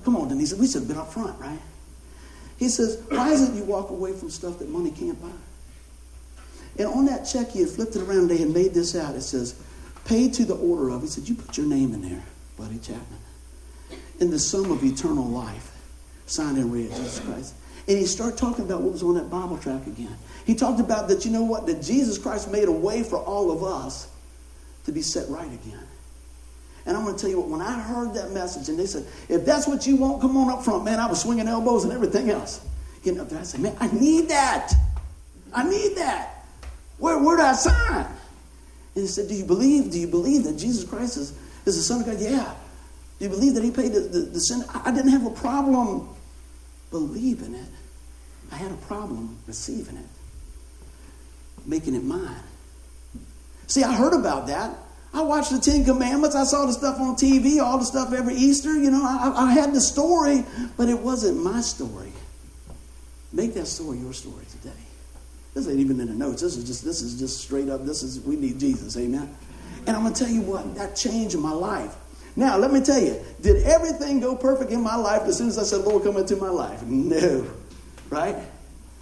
Come 0.04 0.16
on, 0.16 0.28
Denise, 0.28 0.54
we 0.54 0.66
should 0.66 0.80
have 0.80 0.88
been 0.88 0.96
up 0.98 1.12
front, 1.12 1.38
right? 1.38 1.58
He 2.58 2.68
says, 2.68 3.02
Why 3.08 3.30
is 3.30 3.48
it 3.48 3.54
you 3.54 3.64
walk 3.64 3.90
away 3.90 4.12
from 4.12 4.30
stuff 4.30 4.58
that 4.58 4.68
money 4.68 4.90
can't 4.90 5.20
buy? 5.20 5.28
And 6.78 6.86
on 6.86 7.06
that 7.06 7.24
check, 7.24 7.50
he 7.50 7.60
had 7.60 7.68
flipped 7.68 7.96
it 7.96 8.02
around, 8.02 8.28
they 8.28 8.36
had 8.36 8.50
made 8.50 8.72
this 8.72 8.94
out. 8.94 9.14
It 9.14 9.22
says, 9.22 9.60
Paid 10.04 10.32
to 10.34 10.44
the 10.44 10.54
order 10.54 10.90
of. 10.90 11.02
He 11.02 11.08
said, 11.08 11.28
You 11.28 11.34
put 11.34 11.56
your 11.56 11.66
name 11.66 11.92
in 11.92 12.02
there, 12.02 12.22
Buddy 12.56 12.78
Chapman. 12.78 13.18
In 14.20 14.30
the 14.30 14.38
sum 14.38 14.70
of 14.70 14.82
eternal 14.82 15.26
life, 15.26 15.72
signed 16.26 16.56
in 16.56 16.72
red, 16.72 16.90
Jesus 16.90 17.20
Christ. 17.20 17.54
And 17.86 17.98
he 17.98 18.04
started 18.04 18.38
talking 18.38 18.64
about 18.64 18.82
what 18.82 18.92
was 18.92 19.02
on 19.02 19.14
that 19.14 19.30
Bible 19.30 19.58
tract 19.58 19.86
again. 19.86 20.16
He 20.44 20.54
talked 20.54 20.80
about 20.80 21.08
that, 21.08 21.24
you 21.24 21.30
know 21.30 21.42
what, 21.42 21.66
that 21.66 21.82
Jesus 21.82 22.18
Christ 22.18 22.50
made 22.50 22.68
a 22.68 22.72
way 22.72 23.02
for 23.02 23.16
all 23.18 23.50
of 23.50 23.62
us 23.62 24.08
to 24.84 24.92
be 24.92 25.02
set 25.02 25.28
right 25.28 25.46
again. 25.46 25.86
And 26.86 26.96
I'm 26.96 27.04
going 27.04 27.16
to 27.16 27.20
tell 27.20 27.30
you 27.30 27.40
what, 27.40 27.48
when 27.48 27.60
I 27.60 27.78
heard 27.78 28.14
that 28.14 28.30
message 28.30 28.68
and 28.68 28.78
they 28.78 28.86
said, 28.86 29.06
if 29.28 29.44
that's 29.44 29.66
what 29.66 29.86
you 29.86 29.96
want, 29.96 30.22
come 30.22 30.36
on 30.36 30.50
up 30.50 30.64
front, 30.64 30.84
man, 30.84 30.98
I 30.98 31.06
was 31.06 31.20
swinging 31.20 31.48
elbows 31.48 31.84
and 31.84 31.92
everything 31.92 32.30
else. 32.30 32.64
Getting 33.02 33.20
up 33.20 33.28
there, 33.28 33.40
I 33.40 33.42
said, 33.42 33.60
man, 33.60 33.76
I 33.78 33.88
need 33.88 34.28
that. 34.28 34.72
I 35.52 35.68
need 35.68 35.96
that. 35.96 36.37
Where, 36.98 37.18
where 37.18 37.36
do 37.36 37.42
I 37.42 37.52
sign? 37.52 38.06
And 38.94 39.04
he 39.04 39.06
said, 39.06 39.28
do 39.28 39.34
you 39.34 39.44
believe, 39.44 39.90
do 39.90 39.98
you 39.98 40.08
believe 40.08 40.44
that 40.44 40.58
Jesus 40.58 40.88
Christ 40.88 41.16
is, 41.16 41.30
is 41.64 41.76
the 41.76 41.82
Son 41.82 42.00
of 42.00 42.06
God? 42.06 42.20
Yeah. 42.20 42.54
Do 43.18 43.24
you 43.24 43.30
believe 43.30 43.54
that 43.54 43.64
he 43.64 43.70
paid 43.70 43.92
the, 43.92 44.00
the, 44.00 44.18
the 44.20 44.40
sin? 44.40 44.64
I 44.84 44.90
didn't 44.90 45.10
have 45.10 45.26
a 45.26 45.30
problem 45.30 46.08
believing 46.90 47.54
it. 47.54 47.68
I 48.50 48.56
had 48.56 48.72
a 48.72 48.76
problem 48.76 49.38
receiving 49.46 49.96
it, 49.96 50.06
making 51.66 51.94
it 51.94 52.02
mine. 52.02 52.42
See, 53.66 53.84
I 53.84 53.94
heard 53.94 54.14
about 54.14 54.46
that. 54.46 54.74
I 55.12 55.22
watched 55.22 55.50
the 55.50 55.58
Ten 55.58 55.84
Commandments. 55.84 56.34
I 56.36 56.44
saw 56.44 56.66
the 56.66 56.72
stuff 56.72 56.98
on 57.00 57.16
TV, 57.16 57.60
all 57.60 57.78
the 57.78 57.84
stuff 57.84 58.12
every 58.12 58.34
Easter. 58.34 58.76
You 58.76 58.90
know, 58.90 59.02
I, 59.02 59.48
I 59.48 59.52
had 59.52 59.74
the 59.74 59.80
story, 59.80 60.44
but 60.76 60.88
it 60.88 60.98
wasn't 60.98 61.42
my 61.42 61.60
story. 61.60 62.12
Make 63.32 63.54
that 63.54 63.66
story 63.66 63.98
your 63.98 64.12
story 64.12 64.44
today. 64.50 64.87
This 65.58 65.66
ain't 65.66 65.80
even 65.80 65.98
in 65.98 66.06
the 66.06 66.14
notes. 66.14 66.40
This 66.40 66.56
is 66.56 66.62
just 66.62 66.84
this 66.84 67.02
is 67.02 67.18
just 67.18 67.40
straight 67.40 67.68
up. 67.68 67.84
This 67.84 68.04
is 68.04 68.20
we 68.20 68.36
need 68.36 68.60
Jesus. 68.60 68.96
Amen. 68.96 69.28
And 69.88 69.96
I'm 69.96 70.04
gonna 70.04 70.14
tell 70.14 70.28
you 70.28 70.42
what 70.42 70.72
that 70.76 70.94
changed 70.94 71.36
my 71.36 71.50
life. 71.50 71.96
Now 72.36 72.56
let 72.56 72.72
me 72.72 72.80
tell 72.80 73.00
you, 73.00 73.20
did 73.40 73.64
everything 73.64 74.20
go 74.20 74.36
perfect 74.36 74.70
in 74.70 74.80
my 74.80 74.94
life 74.94 75.22
as 75.22 75.36
soon 75.36 75.48
as 75.48 75.58
I 75.58 75.64
said, 75.64 75.80
"Lord, 75.80 76.04
come 76.04 76.16
into 76.16 76.36
my 76.36 76.48
life"? 76.48 76.84
No, 76.84 77.44
right? 78.08 78.36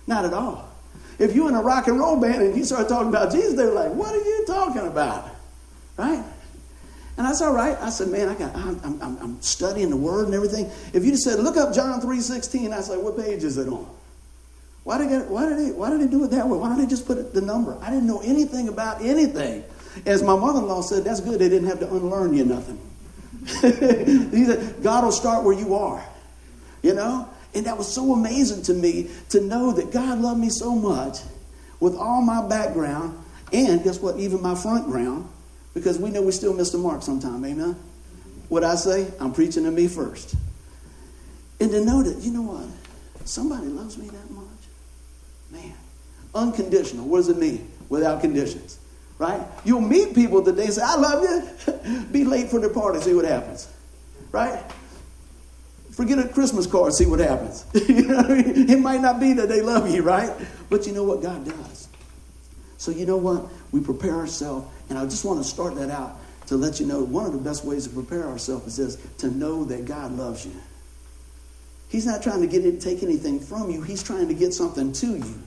Not 0.06 0.24
at 0.24 0.32
all. 0.32 0.72
If 1.18 1.34
you're 1.34 1.50
in 1.50 1.54
a 1.54 1.60
rock 1.60 1.88
and 1.88 1.98
roll 1.98 2.18
band 2.18 2.40
and 2.40 2.56
you 2.56 2.64
start 2.64 2.88
talking 2.88 3.08
about 3.08 3.32
Jesus, 3.32 3.52
they're 3.52 3.74
like, 3.74 3.92
"What 3.92 4.14
are 4.14 4.24
you 4.24 4.44
talking 4.46 4.86
about?" 4.86 5.28
Right? 5.98 6.24
And 7.18 7.26
that's 7.26 7.42
all 7.42 7.52
right. 7.52 7.76
I 7.82 7.90
said, 7.90 8.08
man, 8.08 8.28
I 8.28 8.34
got, 8.34 8.54
I'm, 8.54 8.78
I'm, 9.00 9.18
I'm 9.22 9.42
studying 9.42 9.88
the 9.88 9.96
word 9.96 10.26
and 10.26 10.34
everything. 10.34 10.70
If 10.92 11.02
you 11.02 11.12
just 11.12 11.24
said, 11.24 11.38
look 11.38 11.56
up 11.56 11.74
John 11.74 11.98
3.16, 11.98 12.74
I 12.74 12.82
said, 12.82 12.98
what 12.98 13.16
page 13.16 13.42
is 13.42 13.56
it 13.56 13.68
on? 13.68 13.88
Why 14.86 14.98
did, 14.98 15.10
they, 15.10 15.18
why, 15.18 15.48
did 15.48 15.76
why 15.76 15.90
did 15.90 16.12
do 16.12 16.22
it 16.22 16.30
that 16.30 16.46
way? 16.46 16.56
Why 16.56 16.68
don't 16.68 16.78
they 16.78 16.86
just 16.86 17.08
put 17.08 17.34
the 17.34 17.40
number? 17.40 17.76
I 17.82 17.90
didn't 17.90 18.06
know 18.06 18.20
anything 18.20 18.68
about 18.68 19.02
anything. 19.02 19.64
As 20.06 20.22
my 20.22 20.36
mother-in-law 20.36 20.82
said, 20.82 21.02
that's 21.02 21.20
good. 21.20 21.40
They 21.40 21.48
didn't 21.48 21.66
have 21.66 21.80
to 21.80 21.92
unlearn 21.92 22.34
you 22.34 22.44
nothing. 22.44 22.78
he 23.46 24.44
said, 24.44 24.80
God 24.84 25.02
will 25.02 25.10
start 25.10 25.42
where 25.42 25.58
you 25.58 25.74
are. 25.74 26.06
You 26.82 26.94
know? 26.94 27.28
And 27.52 27.66
that 27.66 27.76
was 27.76 27.92
so 27.92 28.12
amazing 28.12 28.62
to 28.62 28.74
me 28.74 29.10
to 29.30 29.40
know 29.40 29.72
that 29.72 29.90
God 29.90 30.20
loved 30.20 30.38
me 30.38 30.50
so 30.50 30.76
much 30.76 31.18
with 31.80 31.96
all 31.96 32.22
my 32.22 32.46
background 32.46 33.18
and 33.52 33.82
guess 33.82 33.98
what? 33.98 34.20
Even 34.20 34.40
my 34.40 34.54
front 34.54 34.86
ground 34.86 35.28
because 35.74 35.98
we 35.98 36.10
know 36.10 36.22
we 36.22 36.30
still 36.30 36.54
miss 36.54 36.70
the 36.70 36.78
mark 36.78 37.02
sometime. 37.02 37.44
Amen? 37.44 37.74
What 38.48 38.62
I 38.62 38.76
say, 38.76 39.08
I'm 39.18 39.32
preaching 39.32 39.64
to 39.64 39.72
me 39.72 39.88
first. 39.88 40.36
And 41.58 41.72
to 41.72 41.84
know 41.84 42.04
that, 42.04 42.22
you 42.22 42.30
know 42.30 42.42
what? 42.42 42.66
Somebody 43.26 43.66
loves 43.66 43.98
me 43.98 44.08
that 44.10 44.30
much. 44.30 44.55
Man. 45.50 45.74
Unconditional. 46.34 47.06
What 47.06 47.18
does 47.18 47.28
it 47.28 47.38
mean? 47.38 47.70
Without 47.88 48.20
conditions. 48.20 48.78
Right? 49.18 49.40
You'll 49.64 49.80
meet 49.80 50.14
people 50.14 50.44
today 50.44 50.66
say, 50.66 50.82
I 50.84 50.96
love 50.96 51.22
you. 51.22 52.04
Be 52.12 52.24
late 52.24 52.50
for 52.50 52.60
the 52.60 52.68
party, 52.68 53.00
see 53.00 53.14
what 53.14 53.24
happens. 53.24 53.68
Right? 54.30 54.62
Forget 55.92 56.18
a 56.18 56.28
Christmas 56.28 56.66
card, 56.66 56.92
see 56.92 57.06
what 57.06 57.20
happens. 57.20 57.64
you 57.88 58.02
know 58.06 58.18
I 58.18 58.28
mean? 58.28 58.68
It 58.68 58.78
might 58.78 59.00
not 59.00 59.18
be 59.18 59.32
that 59.32 59.48
they 59.48 59.62
love 59.62 59.90
you, 59.90 60.02
right? 60.02 60.30
But 60.68 60.86
you 60.86 60.92
know 60.92 61.04
what 61.04 61.22
God 61.22 61.46
does. 61.46 61.88
So 62.76 62.90
you 62.90 63.06
know 63.06 63.16
what? 63.16 63.46
We 63.72 63.80
prepare 63.80 64.14
ourselves 64.14 64.68
and 64.90 64.98
I 64.98 65.04
just 65.04 65.24
want 65.24 65.42
to 65.42 65.44
start 65.44 65.74
that 65.76 65.90
out 65.90 66.18
to 66.48 66.56
let 66.56 66.78
you 66.80 66.86
know 66.86 67.02
one 67.02 67.26
of 67.26 67.32
the 67.32 67.38
best 67.38 67.64
ways 67.64 67.86
to 67.86 67.90
prepare 67.90 68.24
ourselves 68.24 68.78
is 68.78 68.96
this 68.96 69.16
to 69.18 69.30
know 69.30 69.64
that 69.64 69.84
God 69.84 70.12
loves 70.12 70.44
you. 70.46 70.52
He's 71.88 72.06
not 72.06 72.22
trying 72.22 72.40
to 72.40 72.46
get 72.46 72.64
it, 72.64 72.80
take 72.80 73.02
anything 73.02 73.40
from 73.40 73.70
you, 73.70 73.82
He's 73.82 74.02
trying 74.02 74.28
to 74.28 74.34
get 74.34 74.52
something 74.52 74.92
to 74.92 75.06
you. 75.16 75.42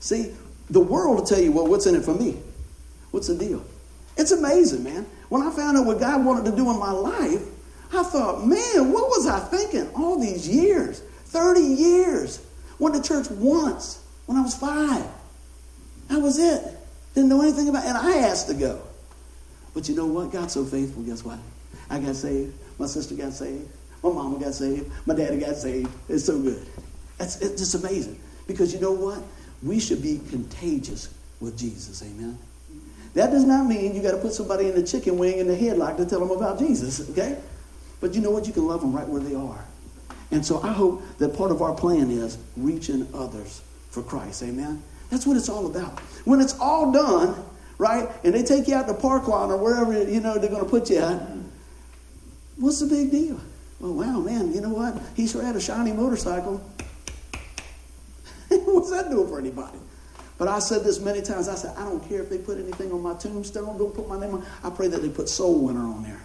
See, 0.00 0.32
the 0.70 0.80
world 0.80 1.16
will 1.16 1.24
tell 1.24 1.40
you, 1.40 1.52
well, 1.52 1.66
what's 1.66 1.86
in 1.86 1.94
it 1.94 2.04
for 2.04 2.14
me? 2.14 2.36
What's 3.10 3.28
the 3.28 3.34
deal? 3.34 3.64
It's 4.16 4.32
amazing, 4.32 4.84
man. 4.84 5.06
When 5.28 5.42
I 5.42 5.50
found 5.50 5.76
out 5.76 5.86
what 5.86 6.00
God 6.00 6.24
wanted 6.24 6.50
to 6.50 6.56
do 6.56 6.70
in 6.70 6.78
my 6.78 6.90
life, 6.90 7.42
I 7.92 8.02
thought, 8.02 8.46
man, 8.46 8.92
what 8.92 9.08
was 9.08 9.26
I 9.26 9.38
thinking 9.40 9.88
all 9.94 10.18
these 10.18 10.48
years? 10.48 11.00
30 11.00 11.60
years. 11.60 12.44
Went 12.78 12.94
to 12.94 13.02
church 13.02 13.30
once 13.30 14.02
when 14.26 14.36
I 14.36 14.42
was 14.42 14.54
five. 14.54 15.06
That 16.08 16.20
was 16.20 16.38
it. 16.38 16.62
Didn't 17.14 17.28
know 17.28 17.42
anything 17.42 17.68
about 17.68 17.84
it. 17.84 17.88
And 17.88 17.98
I 17.98 18.18
asked 18.18 18.48
to 18.48 18.54
go. 18.54 18.80
But 19.74 19.88
you 19.88 19.94
know 19.94 20.06
what? 20.06 20.32
God's 20.32 20.54
so 20.54 20.64
faithful. 20.64 21.02
Guess 21.02 21.24
what? 21.24 21.38
I 21.88 21.98
got 21.98 22.16
saved. 22.16 22.54
My 22.78 22.86
sister 22.86 23.14
got 23.14 23.32
saved. 23.32 23.68
My 24.02 24.10
mama 24.10 24.38
got 24.38 24.54
saved. 24.54 24.90
My 25.06 25.14
daddy 25.14 25.38
got 25.38 25.56
saved. 25.56 25.90
It's 26.08 26.24
so 26.24 26.40
good. 26.40 26.66
It's, 27.20 27.40
it's 27.40 27.60
just 27.60 27.74
amazing. 27.74 28.18
Because 28.46 28.74
you 28.74 28.80
know 28.80 28.92
what? 28.92 29.22
We 29.62 29.78
should 29.78 30.02
be 30.02 30.20
contagious 30.30 31.14
with 31.40 31.56
Jesus. 31.56 32.02
Amen. 32.02 32.38
That 33.14 33.30
does 33.30 33.44
not 33.44 33.66
mean 33.66 33.94
you 33.94 34.02
got 34.02 34.12
to 34.12 34.16
put 34.16 34.32
somebody 34.32 34.68
in 34.68 34.74
the 34.74 34.82
chicken 34.82 35.18
wing 35.18 35.38
in 35.38 35.46
the 35.46 35.56
headlock 35.56 35.98
to 35.98 36.06
tell 36.06 36.20
them 36.20 36.30
about 36.30 36.58
Jesus. 36.58 37.10
Okay? 37.10 37.38
But 38.00 38.14
you 38.14 38.20
know 38.20 38.30
what? 38.30 38.46
You 38.46 38.52
can 38.52 38.66
love 38.66 38.80
them 38.80 38.92
right 38.92 39.06
where 39.06 39.20
they 39.20 39.34
are. 39.34 39.64
And 40.30 40.44
so 40.44 40.62
I 40.62 40.72
hope 40.72 41.02
that 41.18 41.36
part 41.36 41.50
of 41.50 41.60
our 41.60 41.74
plan 41.74 42.10
is 42.10 42.38
reaching 42.56 43.06
others 43.14 43.62
for 43.90 44.02
Christ. 44.02 44.42
Amen. 44.42 44.82
That's 45.10 45.26
what 45.26 45.36
it's 45.36 45.50
all 45.50 45.66
about. 45.66 46.00
When 46.24 46.40
it's 46.40 46.58
all 46.58 46.90
done, 46.90 47.44
right, 47.76 48.08
and 48.24 48.32
they 48.34 48.42
take 48.42 48.66
you 48.66 48.74
out 48.74 48.88
to 48.88 48.94
park 48.94 49.28
lot 49.28 49.50
or 49.50 49.58
wherever 49.58 49.92
you 50.10 50.20
know 50.20 50.38
they're 50.38 50.50
going 50.50 50.64
to 50.64 50.70
put 50.70 50.88
you 50.88 50.98
at, 50.98 51.20
what's 52.56 52.80
the 52.80 52.86
big 52.86 53.10
deal? 53.10 53.38
Well, 53.82 53.94
wow, 53.94 54.20
man, 54.20 54.54
you 54.54 54.60
know 54.60 54.68
what? 54.68 54.96
He 55.16 55.26
sure 55.26 55.42
had 55.42 55.56
a 55.56 55.60
shiny 55.60 55.92
motorcycle. 55.92 56.58
what's 58.48 58.90
that 58.92 59.10
doing 59.10 59.26
for 59.26 59.40
anybody? 59.40 59.78
But 60.38 60.46
I 60.46 60.60
said 60.60 60.84
this 60.84 61.00
many 61.00 61.20
times. 61.20 61.48
I 61.48 61.56
said, 61.56 61.76
I 61.76 61.82
don't 61.82 62.08
care 62.08 62.22
if 62.22 62.30
they 62.30 62.38
put 62.38 62.58
anything 62.58 62.92
on 62.92 63.02
my 63.02 63.14
tombstone, 63.14 63.76
don't 63.76 63.92
put 63.92 64.08
my 64.08 64.20
name 64.20 64.34
on. 64.34 64.46
I 64.62 64.70
pray 64.70 64.86
that 64.86 65.02
they 65.02 65.08
put 65.08 65.28
soul 65.28 65.66
winner 65.66 65.80
on 65.80 66.04
there 66.04 66.20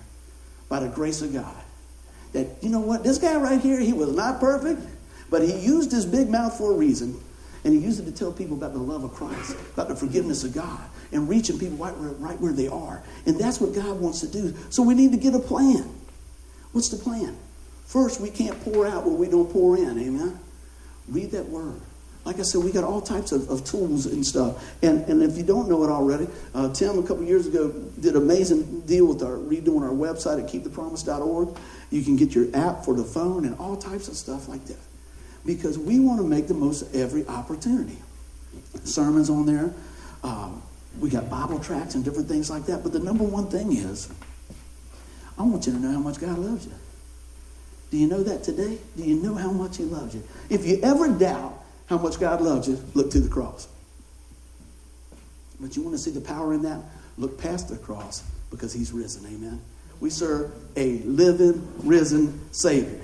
by 0.70 0.80
the 0.82 0.88
grace 0.88 1.24
of 1.24 1.34
God. 1.34 1.56
That, 2.34 2.48
you 2.62 2.70
know 2.70 2.80
what? 2.80 3.04
This 3.04 3.18
guy 3.18 3.36
right 3.38 3.60
here, 3.60 3.80
he 3.80 3.92
was 3.92 4.16
not 4.16 4.40
perfect, 4.40 4.82
but 5.32 5.42
he 5.42 5.58
used 5.58 5.92
his 5.92 6.06
big 6.06 6.30
mouth 6.30 6.56
for 6.56 6.74
a 6.74 6.76
reason. 6.76 7.20
And 7.64 7.74
he 7.74 7.80
used 7.80 8.00
it 8.00 8.06
to 8.06 8.12
tell 8.12 8.32
people 8.32 8.56
about 8.56 8.74
the 8.74 8.80
love 8.80 9.04
of 9.04 9.14
Christ, 9.14 9.58
about 9.74 9.88
the 9.88 9.96
forgiveness 9.96 10.44
of 10.44 10.54
God, 10.54 10.80
and 11.12 11.28
reaching 11.28 11.58
people 11.58 11.78
right 11.78 11.98
where, 11.98 12.12
right 12.12 12.40
where 12.40 12.54
they 12.54 12.68
are. 12.68 13.02
And 13.26 13.40
that's 13.40 13.60
what 13.60 13.74
God 13.74 14.00
wants 14.00 14.20
to 14.20 14.28
do. 14.28 14.54
So 14.70 14.84
we 14.84 14.94
need 14.94 15.12
to 15.14 15.18
get 15.18 15.34
a 15.34 15.40
plan. 15.40 15.90
What's 16.72 16.90
the 16.90 16.98
plan? 16.98 17.36
First, 17.88 18.20
we 18.20 18.30
can't 18.30 18.60
pour 18.64 18.86
out 18.86 19.06
what 19.06 19.18
we 19.18 19.28
don't 19.30 19.52
pour 19.52 19.78
in. 19.78 19.98
Amen? 19.98 20.38
Read 21.08 21.32
that 21.32 21.48
word. 21.48 21.80
Like 22.26 22.40
I 22.40 22.42
said, 22.42 22.62
we 22.62 22.74
got 22.74 22.84
all 22.84 23.00
types 23.00 23.32
of, 23.32 23.50
of 23.50 23.64
tools 23.64 24.06
and 24.06 24.26
stuff. 24.26 24.62
And, 24.84 25.06
and 25.08 25.24
if 25.24 25.38
you 25.38 25.44
don't 25.44 25.70
know 25.70 25.86
it 25.86 25.90
already, 25.90 26.28
uh, 26.54 26.74
Tim, 26.74 27.00
a 27.00 27.02
couple 27.02 27.24
years 27.24 27.48
ago, 27.48 27.70
did 27.70 28.18
an 28.18 28.22
amazing 28.22 28.82
deal 28.82 29.08
with 29.08 29.24
our 29.24 29.38
redoing 29.38 29.84
our 29.84 29.96
website 29.96 30.44
at 30.44 30.50
keepthepromise.org. 30.50 31.58
You 31.90 32.04
can 32.04 32.18
get 32.18 32.36
your 32.36 32.54
app 32.54 32.84
for 32.84 32.94
the 32.94 33.06
phone 33.06 33.46
and 33.46 33.58
all 33.58 33.78
types 33.78 34.10
of 34.10 34.16
stuff 34.18 34.50
like 34.50 34.66
that 34.66 34.80
because 35.46 35.80
we 35.80 36.02
want 36.02 36.20
to 36.20 36.28
make 36.28 36.50
the 36.50 36.54
most 36.54 36.82
of 36.82 36.96
every 36.96 37.26
opportunity. 37.28 37.98
Sermons 38.84 39.30
on 39.30 39.46
there. 39.46 39.74
Um, 40.24 40.62
we 41.00 41.10
got 41.10 41.30
Bible 41.30 41.60
tracts 41.60 41.96
and 41.96 42.04
different 42.04 42.28
things 42.28 42.50
like 42.50 42.66
that. 42.66 42.84
But 42.84 42.92
the 42.92 43.00
number 43.00 43.24
one 43.24 43.48
thing 43.48 43.72
is, 43.72 44.10
I 45.38 45.44
want 45.44 45.66
you 45.66 45.72
to 45.72 45.80
know 45.80 45.94
how 45.94 46.00
much 46.00 46.20
God 46.20 46.38
loves 46.38 46.66
you. 46.66 46.74
Do 47.90 47.98
you 47.98 48.08
know 48.08 48.24
that 48.24 48.44
today? 48.44 48.78
Do 48.96 49.04
you 49.04 49.16
know 49.16 49.36
how 49.36 49.52
much 49.52 49.78
He 49.78 49.84
loves 49.84 50.14
you? 50.14 50.24
If 50.50 50.66
you 50.66 50.80
ever 50.84 51.08
doubt 51.10 51.54
how 51.88 51.98
much 51.98 52.20
God 52.20 52.42
loves 52.42 52.68
you, 52.68 52.84
look 52.94 53.12
to 53.12 53.20
the 53.20 53.30
cross. 53.30 53.68
But 55.60 55.76
you 55.76 55.82
want 55.82 55.96
to 55.96 56.02
see 56.02 56.12
the 56.12 56.22
power 56.22 56.54
in 56.54 56.62
that? 56.64 56.82
Look 57.18 57.40
past 57.40 57.70
the 57.70 57.78
cross 57.78 58.24
because 58.52 58.74
He's 58.74 58.92
risen. 58.92 59.26
Amen. 59.26 59.62
We 60.00 60.10
serve 60.10 60.52
a 60.76 61.00
living, 61.00 61.68
risen 61.80 62.54
Savior. 62.54 63.02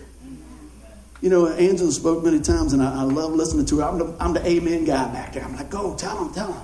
You 1.22 1.30
know, 1.30 1.48
Angela 1.48 1.92
spoke 1.92 2.24
many 2.24 2.42
times, 2.42 2.74
and 2.74 2.84
I, 2.84 3.00
I 3.00 3.04
love 3.04 3.32
listening 3.32 3.66
to 3.68 3.80
her. 3.80 3.86
I'm 3.86 3.98
the, 3.98 4.16
I'm 4.20 4.34
the 4.34 4.46
amen 4.46 4.84
guy 4.84 5.12
back 5.14 5.34
there. 5.34 5.44
I'm 5.44 5.56
like, 5.56 5.70
go, 5.70 5.96
tell 5.96 6.26
him, 6.26 6.34
tell 6.34 6.52
him. 6.52 6.62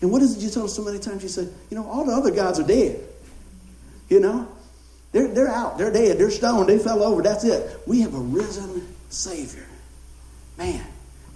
And 0.00 0.10
what 0.10 0.22
is 0.22 0.36
it 0.36 0.40
you 0.42 0.50
told 0.50 0.66
us 0.66 0.74
so 0.74 0.82
many 0.82 0.98
times? 0.98 1.22
You 1.22 1.28
said, 1.28 1.52
you 1.70 1.76
know, 1.76 1.86
all 1.86 2.04
the 2.04 2.12
other 2.12 2.32
gods 2.32 2.58
are 2.58 2.66
dead. 2.66 3.00
You 4.08 4.18
know, 4.18 4.48
they're, 5.12 5.28
they're 5.28 5.48
out. 5.48 5.76
They're 5.76 5.92
dead. 5.92 6.18
They're 6.18 6.30
stoned. 6.30 6.68
They 6.68 6.78
fell 6.78 7.02
over. 7.02 7.22
That's 7.22 7.44
it. 7.44 7.80
We 7.86 8.00
have 8.02 8.14
a 8.14 8.18
risen 8.18 8.94
Savior. 9.08 9.66
Man, 10.56 10.84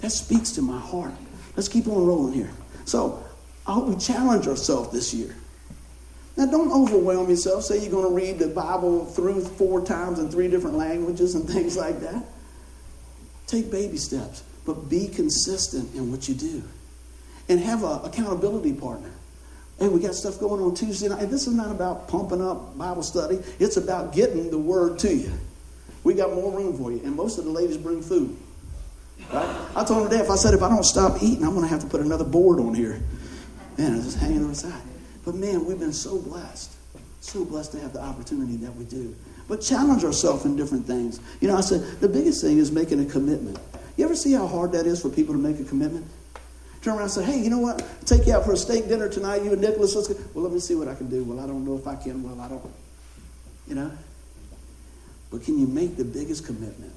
that 0.00 0.10
speaks 0.10 0.52
to 0.52 0.62
my 0.62 0.78
heart. 0.78 1.12
Let's 1.56 1.68
keep 1.68 1.88
on 1.88 2.06
rolling 2.06 2.34
here. 2.34 2.50
So, 2.84 3.24
I 3.66 3.72
hope 3.72 3.88
we 3.88 3.96
challenge 3.96 4.46
ourselves 4.46 4.92
this 4.92 5.14
year. 5.14 5.34
Now, 6.36 6.46
don't 6.46 6.70
overwhelm 6.70 7.28
yourself. 7.28 7.64
Say 7.64 7.80
you're 7.80 7.90
going 7.90 8.08
to 8.08 8.14
read 8.14 8.38
the 8.38 8.48
Bible 8.48 9.06
through 9.06 9.44
four 9.44 9.84
times 9.84 10.18
in 10.18 10.30
three 10.30 10.48
different 10.48 10.76
languages 10.76 11.34
and 11.34 11.48
things 11.48 11.76
like 11.76 12.00
that. 12.00 12.22
Take 13.46 13.70
baby 13.70 13.96
steps, 13.96 14.42
but 14.66 14.88
be 14.88 15.08
consistent 15.08 15.94
in 15.94 16.10
what 16.10 16.28
you 16.28 16.34
do. 16.34 16.62
And 17.48 17.60
have 17.60 17.84
an 17.84 18.00
accountability 18.04 18.72
partner. 18.72 19.10
Hey, 19.78 19.88
we 19.88 20.00
got 20.00 20.14
stuff 20.14 20.38
going 20.38 20.62
on 20.62 20.74
Tuesday 20.74 21.08
night. 21.08 21.30
This 21.30 21.46
is 21.46 21.54
not 21.54 21.70
about 21.70 22.06
pumping 22.08 22.40
up 22.40 22.76
Bible 22.78 23.02
study, 23.02 23.40
it's 23.58 23.76
about 23.76 24.14
getting 24.14 24.50
the 24.50 24.58
word 24.58 24.98
to 25.00 25.14
you. 25.14 25.32
We 26.04 26.14
got 26.14 26.34
more 26.34 26.52
room 26.52 26.76
for 26.76 26.92
you. 26.92 27.00
And 27.04 27.16
most 27.16 27.38
of 27.38 27.44
the 27.44 27.50
ladies 27.50 27.78
bring 27.78 28.02
food. 28.02 28.36
Right? 29.32 29.56
I 29.74 29.84
told 29.84 30.02
them 30.02 30.10
today, 30.10 30.22
if 30.22 30.30
I 30.30 30.36
said 30.36 30.54
if 30.54 30.62
I 30.62 30.68
don't 30.68 30.84
stop 30.84 31.22
eating, 31.22 31.44
I'm 31.44 31.54
going 31.54 31.62
to 31.62 31.68
have 31.68 31.80
to 31.80 31.86
put 31.86 32.00
another 32.00 32.24
board 32.24 32.60
on 32.60 32.74
here. 32.74 33.00
Man, 33.78 33.94
it's 33.94 34.04
just 34.04 34.18
hanging 34.18 34.42
on 34.42 34.48
the 34.48 34.54
side. 34.54 34.82
But 35.24 35.34
man, 35.34 35.64
we've 35.64 35.78
been 35.78 35.92
so 35.92 36.20
blessed. 36.20 36.72
So 37.20 37.44
blessed 37.44 37.72
to 37.72 37.80
have 37.80 37.94
the 37.94 38.02
opportunity 38.02 38.56
that 38.58 38.76
we 38.76 38.84
do. 38.84 39.16
But 39.48 39.62
challenge 39.62 40.04
ourselves 40.04 40.44
in 40.44 40.56
different 40.56 40.86
things. 40.86 41.20
You 41.40 41.48
know, 41.48 41.56
I 41.56 41.62
said 41.62 42.00
the 42.00 42.08
biggest 42.08 42.42
thing 42.42 42.58
is 42.58 42.70
making 42.70 43.00
a 43.00 43.10
commitment. 43.10 43.58
You 43.96 44.04
ever 44.04 44.14
see 44.14 44.32
how 44.32 44.46
hard 44.46 44.72
that 44.72 44.86
is 44.86 45.00
for 45.00 45.08
people 45.08 45.34
to 45.34 45.40
make 45.40 45.58
a 45.58 45.64
commitment? 45.64 46.06
Turn 46.84 46.96
around 46.96 47.04
and 47.04 47.12
say, 47.12 47.24
hey, 47.24 47.38
you 47.38 47.48
know 47.48 47.60
what? 47.60 47.82
take 48.04 48.26
you 48.26 48.34
out 48.34 48.44
for 48.44 48.52
a 48.52 48.56
steak 48.58 48.88
dinner 48.88 49.08
tonight, 49.08 49.42
you 49.42 49.52
and 49.52 49.60
Nicholas. 49.62 49.94
Let's 49.94 50.06
go. 50.06 50.22
Well, 50.34 50.44
let 50.44 50.52
me 50.52 50.60
see 50.60 50.74
what 50.74 50.86
I 50.86 50.94
can 50.94 51.08
do. 51.08 51.24
Well, 51.24 51.40
I 51.40 51.46
don't 51.46 51.64
know 51.64 51.78
if 51.78 51.86
I 51.86 51.96
can. 51.96 52.22
Well, 52.22 52.38
I 52.38 52.46
don't. 52.46 52.62
You 53.66 53.76
know? 53.76 53.90
But 55.30 55.42
can 55.44 55.58
you 55.58 55.66
make 55.66 55.96
the 55.96 56.04
biggest 56.04 56.44
commitment? 56.44 56.92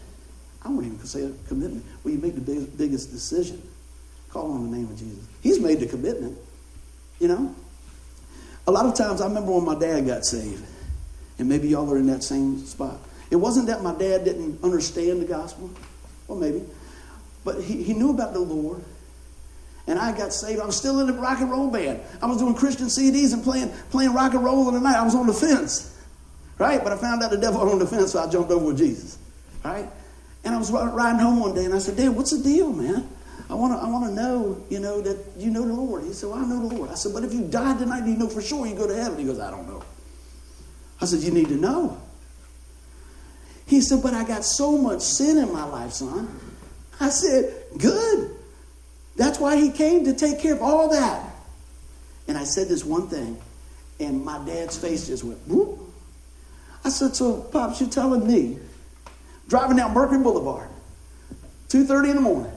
I 0.61 0.67
won't 0.67 0.87
even 0.87 0.99
say 1.05 1.23
a 1.23 1.31
commitment. 1.47 1.85
Well, 2.03 2.13
you 2.13 2.19
make 2.19 2.35
the 2.35 2.41
biggest, 2.41 2.77
biggest 2.77 3.11
decision. 3.11 3.61
Call 4.29 4.51
on 4.51 4.69
the 4.69 4.77
name 4.77 4.87
of 4.87 4.99
Jesus. 4.99 5.25
He's 5.39 5.57
made 5.57 5.79
the 5.79 5.85
commitment. 5.85 6.37
You 7.21 7.29
know? 7.29 7.55
A 8.67 8.71
lot 8.71 8.87
of 8.87 8.93
times, 8.93 9.21
I 9.21 9.27
remember 9.29 9.53
when 9.53 9.63
my 9.63 9.79
dad 9.79 10.05
got 10.05 10.25
saved, 10.25 10.65
and 11.39 11.47
maybe 11.47 11.69
y'all 11.69 11.89
are 11.89 11.97
in 11.97 12.07
that 12.07 12.25
same 12.25 12.59
spot. 12.65 12.99
It 13.31 13.37
wasn't 13.37 13.67
that 13.67 13.81
my 13.83 13.95
dad 13.95 14.25
didn't 14.25 14.61
understand 14.65 15.21
the 15.21 15.25
gospel, 15.25 15.69
well, 16.27 16.37
maybe, 16.37 16.61
but 17.45 17.61
he, 17.61 17.83
he 17.83 17.93
knew 17.93 18.09
about 18.09 18.33
the 18.33 18.39
Lord. 18.39 18.83
And 19.87 19.97
I 19.97 20.15
got 20.15 20.33
saved. 20.33 20.59
I 20.59 20.65
was 20.65 20.75
still 20.75 20.99
in 20.99 21.07
the 21.07 21.13
rock 21.13 21.39
and 21.39 21.49
roll 21.49 21.71
band. 21.71 22.01
I 22.21 22.25
was 22.25 22.37
doing 22.37 22.53
Christian 22.53 22.87
CDs 22.87 23.33
and 23.33 23.43
playing, 23.43 23.71
playing 23.89 24.13
rock 24.13 24.33
and 24.33 24.43
roll 24.43 24.67
in 24.67 24.73
the 24.73 24.81
night. 24.81 24.97
I 24.97 25.03
was 25.03 25.15
on 25.15 25.27
the 25.27 25.33
fence, 25.33 25.97
right? 26.57 26.83
But 26.83 26.91
I 26.91 26.97
found 26.97 27.23
out 27.23 27.31
the 27.31 27.37
devil 27.37 27.61
was 27.63 27.71
on 27.71 27.79
the 27.79 27.87
fence, 27.87 28.11
so 28.11 28.19
I 28.19 28.29
jumped 28.29 28.51
over 28.51 28.65
with 28.65 28.77
Jesus, 28.77 29.17
right? 29.63 29.87
And 30.43 30.53
I 30.53 30.57
was 30.57 30.71
riding 30.71 31.19
home 31.19 31.39
one 31.39 31.55
day, 31.55 31.65
and 31.65 31.73
I 31.73 31.79
said, 31.79 31.95
Dad, 31.95 32.09
what's 32.09 32.31
the 32.31 32.43
deal, 32.43 32.73
man? 32.73 33.07
I 33.49 33.53
want 33.53 33.73
to 33.73 33.79
I 33.79 33.89
wanna 33.89 34.13
know, 34.13 34.61
you 34.69 34.79
know, 34.79 35.01
that 35.01 35.17
you 35.37 35.49
know 35.49 35.65
the 35.65 35.73
Lord. 35.73 36.03
He 36.03 36.11
said, 36.11 36.29
well, 36.29 36.39
I 36.39 36.45
know 36.45 36.67
the 36.67 36.75
Lord. 36.75 36.89
I 36.89 36.95
said, 36.95 37.13
but 37.13 37.23
if 37.23 37.33
you 37.33 37.47
died 37.47 37.79
tonight, 37.79 38.05
you 38.05 38.17
know 38.17 38.27
for 38.27 38.41
sure 38.41 38.67
you 38.67 38.75
go 38.75 38.87
to 38.87 38.95
heaven? 38.95 39.17
He 39.17 39.25
goes, 39.25 39.39
I 39.39 39.51
don't 39.51 39.67
know. 39.67 39.83
I 40.99 41.05
said, 41.05 41.21
you 41.21 41.31
need 41.31 41.47
to 41.47 41.55
know. 41.55 42.01
He 43.67 43.81
said, 43.81 44.01
but 44.01 44.13
I 44.13 44.25
got 44.25 44.43
so 44.43 44.77
much 44.77 45.01
sin 45.01 45.37
in 45.37 45.51
my 45.53 45.63
life, 45.63 45.91
son. 45.91 46.39
I 46.99 47.09
said, 47.09 47.53
good. 47.77 48.36
That's 49.17 49.39
why 49.39 49.57
he 49.57 49.71
came 49.71 50.05
to 50.05 50.13
take 50.13 50.39
care 50.39 50.53
of 50.53 50.61
all 50.61 50.89
that. 50.89 51.23
And 52.27 52.37
I 52.37 52.43
said 52.43 52.67
this 52.67 52.85
one 52.85 53.07
thing, 53.07 53.37
and 53.99 54.23
my 54.23 54.43
dad's 54.45 54.77
face 54.77 55.07
just 55.07 55.23
went, 55.23 55.39
whoop. 55.47 55.79
I 56.85 56.89
said, 56.89 57.15
so, 57.15 57.41
Pops, 57.41 57.81
you're 57.81 57.89
telling 57.89 58.25
me, 58.27 58.59
driving 59.47 59.77
down 59.77 59.93
Mercury 59.93 60.19
Boulevard, 60.19 60.69
2.30 61.69 62.09
in 62.09 62.15
the 62.15 62.21
morning, 62.21 62.51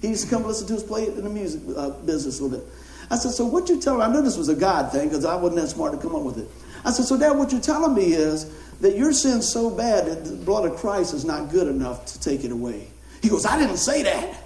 he 0.00 0.08
used 0.08 0.24
to 0.24 0.30
come 0.30 0.44
listen 0.44 0.66
to 0.68 0.74
us 0.74 0.82
play 0.82 1.06
in 1.06 1.22
the 1.22 1.30
music 1.30 1.62
uh, 1.76 1.90
business 1.90 2.40
a 2.40 2.44
little 2.44 2.58
bit. 2.58 2.68
I 3.10 3.16
said, 3.16 3.32
so 3.32 3.44
what 3.44 3.68
you 3.68 3.80
telling 3.80 4.00
me? 4.00 4.04
I 4.06 4.12
know 4.12 4.22
this 4.22 4.36
was 4.36 4.48
a 4.48 4.56
God 4.56 4.90
thing 4.90 5.08
because 5.08 5.24
I 5.24 5.36
wasn't 5.36 5.60
that 5.60 5.68
smart 5.68 5.92
to 5.92 5.98
come 5.98 6.16
up 6.16 6.22
with 6.22 6.38
it. 6.38 6.48
I 6.84 6.90
said, 6.90 7.04
so 7.04 7.18
Dad, 7.18 7.32
what 7.32 7.52
you're 7.52 7.60
telling 7.60 7.94
me 7.94 8.12
is 8.12 8.50
that 8.80 8.96
your 8.96 9.12
sin's 9.12 9.48
so 9.48 9.70
bad 9.70 10.06
that 10.06 10.24
the 10.24 10.36
blood 10.36 10.64
of 10.70 10.76
Christ 10.76 11.14
is 11.14 11.24
not 11.24 11.50
good 11.50 11.68
enough 11.68 12.06
to 12.06 12.20
take 12.20 12.44
it 12.44 12.50
away. 12.50 12.88
He 13.22 13.28
goes, 13.28 13.46
I 13.46 13.58
didn't 13.58 13.78
say 13.78 14.02
that. 14.02 14.42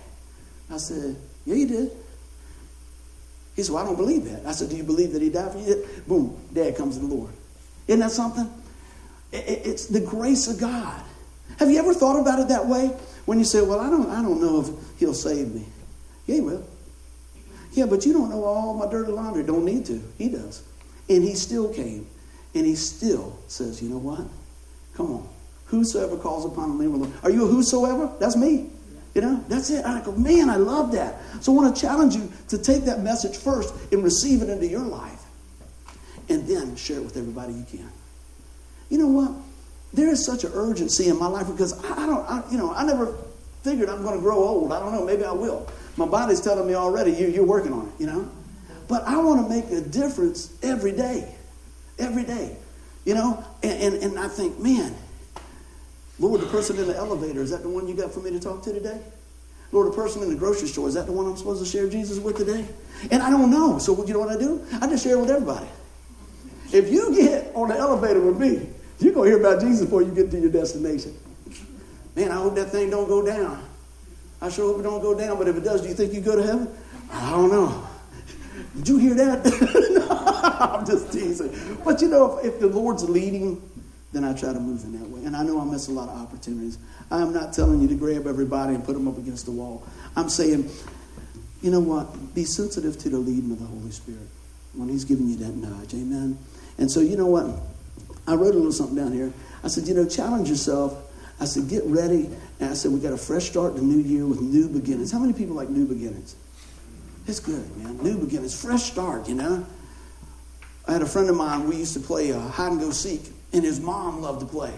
I 0.70 0.76
said, 0.76 1.16
yeah, 1.50 1.56
you 1.56 1.66
did. 1.68 1.90
He 3.56 3.62
said, 3.62 3.74
well, 3.74 3.82
I 3.82 3.86
don't 3.86 3.96
believe 3.96 4.24
that. 4.24 4.46
I 4.46 4.52
said, 4.52 4.70
do 4.70 4.76
you 4.76 4.84
believe 4.84 5.12
that 5.12 5.20
he 5.20 5.28
died 5.28 5.52
for 5.52 5.58
you? 5.58 5.86
Boom, 6.06 6.36
Dad 6.52 6.76
comes 6.76 6.96
to 6.96 7.06
the 7.06 7.12
Lord. 7.12 7.32
Isn't 7.88 8.00
that 8.00 8.12
something? 8.12 8.48
It's 9.32 9.86
the 9.86 10.00
grace 10.00 10.48
of 10.48 10.58
God. 10.58 11.02
Have 11.58 11.70
you 11.70 11.78
ever 11.78 11.92
thought 11.92 12.20
about 12.20 12.38
it 12.38 12.48
that 12.48 12.66
way? 12.66 12.86
When 13.26 13.38
you 13.38 13.44
say, 13.44 13.60
well, 13.60 13.80
I 13.80 13.90
don't, 13.90 14.08
I 14.08 14.22
don't 14.22 14.40
know 14.40 14.60
if 14.60 14.98
he'll 14.98 15.14
save 15.14 15.54
me. 15.54 15.66
Yeah, 16.26 16.36
he 16.36 16.40
will. 16.40 16.64
Yeah, 17.72 17.86
but 17.86 18.06
you 18.06 18.12
don't 18.12 18.30
know 18.30 18.44
all 18.44 18.74
my 18.74 18.90
dirty 18.90 19.12
laundry. 19.12 19.42
Don't 19.42 19.64
need 19.64 19.86
to. 19.86 20.02
He 20.18 20.28
does. 20.28 20.62
And 21.08 21.22
he 21.22 21.34
still 21.34 21.72
came. 21.72 22.06
And 22.54 22.66
he 22.66 22.74
still 22.74 23.38
says, 23.46 23.82
you 23.82 23.88
know 23.88 23.98
what? 23.98 24.26
Come 24.94 25.12
on. 25.12 25.28
Whosoever 25.66 26.16
calls 26.16 26.44
upon 26.44 26.76
the 26.76 26.84
name 26.84 26.94
of 26.94 27.00
the 27.00 27.06
Lord. 27.06 27.18
Are 27.24 27.30
you 27.30 27.44
a 27.44 27.46
whosoever? 27.46 28.10
That's 28.18 28.36
me. 28.36 28.70
You 29.14 29.22
know, 29.22 29.44
that's 29.48 29.70
it. 29.70 29.84
I 29.84 30.00
go, 30.02 30.12
man, 30.12 30.48
I 30.48 30.56
love 30.56 30.92
that. 30.92 31.20
So 31.42 31.52
I 31.52 31.56
want 31.56 31.74
to 31.74 31.80
challenge 31.80 32.14
you 32.14 32.30
to 32.48 32.58
take 32.58 32.84
that 32.84 33.00
message 33.00 33.36
first 33.36 33.74
and 33.92 34.04
receive 34.04 34.42
it 34.42 34.48
into 34.48 34.66
your 34.66 34.84
life. 34.84 35.22
And 36.28 36.46
then 36.46 36.76
share 36.76 36.98
it 36.98 37.04
with 37.04 37.16
everybody 37.16 37.54
you 37.54 37.64
can. 37.68 37.90
You 38.88 38.98
know 38.98 39.08
what? 39.08 39.32
There 39.92 40.08
is 40.08 40.24
such 40.24 40.44
an 40.44 40.52
urgency 40.54 41.08
in 41.08 41.18
my 41.18 41.26
life 41.26 41.48
because 41.48 41.84
I 41.84 42.06
don't, 42.06 42.24
I, 42.30 42.44
you 42.52 42.58
know, 42.58 42.72
I 42.72 42.84
never 42.84 43.16
figured 43.62 43.88
I'm 43.88 44.02
going 44.02 44.14
to 44.14 44.20
grow 44.20 44.38
old. 44.38 44.72
I 44.72 44.78
don't 44.78 44.92
know. 44.92 45.04
Maybe 45.04 45.24
I 45.24 45.32
will. 45.32 45.68
My 45.96 46.06
body's 46.06 46.40
telling 46.40 46.66
me 46.66 46.74
already, 46.74 47.10
you, 47.10 47.26
you're 47.26 47.44
working 47.44 47.72
on 47.72 47.88
it, 47.88 47.92
you 47.98 48.06
know? 48.06 48.28
But 48.88 49.04
I 49.04 49.18
want 49.18 49.46
to 49.46 49.52
make 49.52 49.70
a 49.70 49.80
difference 49.80 50.56
every 50.62 50.92
day. 50.92 51.34
Every 51.98 52.24
day. 52.24 52.56
You 53.04 53.14
know? 53.14 53.44
And, 53.62 53.94
and, 53.94 54.02
and 54.02 54.18
I 54.18 54.28
think, 54.28 54.58
man, 54.60 54.94
Lord, 56.20 56.42
the 56.42 56.46
person 56.46 56.78
in 56.78 56.86
the 56.86 56.96
elevator, 56.96 57.40
is 57.40 57.50
that 57.50 57.62
the 57.62 57.68
one 57.68 57.88
you 57.88 57.94
got 57.94 58.12
for 58.12 58.20
me 58.20 58.30
to 58.30 58.38
talk 58.38 58.62
to 58.64 58.72
today? 58.72 59.00
Lord, 59.72 59.88
the 59.90 59.96
person 59.96 60.22
in 60.22 60.28
the 60.28 60.36
grocery 60.36 60.68
store, 60.68 60.86
is 60.86 60.94
that 60.94 61.06
the 61.06 61.12
one 61.12 61.26
I'm 61.26 61.36
supposed 61.36 61.64
to 61.64 61.68
share 61.68 61.88
Jesus 61.88 62.18
with 62.18 62.36
today? 62.36 62.66
And 63.10 63.22
I 63.22 63.30
don't 63.30 63.50
know. 63.50 63.78
So 63.78 64.04
you 64.04 64.12
know 64.12 64.20
what 64.20 64.28
I 64.28 64.38
do? 64.38 64.64
I 64.80 64.86
just 64.86 65.02
share 65.02 65.16
it 65.16 65.20
with 65.20 65.30
everybody. 65.30 65.66
If 66.72 66.92
you 66.92 67.14
get 67.16 67.52
on 67.54 67.68
the 67.68 67.76
elevator 67.76 68.20
with 68.20 68.38
me, 68.38 68.68
you're 68.98 69.14
going 69.14 69.30
to 69.30 69.36
hear 69.36 69.46
about 69.46 69.60
Jesus 69.62 69.86
before 69.86 70.02
you 70.02 70.12
get 70.12 70.30
to 70.30 70.38
your 70.38 70.50
destination. 70.50 71.16
Man, 72.14 72.30
I 72.30 72.34
hope 72.34 72.54
that 72.56 72.66
thing 72.66 72.90
don't 72.90 73.08
go 73.08 73.24
down. 73.24 73.64
I 74.42 74.50
sure 74.50 74.72
hope 74.72 74.80
it 74.80 74.82
don't 74.82 75.00
go 75.00 75.16
down, 75.18 75.38
but 75.38 75.48
if 75.48 75.56
it 75.56 75.64
does, 75.64 75.82
do 75.82 75.88
you 75.88 75.94
think 75.94 76.12
you 76.12 76.20
go 76.20 76.36
to 76.36 76.42
heaven? 76.42 76.68
I 77.10 77.30
don't 77.30 77.50
know. 77.50 77.86
Did 78.76 78.88
you 78.88 78.98
hear 78.98 79.14
that? 79.14 79.44
no, 79.90 80.76
I'm 80.76 80.84
just 80.84 81.12
teasing. 81.12 81.78
But 81.84 82.00
you 82.02 82.08
know, 82.08 82.38
if, 82.38 82.54
if 82.54 82.60
the 82.60 82.68
Lord's 82.68 83.08
leading, 83.08 83.62
then 84.12 84.24
I 84.24 84.34
try 84.34 84.52
to 84.52 84.60
move 84.60 84.84
in 84.84 84.98
that 85.00 85.08
way. 85.08 85.24
And 85.24 85.36
I 85.36 85.42
know 85.42 85.60
I 85.60 85.64
miss 85.64 85.88
a 85.88 85.92
lot 85.92 86.08
of 86.08 86.16
opportunities. 86.16 86.78
I 87.10 87.20
am 87.20 87.32
not 87.32 87.52
telling 87.52 87.80
you 87.80 87.88
to 87.88 87.94
grab 87.94 88.26
everybody 88.26 88.74
and 88.74 88.84
put 88.84 88.94
them 88.94 89.06
up 89.06 89.18
against 89.18 89.46
the 89.46 89.52
wall. 89.52 89.86
I'm 90.16 90.28
saying, 90.28 90.68
you 91.62 91.70
know 91.70 91.80
what? 91.80 92.34
Be 92.34 92.44
sensitive 92.44 92.98
to 92.98 93.08
the 93.08 93.18
leading 93.18 93.52
of 93.52 93.60
the 93.60 93.66
Holy 93.66 93.90
Spirit 93.90 94.26
when 94.74 94.88
He's 94.88 95.04
giving 95.04 95.28
you 95.28 95.36
that 95.36 95.54
nudge. 95.54 95.94
Amen. 95.94 96.38
And 96.78 96.90
so, 96.90 97.00
you 97.00 97.16
know 97.16 97.26
what? 97.26 97.46
I 98.26 98.34
wrote 98.34 98.54
a 98.54 98.58
little 98.58 98.72
something 98.72 98.96
down 98.96 99.12
here. 99.12 99.32
I 99.62 99.68
said, 99.68 99.86
you 99.86 99.94
know, 99.94 100.06
challenge 100.06 100.48
yourself. 100.48 101.06
I 101.40 101.44
said, 101.44 101.68
get 101.68 101.84
ready. 101.84 102.30
And 102.58 102.70
I 102.70 102.74
said, 102.74 102.92
we 102.92 103.00
got 103.00 103.12
a 103.12 103.18
fresh 103.18 103.44
start 103.50 103.76
the 103.76 103.82
new 103.82 103.98
year 103.98 104.26
with 104.26 104.40
new 104.40 104.68
beginnings. 104.68 105.12
How 105.12 105.18
many 105.18 105.32
people 105.32 105.54
like 105.54 105.68
new 105.68 105.86
beginnings? 105.86 106.36
It's 107.26 107.40
good, 107.40 107.76
man. 107.76 107.98
New 108.02 108.18
beginnings, 108.18 108.60
fresh 108.60 108.84
start, 108.84 109.28
you 109.28 109.34
know. 109.34 109.64
I 110.88 110.92
had 110.92 111.02
a 111.02 111.06
friend 111.06 111.28
of 111.30 111.36
mine, 111.36 111.68
we 111.68 111.76
used 111.76 111.94
to 111.94 112.00
play 112.00 112.32
uh, 112.32 112.40
hide 112.40 112.72
and 112.72 112.80
go 112.80 112.90
seek, 112.90 113.22
and 113.52 113.64
his 113.64 113.80
mom 113.80 114.20
loved 114.20 114.40
to 114.40 114.46
play. 114.46 114.72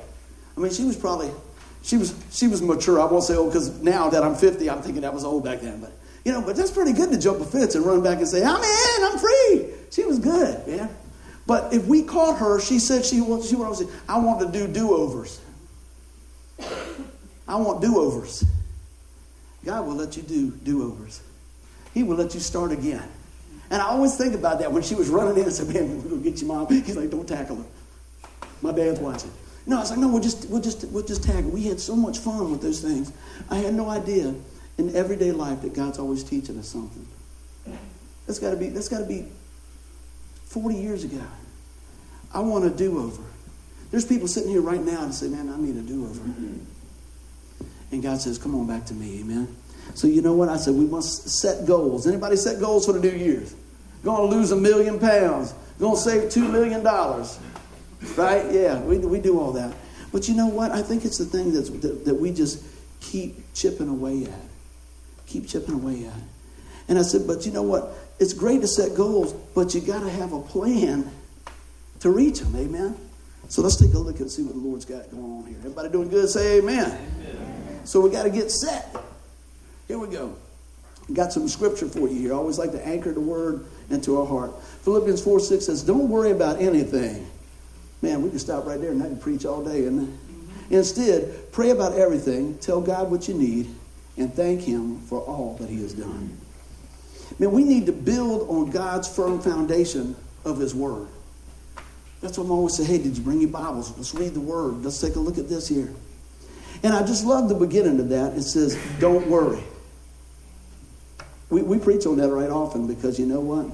I 0.56 0.60
mean, 0.60 0.72
she 0.72 0.84
was 0.84 0.96
probably, 0.96 1.30
she 1.82 1.96
was, 1.96 2.14
she 2.30 2.48
was 2.48 2.62
mature. 2.62 3.00
I 3.00 3.06
won't 3.06 3.24
say 3.24 3.36
old 3.36 3.52
because 3.52 3.80
now 3.82 4.10
that 4.10 4.22
I'm 4.22 4.34
50, 4.34 4.68
I'm 4.68 4.82
thinking 4.82 5.02
that 5.02 5.14
was 5.14 5.24
old 5.24 5.44
back 5.44 5.60
then. 5.60 5.80
But, 5.80 5.92
you 6.24 6.32
know, 6.32 6.42
but 6.42 6.56
that's 6.56 6.70
pretty 6.70 6.92
good 6.92 7.10
to 7.10 7.18
jump 7.18 7.40
a 7.40 7.44
fence 7.44 7.74
and 7.74 7.84
run 7.84 8.02
back 8.02 8.18
and 8.18 8.28
say, 8.28 8.42
I'm 8.44 8.62
in, 8.62 9.12
I'm 9.12 9.18
free. 9.18 9.74
She 9.90 10.04
was 10.04 10.18
good, 10.18 10.66
man. 10.66 10.88
But 11.46 11.72
if 11.72 11.86
we 11.86 12.02
caught 12.04 12.38
her, 12.38 12.60
she 12.60 12.78
said 12.78 13.04
she, 13.04 13.16
she 13.16 13.56
what 13.56 13.82
I 14.08 14.18
want 14.18 14.40
to 14.40 14.58
do 14.58 14.68
do 14.68 14.94
overs. 14.94 15.40
I 17.48 17.56
want 17.56 17.82
do 17.82 17.98
overs. 17.98 18.44
God 19.64 19.86
will 19.86 19.94
let 19.94 20.16
you 20.16 20.22
do 20.22 20.50
do 20.50 20.84
overs. 20.84 21.20
He 21.94 22.02
will 22.02 22.16
let 22.16 22.34
you 22.34 22.40
start 22.40 22.72
again. 22.72 23.06
And 23.70 23.80
I 23.80 23.86
always 23.86 24.16
think 24.16 24.34
about 24.34 24.60
that 24.60 24.70
when 24.70 24.82
she 24.82 24.94
was 24.94 25.08
running 25.08 25.36
in 25.36 25.44
and 25.44 25.52
said, 25.52 25.68
Man, 25.68 25.96
we're 25.96 26.10
going 26.10 26.22
to 26.22 26.30
get 26.30 26.40
you, 26.40 26.46
mom. 26.46 26.68
He's 26.68 26.96
like, 26.96 27.10
Don't 27.10 27.26
tackle 27.26 27.56
her. 27.56 27.64
My 28.62 28.72
dad's 28.72 29.00
watching. 29.00 29.30
No, 29.66 29.76
I 29.76 29.80
was 29.80 29.90
like, 29.90 29.98
No, 29.98 30.08
we'll 30.08 30.22
just, 30.22 30.48
we'll 30.48 30.62
just, 30.62 30.84
we'll 30.88 31.04
just 31.04 31.22
tackle. 31.22 31.50
We 31.50 31.64
had 31.64 31.80
so 31.80 31.94
much 31.94 32.18
fun 32.18 32.50
with 32.50 32.62
those 32.62 32.80
things. 32.80 33.12
I 33.50 33.56
had 33.56 33.74
no 33.74 33.88
idea 33.88 34.34
in 34.78 34.96
everyday 34.96 35.32
life 35.32 35.62
that 35.62 35.74
God's 35.74 35.98
always 35.98 36.24
teaching 36.24 36.58
us 36.58 36.68
something. 36.68 37.06
That's 38.26 38.38
got 38.38 38.50
to 38.50 38.56
be, 38.56 38.68
that's 38.68 38.88
got 38.88 39.00
to 39.00 39.04
be 39.04 39.26
40 40.46 40.76
years 40.76 41.04
ago. 41.04 41.20
I 42.32 42.40
want 42.40 42.64
a 42.64 42.70
do 42.70 42.98
over. 42.98 43.22
There's 43.90 44.06
people 44.06 44.26
sitting 44.26 44.50
here 44.50 44.62
right 44.62 44.80
now 44.80 45.02
and 45.02 45.14
say, 45.14 45.28
Man, 45.28 45.50
I 45.50 45.56
need 45.58 45.76
a 45.76 45.82
do 45.82 46.04
over. 46.04 46.20
And 47.90 48.02
God 48.02 48.20
says, 48.20 48.38
Come 48.38 48.54
on 48.54 48.66
back 48.66 48.86
to 48.86 48.94
me, 48.94 49.20
amen. 49.20 49.54
So 49.94 50.06
you 50.06 50.22
know 50.22 50.32
what? 50.32 50.48
I 50.48 50.56
said 50.56 50.74
we 50.74 50.86
must 50.86 51.28
set 51.28 51.66
goals. 51.66 52.06
Anybody 52.06 52.36
set 52.36 52.58
goals 52.58 52.86
for 52.86 52.92
the 52.92 53.00
new 53.00 53.16
year's? 53.16 53.54
Going 54.02 54.30
to 54.30 54.36
lose 54.36 54.50
a 54.50 54.56
million 54.56 54.98
pounds. 54.98 55.54
Going 55.78 55.94
to 55.94 56.00
save 56.00 56.30
two 56.30 56.48
million 56.48 56.82
dollars. 56.82 57.38
Right? 58.16 58.50
Yeah, 58.52 58.80
we, 58.80 58.98
we 58.98 59.20
do 59.20 59.40
all 59.40 59.52
that. 59.52 59.74
But 60.12 60.28
you 60.28 60.34
know 60.34 60.48
what? 60.48 60.70
I 60.72 60.82
think 60.82 61.04
it's 61.04 61.18
the 61.18 61.24
thing 61.24 61.52
that's, 61.52 61.70
that, 61.70 62.04
that 62.04 62.14
we 62.14 62.32
just 62.32 62.62
keep 63.00 63.54
chipping 63.54 63.88
away 63.88 64.24
at. 64.24 64.40
Keep 65.26 65.48
chipping 65.48 65.74
away 65.74 66.06
at. 66.06 66.20
And 66.88 66.98
I 66.98 67.02
said, 67.02 67.26
but 67.26 67.46
you 67.46 67.52
know 67.52 67.62
what? 67.62 67.94
It's 68.18 68.32
great 68.32 68.60
to 68.60 68.68
set 68.68 68.94
goals, 68.94 69.32
but 69.54 69.74
you 69.74 69.80
got 69.80 70.00
to 70.00 70.10
have 70.10 70.32
a 70.32 70.40
plan 70.40 71.10
to 72.00 72.10
reach 72.10 72.40
them. 72.40 72.54
Amen? 72.56 72.96
So 73.48 73.62
let's 73.62 73.76
take 73.76 73.94
a 73.94 73.98
look 73.98 74.20
and 74.20 74.30
see 74.30 74.42
what 74.42 74.54
the 74.54 74.60
Lord's 74.60 74.84
got 74.84 75.10
going 75.10 75.24
on 75.24 75.46
here. 75.46 75.56
Everybody 75.58 75.88
doing 75.88 76.08
good? 76.08 76.28
Say 76.28 76.58
amen. 76.58 76.86
amen. 76.86 77.80
So 77.84 78.00
we 78.00 78.10
got 78.10 78.24
to 78.24 78.30
get 78.30 78.50
set. 78.50 78.94
Here 79.88 79.98
we 79.98 80.08
go. 80.08 80.36
Got 81.12 81.32
some 81.32 81.48
scripture 81.48 81.88
for 81.88 82.08
you 82.08 82.18
here. 82.18 82.32
I 82.32 82.36
always 82.36 82.58
like 82.58 82.72
to 82.72 82.86
anchor 82.86 83.12
the 83.12 83.20
word 83.20 83.66
into 83.90 84.18
our 84.18 84.26
heart. 84.26 84.52
Philippians 84.82 85.22
4 85.22 85.40
6 85.40 85.66
says, 85.66 85.82
Don't 85.82 86.08
worry 86.08 86.30
about 86.30 86.60
anything. 86.60 87.26
Man, 88.02 88.20
we 88.20 88.30
can 88.30 88.40
stop 88.40 88.66
right 88.66 88.80
there 88.80 88.90
and 88.90 89.02
I 89.02 89.06
can 89.06 89.16
preach 89.16 89.46
all 89.46 89.64
day. 89.64 89.86
And 89.86 90.08
mm-hmm. 90.08 90.74
instead, 90.74 91.52
pray 91.52 91.70
about 91.70 91.94
everything. 91.94 92.58
Tell 92.58 92.80
God 92.80 93.10
what 93.10 93.28
you 93.28 93.34
need 93.34 93.72
and 94.16 94.34
thank 94.34 94.60
Him 94.60 94.98
for 95.02 95.20
all 95.20 95.56
that 95.60 95.70
He 95.70 95.80
has 95.82 95.94
done. 95.94 96.36
Man, 97.38 97.52
we 97.52 97.64
need 97.64 97.86
to 97.86 97.92
build 97.92 98.48
on 98.50 98.70
God's 98.70 99.08
firm 99.08 99.40
foundation 99.40 100.16
of 100.44 100.58
His 100.58 100.74
Word. 100.74 101.06
That's 102.20 102.38
what 102.38 102.44
I'm 102.44 102.50
always 102.50 102.76
saying. 102.76 102.88
Hey, 102.88 102.98
did 102.98 103.16
you 103.16 103.22
bring 103.22 103.40
your 103.40 103.50
Bibles? 103.50 103.96
Let's 103.96 104.14
read 104.14 104.34
the 104.34 104.40
Word. 104.40 104.84
Let's 104.84 105.00
take 105.00 105.16
a 105.16 105.20
look 105.20 105.38
at 105.38 105.48
this 105.48 105.68
here. 105.68 105.92
And 106.82 106.92
I 106.92 107.06
just 107.06 107.24
love 107.24 107.48
the 107.48 107.54
beginning 107.54 108.00
of 108.00 108.08
that. 108.08 108.34
It 108.34 108.42
says, 108.42 108.78
Don't 108.98 109.26
worry. 109.28 109.62
We, 111.50 111.62
we 111.62 111.78
preach 111.78 112.06
on 112.06 112.16
that 112.16 112.30
right 112.30 112.50
often 112.50 112.86
because 112.86 113.18
you 113.18 113.26
know 113.26 113.40
what? 113.40 113.66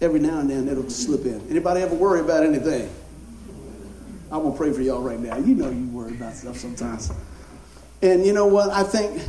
Every 0.00 0.20
now 0.20 0.40
and 0.40 0.50
then 0.50 0.68
it'll 0.68 0.90
slip 0.90 1.24
in. 1.24 1.40
Anybody 1.48 1.80
ever 1.80 1.94
worry 1.94 2.20
about 2.20 2.44
anything? 2.44 2.90
I'm 4.32 4.40
going 4.40 4.52
to 4.52 4.58
pray 4.58 4.72
for 4.72 4.80
y'all 4.80 5.02
right 5.02 5.20
now. 5.20 5.36
You 5.36 5.54
know 5.54 5.68
you 5.68 5.86
worry 5.88 6.12
about 6.12 6.34
stuff 6.34 6.56
sometimes. 6.56 7.12
And 8.00 8.24
you 8.24 8.32
know 8.32 8.46
what? 8.46 8.70
I 8.70 8.82
think 8.82 9.22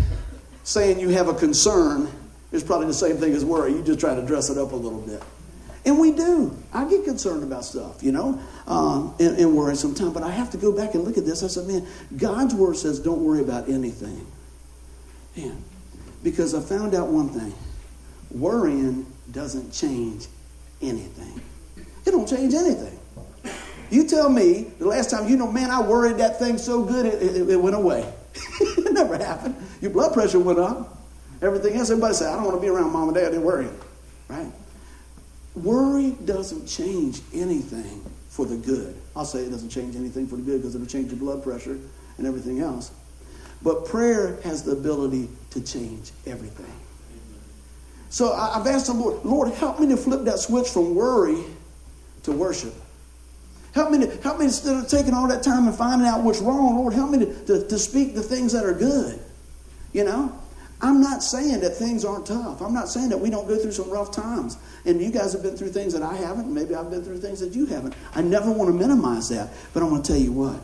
saying 0.64 1.02
you 1.02 1.10
have 1.10 1.28
a 1.28 1.34
concern 1.34 2.10
is 2.54 2.64
probably 2.64 2.88
the 2.88 2.94
same 2.94 3.18
thing 3.18 3.34
as 3.34 3.44
worry. 3.44 3.74
You 3.74 3.84
just 3.84 4.00
try 4.00 4.16
to 4.16 4.26
dress 4.26 4.50
it 4.50 4.58
up 4.58 4.72
a 4.72 4.76
little 4.78 5.02
bit. 5.02 5.22
And 5.86 6.00
we 6.00 6.14
do. 6.14 6.58
I 6.72 6.90
get 6.90 7.04
concerned 7.04 7.44
about 7.44 7.66
stuff, 7.66 8.02
you 8.02 8.14
know, 8.14 8.40
um, 8.66 9.14
and, 9.20 9.38
and 9.38 9.54
worry 9.54 9.76
sometimes. 9.76 10.14
But 10.14 10.24
I 10.24 10.32
have 10.32 10.50
to 10.52 10.58
go 10.58 10.72
back 10.72 10.94
and 10.96 11.04
look 11.04 11.18
at 11.18 11.26
this. 11.26 11.44
I 11.44 11.48
said, 11.48 11.68
man, 11.68 11.86
God's 12.16 12.56
word 12.56 12.78
says 12.78 13.02
don't 13.02 13.22
worry 13.22 13.42
about 13.42 13.68
anything. 13.68 14.26
Man, 15.36 15.62
because 16.24 16.56
I 16.56 16.62
found 16.62 16.96
out 16.96 17.10
one 17.10 17.28
thing 17.28 17.54
worrying 18.32 19.06
doesn't 19.32 19.74
change 19.74 20.28
anything. 20.82 21.42
It 22.06 22.12
don't 22.12 22.28
change 22.28 22.54
anything. 22.54 22.98
You 23.94 24.08
tell 24.08 24.28
me 24.28 24.72
the 24.80 24.88
last 24.88 25.12
time 25.12 25.30
you 25.30 25.38
know, 25.38 25.52
man, 25.52 25.70
I 25.70 25.80
worried 25.80 26.18
that 26.18 26.40
thing 26.40 26.58
so 26.58 26.84
good 26.84 27.06
it, 27.06 27.22
it, 27.22 27.48
it 27.48 27.62
went 27.62 27.76
away. 27.76 28.12
it 28.60 28.92
never 28.92 29.16
happened. 29.20 29.56
Your 29.82 29.92
blood 29.92 30.14
pressure 30.14 30.40
went 30.40 30.58
up. 30.58 30.98
Everything 31.44 31.76
else, 31.76 31.92
everybody 31.92 32.16
said, 32.16 32.30
I 32.30 32.34
don't 32.34 32.46
want 32.46 32.58
to 32.58 32.62
be 32.62 32.70
around 32.70 32.92
mom 32.92 33.10
and 33.10 33.16
dad. 33.16 33.32
They're 33.32 33.40
worrying. 33.40 33.80
Right? 34.28 34.52
Worry 35.54 36.16
doesn't 36.26 36.66
change 36.66 37.22
anything 37.36 38.04
for 38.30 38.48
the 38.48 38.56
good. 38.56 39.00
I'll 39.16 39.26
say 39.26 39.42
it 39.42 39.52
doesn't 39.52 39.70
change 39.70 39.96
anything 39.96 40.26
for 40.26 40.38
the 40.38 40.42
good 40.42 40.62
because 40.62 40.74
it'll 40.74 40.88
change 40.88 41.12
your 41.12 41.20
blood 41.20 41.44
pressure 41.44 41.78
and 42.18 42.26
everything 42.26 42.62
else. 42.62 42.92
But 43.62 43.86
prayer 43.86 44.40
has 44.44 44.64
the 44.64 44.72
ability 44.72 45.30
to 45.52 45.62
change 45.62 46.10
everything. 46.26 46.74
So 48.10 48.34
I've 48.34 48.66
asked 48.66 48.88
the 48.88 48.94
Lord, 48.94 49.24
Lord, 49.24 49.54
help 49.54 49.80
me 49.80 49.88
to 49.90 49.98
flip 49.98 50.24
that 50.24 50.40
switch 50.40 50.70
from 50.70 50.96
worry 50.96 51.44
to 52.24 52.32
worship. 52.32 52.74
Help 53.74 53.92
me 53.92 54.06
to 54.06 54.18
help 54.22 54.40
me 54.40 54.46
instead 54.46 54.78
of 54.78 54.88
taking 54.88 55.14
all 55.14 55.28
that 55.28 55.44
time 55.44 55.68
and 55.68 55.76
finding 55.76 56.08
out 56.08 56.24
what's 56.24 56.40
wrong, 56.40 56.76
Lord, 56.76 56.94
help 56.94 57.10
me 57.10 57.20
to, 57.20 57.46
to, 57.46 57.68
to 57.68 57.80
speak 57.80 58.14
the 58.14 58.22
things 58.22 58.54
that 58.54 58.66
are 58.66 58.74
good. 58.74 59.20
You 59.94 60.04
know? 60.04 60.40
I'm 60.84 61.00
not 61.00 61.24
saying 61.24 61.62
that 61.62 61.78
things 61.78 62.04
aren't 62.04 62.26
tough. 62.26 62.62
I'm 62.62 62.74
not 62.74 62.90
saying 62.90 63.10
that 63.10 63.18
we 63.18 63.30
don't 63.30 63.48
go 63.48 63.58
through 63.58 63.72
some 63.72 63.90
rough 63.90 64.12
times. 64.12 64.58
And 64.86 65.02
you 65.02 65.12
guys 65.12 65.32
have 65.32 65.42
been 65.42 65.56
through 65.56 65.70
things 65.70 65.94
that 65.94 66.04
I 66.04 66.14
haven't. 66.14 66.54
Maybe 66.54 66.76
I've 66.76 66.92
been 66.92 67.04
through 67.04 67.20
things 67.20 67.40
that 67.40 67.56
you 67.56 67.66
haven't. 67.68 67.96
I 68.14 68.22
never 68.22 68.52
want 68.52 68.70
to 68.70 68.78
minimize 68.78 69.30
that. 69.30 69.50
But 69.74 69.82
I'm 69.82 69.90
going 69.90 70.02
to 70.02 70.08
tell 70.12 70.22
you 70.22 70.34
what 70.34 70.60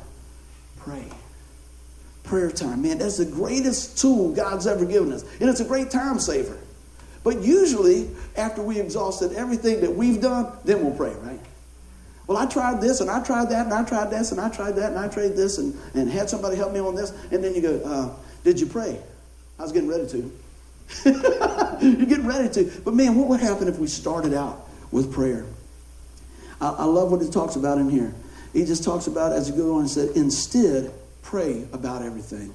pray. 0.78 1.06
Prayer 2.24 2.52
time. 2.52 2.82
Man, 2.82 2.98
that's 2.98 3.18
the 3.18 3.26
greatest 3.26 3.98
tool 3.98 4.34
God's 4.34 4.68
ever 4.68 4.86
given 4.86 5.14
us. 5.14 5.24
And 5.40 5.50
it's 5.50 5.62
a 5.62 5.66
great 5.66 5.90
time 5.90 6.20
saver. 6.20 6.58
But 7.24 7.42
usually, 7.42 8.10
after 8.36 8.62
we 8.62 8.80
exhausted 8.80 9.34
everything 9.34 9.82
that 9.82 9.96
we've 9.96 10.22
done, 10.22 10.52
then 10.64 10.84
we'll 10.84 10.96
pray, 10.96 11.14
right? 11.22 11.40
Well, 12.30 12.38
I 12.38 12.46
tried 12.46 12.80
this 12.80 13.02
and 13.02 13.10
I 13.10 13.24
tried 13.24 13.50
that 13.50 13.66
and 13.66 13.74
I 13.74 13.84
tried 13.84 14.12
this 14.12 14.32
and 14.32 14.40
I 14.40 14.50
tried 14.50 14.76
that 14.76 14.92
and 14.92 15.00
I 15.00 15.08
tried 15.08 15.30
this 15.30 15.58
and, 15.58 15.76
and 15.96 16.08
had 16.08 16.30
somebody 16.30 16.58
help 16.58 16.72
me 16.72 16.80
on 16.80 16.94
this. 16.94 17.10
And 17.32 17.44
then 17.44 17.56
you 17.56 17.62
go, 17.64 17.82
uh, 17.84 18.16
Did 18.44 18.60
you 18.60 18.68
pray? 18.68 19.00
I 19.58 19.64
was 19.64 19.72
getting 19.72 19.90
ready 19.90 20.08
to. 20.10 20.32
You're 21.82 22.06
getting 22.06 22.28
ready 22.28 22.50
to. 22.50 22.82
But 22.86 22.94
man, 22.94 23.16
what 23.16 23.30
would 23.30 23.40
happen 23.40 23.68
if 23.68 23.80
we 23.80 23.88
started 23.88 24.36
out 24.36 24.70
with 24.92 25.12
prayer? 25.12 25.44
I, 26.62 26.70
I 26.70 26.84
love 26.84 27.12
what 27.12 27.20
he 27.24 27.32
talks 27.32 27.56
about 27.56 27.80
in 27.80 27.90
here. 27.90 28.14
He 28.54 28.64
just 28.64 28.84
talks 28.84 29.08
about 29.08 29.32
as 29.32 29.48
he 29.48 29.56
goes 29.56 29.72
on 29.72 29.80
and 29.80 29.90
said, 29.90 30.16
instead, 30.16 30.94
pray 31.24 31.66
about 31.74 32.04
everything. 32.04 32.54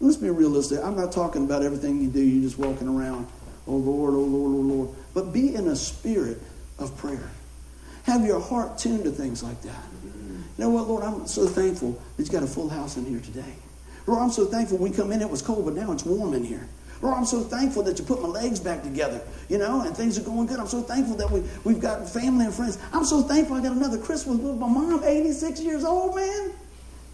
Let's 0.00 0.18
be 0.18 0.28
realistic. 0.28 0.80
I'm 0.84 0.96
not 0.96 1.12
talking 1.12 1.46
about 1.46 1.62
everything 1.62 2.02
you 2.02 2.10
do, 2.10 2.20
you're 2.20 2.42
just 2.42 2.58
walking 2.58 2.88
around, 2.88 3.26
oh 3.66 3.74
Lord, 3.76 4.12
oh 4.12 4.18
Lord, 4.18 4.52
oh 4.52 4.74
Lord. 4.74 4.90
But 5.14 5.32
be 5.32 5.54
in 5.54 5.68
a 5.68 5.76
spirit 5.76 6.42
of 6.78 6.94
prayer. 6.98 7.30
Have 8.04 8.24
your 8.24 8.40
heart 8.40 8.78
tuned 8.78 9.04
to 9.04 9.10
things 9.10 9.42
like 9.42 9.60
that. 9.62 9.84
You 10.04 10.64
know 10.64 10.70
what, 10.70 10.88
Lord, 10.88 11.02
I'm 11.02 11.26
so 11.26 11.46
thankful 11.46 12.00
that 12.16 12.26
you 12.26 12.32
got 12.32 12.42
a 12.42 12.46
full 12.46 12.68
house 12.68 12.96
in 12.96 13.04
here 13.04 13.20
today. 13.20 13.54
Lord, 14.06 14.20
I'm 14.20 14.30
so 14.30 14.46
thankful 14.46 14.78
we 14.78 14.90
come 14.90 15.12
in, 15.12 15.22
it 15.22 15.30
was 15.30 15.42
cold, 15.42 15.64
but 15.64 15.74
now 15.74 15.92
it's 15.92 16.04
warm 16.04 16.34
in 16.34 16.44
here. 16.44 16.68
Lord, 17.00 17.16
I'm 17.16 17.24
so 17.24 17.40
thankful 17.40 17.82
that 17.84 17.98
you 17.98 18.04
put 18.04 18.22
my 18.22 18.28
legs 18.28 18.60
back 18.60 18.82
together, 18.82 19.20
you 19.48 19.58
know, 19.58 19.80
and 19.80 19.96
things 19.96 20.18
are 20.18 20.22
going 20.22 20.46
good. 20.46 20.60
I'm 20.60 20.68
so 20.68 20.82
thankful 20.82 21.16
that 21.16 21.30
we, 21.30 21.42
we've 21.64 21.80
got 21.80 22.08
family 22.08 22.44
and 22.44 22.54
friends. 22.54 22.78
I'm 22.92 23.04
so 23.04 23.22
thankful 23.22 23.56
I 23.56 23.62
got 23.62 23.72
another 23.72 23.98
Christmas 23.98 24.38
with 24.38 24.56
my 24.56 24.68
mom, 24.68 25.02
86 25.02 25.60
years 25.62 25.84
old, 25.84 26.14
man. 26.14 26.52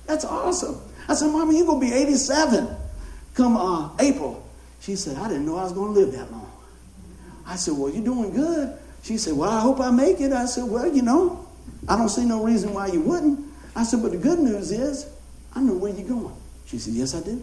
That's 0.06 0.24
awesome. 0.24 0.80
I 1.08 1.14
said, 1.14 1.30
Mama, 1.32 1.54
you're 1.54 1.66
going 1.66 1.80
to 1.80 1.86
be 1.86 1.92
87 1.92 2.68
come 3.38 3.56
uh, 3.56 3.90
April. 4.00 4.44
She 4.80 4.96
said, 4.96 5.16
I 5.16 5.28
didn't 5.28 5.46
know 5.46 5.56
I 5.56 5.62
was 5.62 5.72
going 5.72 5.94
to 5.94 6.00
live 6.00 6.12
that 6.12 6.30
long. 6.32 6.50
I 7.46 7.56
said, 7.56 7.74
Well, 7.74 7.90
you're 7.90 8.04
doing 8.04 8.34
good. 8.34 8.76
She 9.02 9.18
said, 9.18 9.34
Well, 9.34 9.50
I 9.50 9.60
hope 9.60 9.80
I 9.80 9.90
make 9.90 10.20
it. 10.20 10.32
I 10.32 10.46
said, 10.46 10.64
Well, 10.64 10.86
you 10.94 11.02
know, 11.02 11.46
I 11.88 11.96
don't 11.96 12.08
see 12.08 12.24
no 12.24 12.44
reason 12.44 12.74
why 12.74 12.88
you 12.88 13.00
wouldn't. 13.00 13.40
I 13.74 13.84
said, 13.84 14.02
But 14.02 14.12
the 14.12 14.18
good 14.18 14.38
news 14.38 14.70
is, 14.72 15.08
I 15.54 15.60
know 15.60 15.74
where 15.74 15.92
you're 15.92 16.08
going. 16.08 16.34
She 16.66 16.78
said, 16.78 16.94
Yes, 16.94 17.14
I 17.14 17.20
do. 17.20 17.42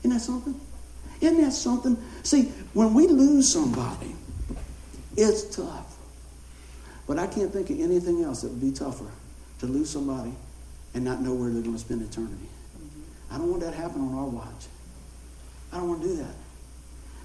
Isn't 0.00 0.10
that 0.10 0.20
something? 0.20 0.60
Isn't 1.20 1.40
that 1.40 1.52
something? 1.52 1.96
See, 2.24 2.52
when 2.74 2.94
we 2.94 3.06
lose 3.06 3.52
somebody, 3.52 4.14
it's 5.16 5.54
tough. 5.56 5.96
But 7.06 7.18
I 7.18 7.26
can't 7.26 7.52
think 7.52 7.70
of 7.70 7.80
anything 7.80 8.22
else 8.24 8.42
that 8.42 8.48
would 8.48 8.60
be 8.60 8.72
tougher 8.72 9.06
to 9.60 9.66
lose 9.66 9.90
somebody 9.90 10.32
and 10.94 11.04
not 11.04 11.20
know 11.20 11.32
where 11.34 11.50
they're 11.50 11.62
going 11.62 11.74
to 11.74 11.80
spend 11.80 12.02
eternity. 12.02 12.48
I 13.30 13.38
don't 13.38 13.48
want 13.48 13.62
that 13.62 13.72
to 13.72 13.76
happen 13.76 14.02
on 14.02 14.14
our 14.14 14.26
watch. 14.26 14.66
I 15.72 15.78
don't 15.78 15.88
want 15.88 16.02
to 16.02 16.08
do 16.08 16.16
that. 16.16 16.34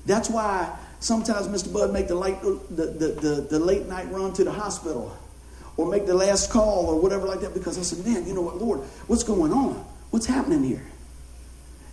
That's 0.06 0.30
why 0.30 0.78
sometimes 1.00 1.48
Mr. 1.48 1.72
Bud 1.72 1.94
make 1.94 2.08
the 2.08 2.16
late, 2.16 2.42
the, 2.42 2.86
the, 2.86 3.08
the, 3.08 3.48
the 3.50 3.60
late 3.60 3.88
night 3.88 4.10
run 4.12 4.34
to 4.34 4.44
the 4.44 4.52
hospital 4.52 5.18
or 5.78 5.90
make 5.90 6.06
the 6.06 6.14
last 6.14 6.52
call 6.52 6.88
or 6.88 7.02
whatever 7.02 7.28
like 7.28 7.42
that 7.42 7.54
because 7.54 7.78
I 7.78 7.82
said, 7.82 8.06
man, 8.06 8.28
you 8.28 8.34
know 8.34 8.42
what, 8.42 8.58
Lord, 8.58 8.80
what's 9.08 9.24
going 9.24 9.52
on? 9.52 9.86
What's 10.10 10.26
happening 10.26 10.64
here? 10.64 10.86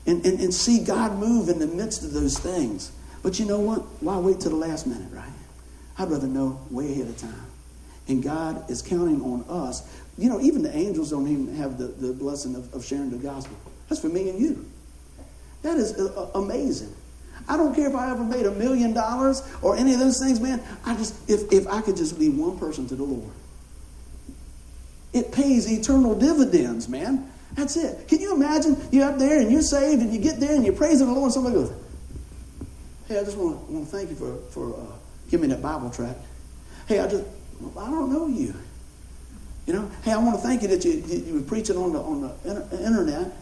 and, 0.07 0.25
and, 0.25 0.41
and 0.41 0.53
see 0.53 0.85
God 0.85 1.19
move 1.19 1.49
in 1.49 1.59
the 1.59 1.67
midst 1.67 2.05
of 2.05 2.13
those 2.13 2.39
things. 2.39 2.93
But 3.23 3.39
you 3.39 3.47
know 3.47 3.61
what? 3.61 3.81
Why 4.03 4.19
wait 4.19 4.41
till 4.41 4.51
the 4.51 4.57
last 4.57 4.87
minute, 4.87 5.11
right? 5.13 5.25
I'd 5.99 6.11
rather 6.11 6.27
know 6.27 6.61
way 6.71 6.93
ahead 6.93 7.09
of 7.09 7.17
time. 7.17 7.47
And 8.07 8.23
God 8.23 8.71
is 8.71 8.83
counting 8.83 9.23
on 9.23 9.45
us. 9.49 9.89
You 10.19 10.29
know, 10.29 10.41
even 10.41 10.63
the 10.63 10.77
angels 10.77 11.11
don't 11.11 11.27
even 11.27 11.57
have 11.57 11.79
the, 11.79 11.87
the 11.87 12.13
blessing 12.13 12.55
of, 12.55 12.73
of 12.75 12.85
sharing 12.85 13.11
the 13.11 13.17
gospel. 13.17 13.57
That's 13.89 14.01
for 14.01 14.09
me 14.09 14.29
and 14.29 14.39
you. 14.39 14.71
That 15.63 15.79
is 15.79 15.99
uh, 15.99 16.31
amazing. 16.35 16.95
I 17.49 17.57
don't 17.57 17.75
care 17.75 17.89
if 17.89 17.95
I 17.95 18.11
ever 18.11 18.25
made 18.25 18.47
a 18.47 18.51
million 18.51 18.95
dollars 18.95 19.43
or 19.61 19.77
any 19.77 19.93
of 19.93 20.01
those 20.01 20.19
things, 20.19 20.41
man. 20.41 20.63
I 20.85 20.97
just, 20.97 21.29
if, 21.29 21.53
if 21.53 21.67
I 21.69 21.83
could 21.83 21.97
just 21.97 22.19
lead 22.19 22.37
one 22.37 22.59
person 22.59 22.87
to 22.89 22.95
the 22.95 23.05
Lord, 23.05 23.31
it 25.13 25.31
pays 25.31 25.71
eternal 25.71 26.15
dividends, 26.19 26.89
man. 26.89 27.31
That's 27.53 27.77
it. 27.77 28.09
Can 28.09 28.21
you 28.21 28.35
imagine 28.35 28.77
you're 28.91 29.09
up 29.09 29.19
there 29.19 29.41
and 29.41 29.51
you're 29.51 29.63
saved 29.63 30.03
and 30.03 30.13
you 30.13 30.19
get 30.19 30.41
there 30.41 30.55
and 30.55 30.65
you're 30.65 30.75
praising 30.75 31.07
the 31.07 31.13
Lord 31.13 31.25
and 31.25 31.33
somebody 31.33 31.55
goes, 31.55 31.73
Hey, 33.07 33.19
I 33.19 33.25
just 33.25 33.37
want 33.37 33.69
to, 33.69 33.85
thank 33.85 34.09
you 34.09 34.17
for, 34.17 34.37
for 34.51 34.75
uh, 34.75 34.93
giving 35.31 35.49
me 35.49 35.55
that 35.55 35.63
Bible 35.63 35.91
tract. 35.91 36.19
Hey, 36.89 37.01
I 37.01 37.07
just, 37.07 37.25
I 37.79 37.91
don't 37.91 38.11
know 38.11 38.27
you. 38.27 38.55
You 39.67 39.75
know, 39.75 39.91
hey, 40.03 40.13
I 40.13 40.17
want 40.17 40.37
to 40.37 40.43
thank 40.43 40.63
you 40.63 40.69
that 40.69 40.85
you, 40.85 40.93
you 40.93 41.35
were 41.35 41.43
preaching 41.43 41.77
on 41.77 41.93
the, 41.93 42.01
on 42.01 42.23
the 42.23 42.85
internet. 42.85 43.33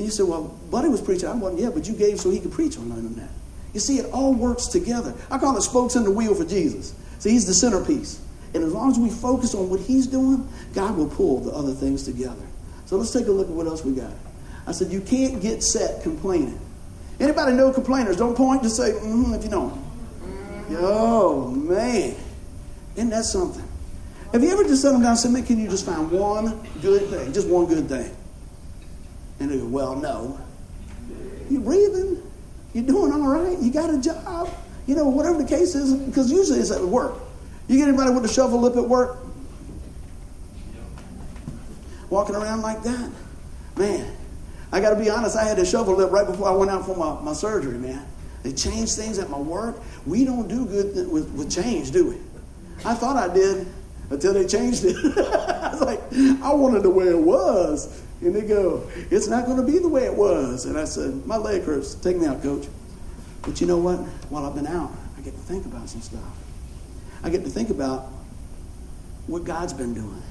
And 0.00 0.06
you 0.06 0.10
said, 0.10 0.24
well, 0.24 0.44
Buddy 0.70 0.88
was 0.88 1.02
preaching. 1.02 1.28
I 1.28 1.34
wasn't, 1.34 1.60
yeah, 1.60 1.68
but 1.68 1.86
you 1.86 1.92
gave 1.92 2.18
so 2.18 2.30
he 2.30 2.40
could 2.40 2.52
preach 2.52 2.78
on 2.78 2.88
the 2.88 2.96
internet. 2.96 3.28
You 3.74 3.80
see, 3.80 3.98
it 3.98 4.10
all 4.14 4.32
works 4.32 4.66
together. 4.68 5.12
I 5.30 5.36
call 5.36 5.54
it 5.58 5.60
spokes 5.60 5.94
in 5.94 6.04
the 6.04 6.10
wheel 6.10 6.34
for 6.34 6.46
Jesus. 6.46 6.94
See, 7.18 7.32
he's 7.32 7.46
the 7.46 7.52
centerpiece. 7.52 8.18
And 8.54 8.64
as 8.64 8.72
long 8.72 8.90
as 8.90 8.98
we 8.98 9.10
focus 9.10 9.54
on 9.54 9.68
what 9.68 9.78
he's 9.80 10.06
doing, 10.06 10.48
God 10.72 10.96
will 10.96 11.10
pull 11.10 11.40
the 11.40 11.52
other 11.52 11.74
things 11.74 12.04
together. 12.04 12.40
So 12.86 12.96
let's 12.96 13.12
take 13.12 13.26
a 13.26 13.30
look 13.30 13.48
at 13.48 13.52
what 13.52 13.66
else 13.66 13.84
we 13.84 13.92
got. 13.92 14.10
I 14.66 14.72
said, 14.72 14.90
you 14.90 15.02
can't 15.02 15.42
get 15.42 15.62
set 15.62 16.02
complaining. 16.02 16.58
Anybody 17.20 17.52
know 17.52 17.70
complainers? 17.70 18.16
Don't 18.16 18.34
point, 18.34 18.62
just 18.62 18.76
say, 18.76 18.92
mm-hmm, 18.92 19.34
if 19.34 19.44
you 19.44 19.50
know. 19.50 19.78
Oh, 20.78 21.50
man. 21.50 22.16
Isn't 22.96 23.10
that 23.10 23.26
something? 23.26 23.68
Have 24.32 24.42
you 24.42 24.50
ever 24.50 24.64
just 24.64 24.80
sat 24.80 24.92
them 24.92 25.02
down 25.02 25.10
and 25.10 25.18
said, 25.18 25.30
man, 25.30 25.44
can 25.44 25.60
you 25.60 25.68
just 25.68 25.84
find 25.84 26.10
one 26.10 26.66
good 26.80 27.06
thing? 27.10 27.34
Just 27.34 27.48
one 27.48 27.66
good 27.66 27.86
thing. 27.86 28.16
And 29.40 29.50
they 29.50 29.58
go, 29.58 29.66
well, 29.66 29.96
no. 29.96 30.38
You're 31.50 31.62
breathing? 31.62 32.22
You're 32.74 32.84
doing 32.84 33.12
all 33.12 33.26
right? 33.26 33.58
You 33.58 33.72
got 33.72 33.92
a 33.92 34.00
job? 34.00 34.50
You 34.86 34.94
know, 34.94 35.08
whatever 35.08 35.42
the 35.42 35.48
case 35.48 35.74
is, 35.74 35.94
because 35.94 36.30
usually 36.30 36.60
it's 36.60 36.70
at 36.70 36.82
work. 36.82 37.14
You 37.66 37.78
get 37.78 37.88
anybody 37.88 38.12
with 38.12 38.24
a 38.24 38.32
shovel 38.32 38.60
lip 38.60 38.76
at 38.76 38.88
work? 38.88 39.18
Walking 42.10 42.34
around 42.34 42.62
like 42.62 42.82
that? 42.82 43.10
Man, 43.76 44.16
I 44.72 44.80
got 44.80 44.90
to 44.90 44.96
be 44.96 45.08
honest, 45.08 45.36
I 45.36 45.44
had 45.44 45.58
a 45.58 45.64
shovel 45.64 45.94
lip 45.94 46.10
right 46.10 46.26
before 46.26 46.48
I 46.48 46.52
went 46.52 46.70
out 46.70 46.84
for 46.84 46.96
my, 46.96 47.20
my 47.22 47.32
surgery, 47.32 47.78
man. 47.78 48.04
They 48.42 48.52
changed 48.52 48.96
things 48.96 49.18
at 49.18 49.30
my 49.30 49.38
work. 49.38 49.80
We 50.06 50.24
don't 50.24 50.48
do 50.48 50.66
good 50.66 51.10
with, 51.10 51.30
with 51.30 51.50
change, 51.50 51.90
do 51.90 52.10
we? 52.10 52.16
I 52.84 52.94
thought 52.94 53.16
I 53.16 53.32
did 53.32 53.66
until 54.10 54.34
they 54.34 54.46
changed 54.46 54.84
it. 54.84 54.96
I 55.18 55.70
was 55.70 55.80
like, 55.80 56.00
I 56.42 56.52
wanted 56.52 56.82
the 56.82 56.90
way 56.90 57.08
it 57.08 57.18
was. 57.18 58.02
And 58.22 58.34
they 58.34 58.42
go, 58.42 58.88
it's 59.10 59.28
not 59.28 59.46
going 59.46 59.56
to 59.56 59.62
be 59.62 59.78
the 59.78 59.88
way 59.88 60.04
it 60.04 60.14
was. 60.14 60.66
And 60.66 60.78
I 60.78 60.84
said, 60.84 61.26
my 61.26 61.36
leg 61.36 61.62
hurts. 61.62 61.94
Take 61.94 62.16
me 62.18 62.26
out, 62.26 62.42
coach. 62.42 62.66
But 63.42 63.60
you 63.60 63.66
know 63.66 63.78
what? 63.78 63.98
While 64.28 64.44
I've 64.44 64.54
been 64.54 64.66
out, 64.66 64.92
I 65.16 65.22
get 65.22 65.32
to 65.32 65.40
think 65.40 65.64
about 65.64 65.88
some 65.88 66.02
stuff. 66.02 66.20
I 67.22 67.30
get 67.30 67.44
to 67.44 67.50
think 67.50 67.70
about 67.70 68.08
what 69.26 69.44
God's 69.44 69.72
been 69.72 69.94
doing. 69.94 70.22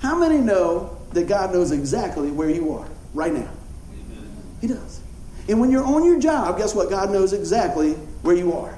How 0.00 0.18
many 0.18 0.38
know 0.38 0.96
that 1.12 1.28
God 1.28 1.52
knows 1.52 1.72
exactly 1.72 2.30
where 2.30 2.50
you 2.50 2.72
are 2.72 2.88
right 3.14 3.32
now? 3.32 3.50
Amen. 3.92 4.30
He 4.60 4.66
does. 4.66 5.00
And 5.48 5.60
when 5.60 5.70
you're 5.70 5.84
on 5.84 6.04
your 6.04 6.20
job, 6.20 6.58
guess 6.58 6.74
what? 6.74 6.90
God 6.90 7.10
knows 7.10 7.32
exactly 7.32 7.92
where 8.22 8.36
you 8.36 8.52
are. 8.52 8.76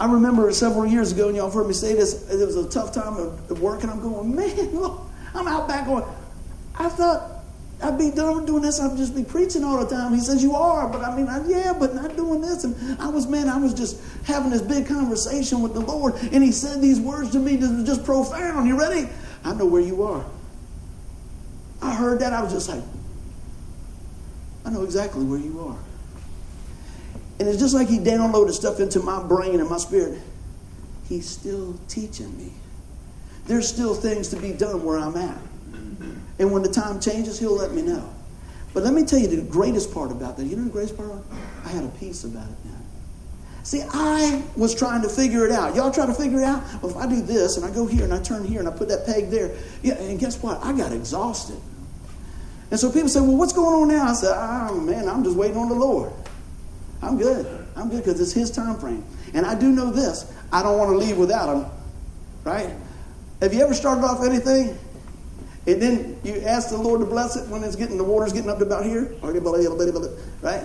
I 0.00 0.10
remember 0.10 0.50
several 0.52 0.86
years 0.86 1.12
ago, 1.12 1.28
and 1.28 1.36
y'all 1.36 1.50
heard 1.50 1.66
me 1.66 1.74
say 1.74 1.94
this, 1.94 2.28
it 2.30 2.44
was 2.44 2.56
a 2.56 2.68
tough 2.68 2.92
time 2.92 3.16
of 3.16 3.60
work, 3.60 3.82
and 3.82 3.90
I'm 3.90 4.00
going, 4.00 4.34
man, 4.34 4.70
look, 4.70 5.02
I'm 5.34 5.48
out 5.48 5.68
back 5.68 5.86
going, 5.86 6.04
I 6.78 6.88
thought 6.88 7.38
I'd 7.82 7.96
be 7.96 8.10
done 8.10 8.44
doing 8.44 8.62
this, 8.62 8.80
I'd 8.80 8.96
just 8.96 9.14
be 9.14 9.24
preaching 9.24 9.62
all 9.62 9.84
the 9.84 9.88
time. 9.88 10.12
He 10.12 10.20
says, 10.20 10.42
You 10.42 10.54
are, 10.54 10.88
but 10.88 11.02
I 11.02 11.14
mean, 11.16 11.28
I, 11.28 11.46
yeah, 11.46 11.72
but 11.78 11.94
not 11.94 12.16
doing 12.16 12.40
this. 12.40 12.64
And 12.64 13.00
I 13.00 13.08
was, 13.08 13.26
man, 13.26 13.48
I 13.48 13.56
was 13.56 13.72
just 13.72 14.00
having 14.24 14.50
this 14.50 14.62
big 14.62 14.88
conversation 14.88 15.60
with 15.60 15.74
the 15.74 15.80
Lord, 15.80 16.14
and 16.32 16.42
He 16.42 16.50
said 16.50 16.80
these 16.80 17.00
words 17.00 17.30
to 17.32 17.38
me 17.38 17.56
that 17.56 17.84
just 17.84 18.04
profound. 18.04 18.66
You 18.66 18.78
ready? 18.78 19.08
I 19.44 19.54
know 19.54 19.66
where 19.66 19.82
you 19.82 20.02
are. 20.02 20.24
I 21.80 21.94
heard 21.94 22.18
that, 22.20 22.32
I 22.32 22.42
was 22.42 22.52
just 22.52 22.68
like, 22.68 22.82
I 24.64 24.70
know 24.70 24.82
exactly 24.82 25.24
where 25.24 25.38
you 25.38 25.60
are. 25.60 25.78
And 27.38 27.48
it's 27.48 27.58
just 27.58 27.74
like 27.74 27.88
He 27.88 27.98
downloaded 27.98 28.52
stuff 28.52 28.80
into 28.80 29.00
my 29.00 29.22
brain 29.22 29.60
and 29.60 29.70
my 29.70 29.78
spirit. 29.78 30.20
He's 31.08 31.28
still 31.28 31.78
teaching 31.86 32.36
me. 32.36 32.52
There's 33.46 33.68
still 33.68 33.94
things 33.94 34.28
to 34.30 34.36
be 34.36 34.52
done 34.52 34.84
where 34.84 34.98
I'm 34.98 35.16
at. 35.16 35.38
And 36.38 36.52
when 36.52 36.62
the 36.62 36.68
time 36.70 37.00
changes, 37.00 37.38
he'll 37.38 37.56
let 37.56 37.72
me 37.72 37.82
know. 37.82 38.08
But 38.74 38.82
let 38.82 38.94
me 38.94 39.04
tell 39.04 39.18
you 39.18 39.28
the 39.28 39.42
greatest 39.42 39.92
part 39.92 40.10
about 40.12 40.36
that. 40.36 40.44
You 40.44 40.56
know 40.56 40.64
the 40.64 40.70
greatest 40.70 40.96
part? 40.96 41.10
I 41.64 41.68
had 41.68 41.84
a 41.84 41.88
peace 41.88 42.24
about 42.24 42.48
it 42.48 42.56
now. 42.64 42.78
See, 43.64 43.82
I 43.82 44.42
was 44.56 44.74
trying 44.74 45.02
to 45.02 45.08
figure 45.08 45.44
it 45.44 45.52
out. 45.52 45.74
Y'all 45.74 45.90
try 45.90 46.06
to 46.06 46.14
figure 46.14 46.38
it 46.38 46.44
out? 46.44 46.62
Well, 46.80 46.90
if 46.92 46.96
I 46.96 47.06
do 47.06 47.20
this 47.20 47.56
and 47.56 47.66
I 47.66 47.70
go 47.70 47.86
here 47.86 48.04
and 48.04 48.14
I 48.14 48.22
turn 48.22 48.44
here 48.44 48.60
and 48.60 48.68
I 48.68 48.72
put 48.72 48.88
that 48.88 49.04
peg 49.04 49.30
there, 49.30 49.54
yeah, 49.82 49.94
and 49.94 50.18
guess 50.18 50.42
what? 50.42 50.64
I 50.64 50.72
got 50.76 50.92
exhausted. 50.92 51.60
And 52.70 52.78
so 52.78 52.90
people 52.90 53.08
say, 53.08 53.20
well, 53.20 53.36
what's 53.36 53.52
going 53.52 53.74
on 53.74 53.88
now? 53.88 54.04
I 54.04 54.12
said, 54.14 54.32
oh, 54.34 54.80
man, 54.80 55.08
I'm 55.08 55.24
just 55.24 55.36
waiting 55.36 55.56
on 55.56 55.68
the 55.68 55.74
Lord. 55.74 56.12
I'm 57.02 57.18
good. 57.18 57.66
I'm 57.76 57.88
good 57.88 58.04
because 58.04 58.20
it's 58.20 58.32
His 58.32 58.50
time 58.50 58.78
frame. 58.78 59.04
And 59.34 59.44
I 59.44 59.54
do 59.54 59.70
know 59.70 59.90
this. 59.90 60.32
I 60.52 60.62
don't 60.62 60.78
want 60.78 60.90
to 60.90 60.96
leave 60.96 61.16
without 61.16 61.54
Him. 61.54 61.70
Right? 62.44 62.70
Have 63.40 63.52
you 63.54 63.62
ever 63.62 63.74
started 63.74 64.02
off 64.02 64.24
anything 64.24 64.78
and 65.68 65.82
then 65.82 66.18
you 66.24 66.40
ask 66.46 66.70
the 66.70 66.78
Lord 66.78 67.00
to 67.00 67.06
bless 67.06 67.36
it 67.36 67.46
when 67.48 67.62
it's 67.62 67.76
getting 67.76 67.98
the 67.98 68.04
water's 68.04 68.32
getting 68.32 68.48
up 68.48 68.56
to 68.56 68.64
about 68.64 68.86
here, 68.86 69.14
right? 70.40 70.62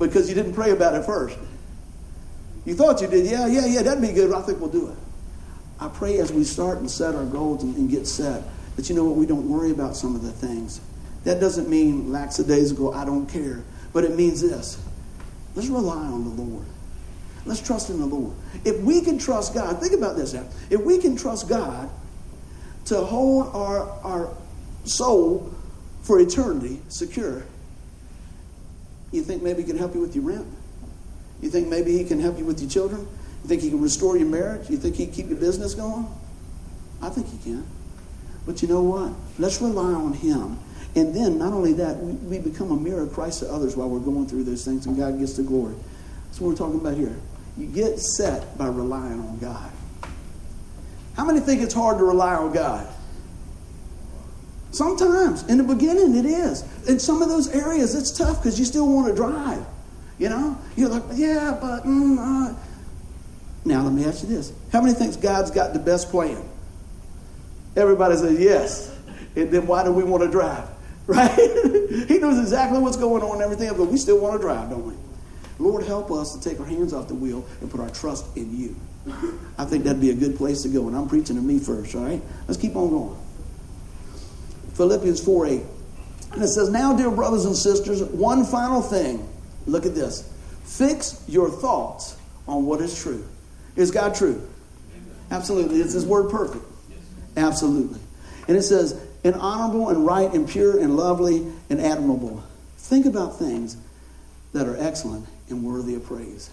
Because 0.00 0.28
you 0.28 0.34
didn't 0.34 0.54
pray 0.54 0.72
about 0.72 0.96
it 0.96 1.04
first. 1.04 1.38
You 2.64 2.74
thought 2.74 3.00
you 3.00 3.06
did, 3.06 3.26
yeah, 3.26 3.46
yeah, 3.46 3.66
yeah, 3.66 3.82
that'd 3.82 4.02
be 4.02 4.12
good. 4.12 4.34
I 4.34 4.42
think 4.42 4.58
we'll 4.58 4.68
do 4.68 4.88
it. 4.88 4.96
I 5.78 5.86
pray 5.86 6.18
as 6.18 6.32
we 6.32 6.42
start 6.42 6.78
and 6.78 6.90
set 6.90 7.14
our 7.14 7.24
goals 7.24 7.62
and, 7.62 7.76
and 7.76 7.88
get 7.88 8.08
set 8.08 8.42
that 8.74 8.88
you 8.88 8.96
know 8.96 9.04
what 9.04 9.14
we 9.14 9.26
don't 9.26 9.48
worry 9.48 9.70
about 9.70 9.94
some 9.94 10.16
of 10.16 10.22
the 10.22 10.32
things. 10.32 10.80
That 11.22 11.38
doesn't 11.38 11.68
mean 11.68 12.10
lackadaisical, 12.10 12.92
I 12.92 13.04
don't 13.04 13.28
care, 13.28 13.62
but 13.92 14.02
it 14.02 14.16
means 14.16 14.40
this: 14.40 14.82
let's 15.54 15.68
rely 15.68 15.94
on 15.94 16.24
the 16.24 16.42
Lord. 16.42 16.66
Let's 17.46 17.60
trust 17.60 17.90
in 17.90 18.00
the 18.00 18.06
Lord. 18.06 18.34
If 18.64 18.80
we 18.80 19.02
can 19.02 19.18
trust 19.18 19.54
God, 19.54 19.80
think 19.80 19.92
about 19.92 20.16
this 20.16 20.34
now. 20.34 20.46
If 20.68 20.80
we 20.80 20.98
can 20.98 21.16
trust 21.16 21.48
God 21.48 21.88
to 22.86 23.00
hold 23.00 23.54
our, 23.54 23.88
our 24.02 24.34
soul 24.84 25.54
for 26.02 26.18
eternity 26.18 26.80
secure, 26.88 27.44
you 29.12 29.22
think 29.22 29.42
maybe 29.42 29.62
he 29.62 29.68
can 29.68 29.78
help 29.78 29.94
you 29.94 30.00
with 30.00 30.14
your 30.14 30.24
rent? 30.24 30.46
You 31.40 31.50
think 31.50 31.68
maybe 31.68 31.96
he 31.96 32.04
can 32.04 32.20
help 32.20 32.38
you 32.38 32.44
with 32.44 32.60
your 32.60 32.70
children? 32.70 33.00
You 33.42 33.48
think 33.48 33.62
he 33.62 33.70
can 33.70 33.80
restore 33.80 34.16
your 34.16 34.28
marriage? 34.28 34.68
You 34.68 34.76
think 34.76 34.96
he 34.96 35.06
can 35.06 35.14
keep 35.14 35.28
your 35.28 35.38
business 35.38 35.74
going? 35.74 36.06
I 37.02 37.08
think 37.08 37.28
he 37.28 37.38
can. 37.38 37.66
But 38.46 38.62
you 38.62 38.68
know 38.68 38.82
what? 38.82 39.12
Let's 39.38 39.60
rely 39.60 39.92
on 39.92 40.12
him. 40.12 40.58
And 40.94 41.14
then, 41.14 41.38
not 41.38 41.52
only 41.52 41.72
that, 41.74 41.98
we, 41.98 42.12
we 42.12 42.38
become 42.38 42.72
a 42.72 42.76
mirror 42.76 43.02
of 43.02 43.12
Christ 43.12 43.40
to 43.40 43.52
others 43.52 43.76
while 43.76 43.88
we're 43.88 44.00
going 44.00 44.26
through 44.26 44.44
those 44.44 44.64
things, 44.64 44.86
and 44.86 44.96
God 44.96 45.18
gets 45.18 45.34
the 45.34 45.42
glory. 45.42 45.76
That's 46.26 46.40
what 46.40 46.48
we're 46.48 46.56
talking 46.56 46.80
about 46.80 46.96
here. 46.96 47.16
You 47.56 47.66
get 47.66 47.98
set 48.00 48.58
by 48.58 48.66
relying 48.66 49.20
on 49.20 49.38
God. 49.38 49.70
How 51.20 51.26
many 51.26 51.40
think 51.40 51.60
it's 51.60 51.74
hard 51.74 51.98
to 51.98 52.04
rely 52.04 52.34
on 52.34 52.50
God? 52.50 52.88
Sometimes. 54.70 55.42
In 55.50 55.58
the 55.58 55.64
beginning, 55.64 56.16
it 56.16 56.24
is. 56.24 56.64
In 56.88 56.98
some 56.98 57.20
of 57.20 57.28
those 57.28 57.48
areas, 57.48 57.94
it's 57.94 58.10
tough 58.10 58.38
because 58.38 58.58
you 58.58 58.64
still 58.64 58.90
want 58.90 59.08
to 59.08 59.14
drive. 59.14 59.62
You 60.18 60.30
know? 60.30 60.56
You're 60.76 60.88
like, 60.88 61.02
yeah, 61.12 61.58
but. 61.60 61.84
Mm, 61.84 62.16
uh. 62.16 62.54
Now, 63.66 63.82
let 63.82 63.92
me 63.92 64.06
ask 64.06 64.22
you 64.22 64.30
this. 64.30 64.50
How 64.72 64.80
many 64.80 64.94
thinks 64.94 65.16
God's 65.16 65.50
got 65.50 65.74
the 65.74 65.78
best 65.78 66.08
plan? 66.10 66.42
Everybody 67.76 68.16
says 68.16 68.40
yes. 68.40 68.96
And 69.36 69.50
then 69.50 69.66
why 69.66 69.84
do 69.84 69.92
we 69.92 70.04
want 70.04 70.22
to 70.22 70.30
drive? 70.30 70.68
Right? 71.06 71.36
he 72.08 72.18
knows 72.18 72.38
exactly 72.38 72.78
what's 72.78 72.96
going 72.96 73.22
on 73.22 73.32
and 73.32 73.42
everything, 73.42 73.68
but 73.76 73.88
we 73.88 73.98
still 73.98 74.20
want 74.20 74.40
to 74.40 74.46
drive, 74.46 74.70
don't 74.70 74.86
we? 74.86 74.94
Lord, 75.58 75.84
help 75.84 76.10
us 76.10 76.34
to 76.34 76.48
take 76.48 76.60
our 76.60 76.66
hands 76.66 76.94
off 76.94 77.08
the 77.08 77.14
wheel 77.14 77.44
and 77.60 77.70
put 77.70 77.80
our 77.80 77.90
trust 77.90 78.24
in 78.38 78.56
you. 78.56 78.74
I 79.58 79.64
think 79.64 79.84
that'd 79.84 80.00
be 80.00 80.10
a 80.10 80.14
good 80.14 80.36
place 80.36 80.62
to 80.62 80.68
go. 80.68 80.86
And 80.88 80.96
I'm 80.96 81.08
preaching 81.08 81.36
to 81.36 81.42
me 81.42 81.58
first, 81.58 81.94
all 81.94 82.04
right? 82.04 82.20
Let's 82.46 82.60
keep 82.60 82.76
on 82.76 82.90
going. 82.90 83.16
Philippians 84.74 85.24
4 85.24 85.46
8. 85.46 85.62
And 86.32 86.42
it 86.42 86.48
says, 86.48 86.70
Now, 86.70 86.96
dear 86.96 87.10
brothers 87.10 87.44
and 87.44 87.56
sisters, 87.56 88.02
one 88.02 88.44
final 88.44 88.82
thing. 88.82 89.28
Look 89.66 89.86
at 89.86 89.94
this. 89.94 90.32
Fix 90.64 91.22
your 91.28 91.50
thoughts 91.50 92.16
on 92.46 92.66
what 92.66 92.80
is 92.80 93.00
true. 93.00 93.26
Is 93.76 93.90
God 93.90 94.14
true? 94.14 94.46
Absolutely. 95.30 95.80
Is 95.80 95.92
His 95.92 96.06
word 96.06 96.30
perfect? 96.30 96.64
Absolutely. 97.36 98.00
And 98.48 98.56
it 98.56 98.62
says, 98.62 99.00
and 99.24 99.34
honorable 99.34 99.90
and 99.90 100.06
right 100.06 100.32
and 100.32 100.48
pure 100.48 100.80
and 100.80 100.96
lovely 100.96 101.46
and 101.68 101.80
admirable. 101.80 102.42
Think 102.78 103.06
about 103.06 103.38
things 103.38 103.76
that 104.52 104.66
are 104.66 104.76
excellent 104.76 105.26
and 105.48 105.62
worthy 105.62 105.94
of 105.94 106.04
praise. 106.04 106.50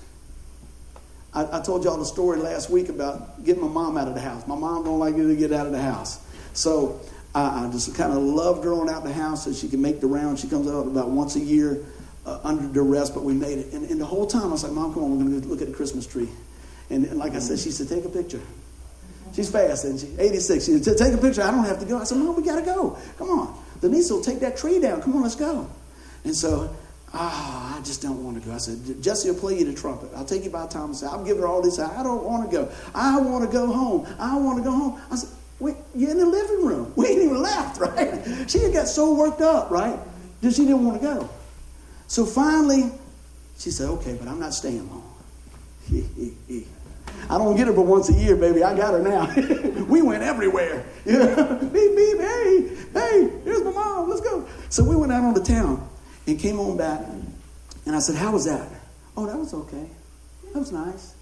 I, 1.38 1.60
I, 1.60 1.62
told 1.62 1.84
y'all 1.84 1.98
the 1.98 2.06
story 2.06 2.40
last 2.40 2.72
week 2.72 2.90
about 2.90 3.44
getting 3.46 3.62
my 3.62 3.68
mom 3.68 3.96
out 3.96 4.08
of 4.08 4.16
the 4.16 4.22
house. 4.22 4.48
My 4.48 4.56
mom 4.56 4.84
don't 4.84 4.98
like 4.98 5.14
me 5.14 5.28
to 5.28 5.36
get 5.36 5.54
out 5.54 5.68
of 5.68 5.72
the 5.72 5.82
house. 5.82 6.20
So 6.54 7.00
I, 7.36 7.68
I 7.68 7.70
just 7.72 7.94
kind 7.94 8.12
of 8.12 8.18
loved 8.18 8.64
growing 8.64 8.90
out 8.90 9.04
the 9.04 9.14
house 9.14 9.46
so 9.46 9.54
she 9.54 9.70
can 9.70 9.80
make 9.80 10.02
the 10.02 10.08
round. 10.08 10.40
She 10.40 10.48
comes 10.48 10.68
out 10.68 10.88
about 10.88 11.12
once 11.12 11.36
a 11.36 11.40
year 11.40 11.86
uh, 12.26 12.40
under 12.44 12.68
duress, 12.74 13.12
but 13.12 13.24
we 13.24 13.34
made 13.34 13.60
it. 13.60 13.72
And, 13.72 13.88
and, 13.88 14.02
the 14.02 14.06
whole 14.06 14.26
time 14.26 14.46
I 14.46 14.48
was 14.48 14.64
like, 14.64 14.74
Mom, 14.74 14.96
come 14.96 15.04
on, 15.04 15.12
we're 15.12 15.30
going 15.30 15.42
to 15.42 15.48
look 15.48 15.62
at 15.62 15.68
the 15.68 15.74
Christmas 15.76 16.08
tree. 16.08 16.28
And, 16.90 17.06
and, 17.06 17.20
like 17.20 17.34
I 17.34 17.40
said, 17.40 17.60
she 17.60 17.70
said, 17.70 17.88
take 17.88 18.06
a 18.06 18.10
picture. 18.10 18.42
She's 19.36 19.52
fast, 19.52 19.86
isn't 19.86 20.18
she? 20.18 20.20
86. 20.20 20.66
She 20.66 20.80
said, 20.80 20.98
take 20.98 21.14
a 21.14 21.18
picture. 21.18 21.44
I 21.44 21.52
don't 21.52 21.66
have 21.66 21.80
to 21.82 21.86
go. 21.86 22.00
I 22.00 22.04
said, 22.06 22.18
Mom, 22.18 22.36
we 22.36 22.42
got 22.42 22.58
to 22.58 22.66
go. 22.66 22.98
Come 23.20 23.30
on. 23.30 23.64
Denise 23.80 24.10
will 24.10 24.24
take 24.24 24.40
that 24.40 24.58
tree 24.58 24.80
down. 24.80 25.04
Come 25.04 25.16
on, 25.16 25.22
let's 25.22 25.36
go. 25.36 25.70
And 26.24 26.36
so, 26.36 26.76
ah, 27.18 27.74
oh, 27.74 27.80
I 27.80 27.84
just 27.84 28.02
don't 28.02 28.24
want 28.24 28.42
to 28.42 28.48
go. 28.48 28.54
I 28.54 28.58
said, 28.58 29.02
Jesse 29.02 29.30
will 29.30 29.40
play 29.40 29.58
you 29.58 29.66
the 29.66 29.74
trumpet. 29.74 30.10
I'll 30.16 30.26
take 30.26 30.44
you 30.44 30.50
by 30.50 30.68
time 30.68 30.86
and 30.86 30.96
say, 30.96 31.08
I'm 31.08 31.26
giving 31.26 31.42
her 31.42 31.48
all 31.48 31.62
this. 31.62 31.80
I 31.80 32.04
don't 32.04 32.24
want 32.24 32.50
to 32.50 32.56
go. 32.56 32.72
I 32.94 33.20
want 33.20 33.46
to 33.46 33.52
go 33.52 33.68
home. 33.72 34.08
I 34.20 34.38
want 34.38 34.60
to 34.60 34.64
go 34.64 34.72
home. 34.72 35.02
I 35.12 35.16
said, 35.16 35.30
Wait, 35.60 35.76
you're 35.96 36.12
in 36.12 36.18
the 36.18 36.26
living 36.26 36.66
room. 36.66 36.94
We 36.96 37.08
ain't 37.08 37.22
even 37.24 37.42
left, 37.42 37.80
right? 37.80 38.24
She 38.48 38.60
got 38.72 38.88
so 38.88 39.16
worked 39.16 39.42
up, 39.42 39.72
right? 39.72 40.00
That 40.42 40.54
she 40.54 40.64
didn't 40.66 40.86
want 40.86 41.02
to 41.02 41.08
go. 41.08 41.30
So 42.08 42.26
finally, 42.26 42.92
she 43.58 43.72
said, 43.72 43.90
okay, 43.90 44.14
but 44.14 44.28
I'm 44.28 44.40
not 44.40 44.54
staying 44.54 44.88
long. 44.90 45.16
I 47.30 47.38
don't 47.38 47.58
get 47.58 47.68
her 47.68 47.74
but 47.74 47.86
once 47.86 48.10
a 48.10 48.14
year, 48.14 48.36
baby. 48.36 48.64
I 48.64 48.78
got 48.78 48.94
her 48.94 49.02
now. 49.02 49.86
we 49.86 50.02
went 50.02 50.22
everywhere. 50.22 50.86
beep, 51.06 51.16
beep, 51.74 52.18
hey, 52.20 52.78
hey, 52.94 53.32
here's 53.44 53.64
my 53.64 53.72
mom. 53.72 54.10
Let's 54.10 54.22
go. 54.22 54.48
So 54.70 54.84
we 54.84 54.96
went 54.96 55.12
out 55.12 55.24
on 55.24 55.34
the 55.34 55.44
town 55.44 55.90
and 56.28 56.40
came 56.40 56.60
on 56.60 56.78
back. 56.78 57.02
And 57.86 57.96
I 57.96 58.00
said, 58.00 58.16
how 58.16 58.34
was 58.34 58.46
that? 58.46 58.68
Oh, 59.16 59.26
that 59.26 59.38
was 59.38 59.54
okay. 59.54 59.90
That 60.54 60.60
was 60.60 60.72
nice. 60.72 61.16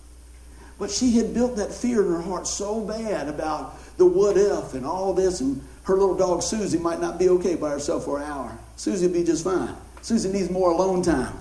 But 0.78 0.91
she 0.91 1.12
had 1.12 1.34
built 1.34 1.56
that 1.56 1.74
fear 1.74 2.06
in 2.06 2.12
her 2.12 2.22
heart 2.22 2.47
so 2.47 2.82
bad 2.82 3.30
about 3.30 3.78
the 3.97 4.06
what 4.06 4.36
if 4.36 4.74
and 4.74 4.86
all 4.86 5.14
this, 5.14 5.39
and 5.39 5.64
her 5.84 5.95
little 5.95 6.16
dog 6.16 6.43
Susie 6.43 6.78
might 6.78 6.99
not 6.99 7.18
be 7.18 7.30
okay 7.30 7.56
by 7.56 7.70
herself 7.70 8.03
for 8.03 8.18
an 8.18 8.24
hour. 8.24 8.58
Susie 8.76 9.06
would 9.06 9.14
be 9.14 9.24
just 9.24 9.43
fine. 9.43 9.74
Susie 10.01 10.32
needs 10.32 10.49
more 10.49 10.72
alone 10.72 11.01
time. 11.01 11.34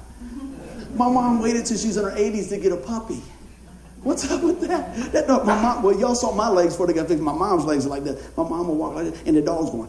My 0.95 1.11
mom 1.11 1.41
waited 1.41 1.67
till 1.67 1.79
she's 1.79 1.97
in 1.97 2.05
her 2.05 2.13
80s 2.13 2.51
to 2.51 2.59
get 2.59 2.71
a 2.71 2.77
puppy. 2.77 3.23
What's 4.05 4.31
up 4.31 4.43
with 4.43 4.61
that? 4.69 5.13
That 5.13 5.27
dog, 5.27 5.47
my 5.47 5.61
mom. 5.61 5.83
Well, 5.83 5.99
y'all 5.99 6.15
saw 6.15 6.31
my 6.31 6.51
legs 6.51 6.75
before 6.75 6.87
they 6.87 6.93
got 6.93 7.09
fixed. 7.09 7.23
My 7.23 7.33
mom's 7.33 7.65
legs 7.65 7.87
are 7.87 7.89
like 7.89 8.05
that. 8.05 8.37
My 8.37 8.47
mom 8.47 8.69
will 8.69 8.75
walk 8.75 8.95
like 8.95 9.07
that, 9.07 9.27
and 9.27 9.35
the 9.35 9.41
dog's 9.41 9.71
going. 9.71 9.89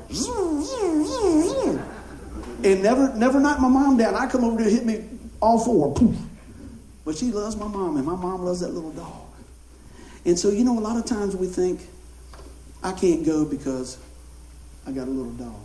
And 2.63 2.81
never, 2.81 3.13
never 3.15 3.39
knock 3.39 3.59
my 3.59 3.67
mom 3.67 3.97
down. 3.97 4.15
I 4.15 4.27
come 4.27 4.43
over 4.43 4.61
there, 4.61 4.69
hit 4.69 4.85
me 4.85 5.03
all 5.41 5.59
four, 5.59 5.93
poof. 5.93 6.15
But 7.03 7.15
she 7.15 7.31
loves 7.31 7.55
my 7.55 7.67
mom, 7.67 7.97
and 7.97 8.05
my 8.05 8.15
mom 8.15 8.43
loves 8.43 8.61
that 8.61 8.73
little 8.73 8.91
dog. 8.91 9.21
And 10.25 10.39
so, 10.39 10.49
you 10.49 10.63
know, 10.63 10.77
a 10.77 10.81
lot 10.81 10.97
of 10.97 11.05
times 11.05 11.35
we 11.35 11.47
think, 11.47 11.81
I 12.83 12.91
can't 12.91 13.25
go 13.25 13.45
because 13.45 13.97
I 14.87 14.91
got 14.91 15.07
a 15.07 15.11
little 15.11 15.33
dog. 15.33 15.61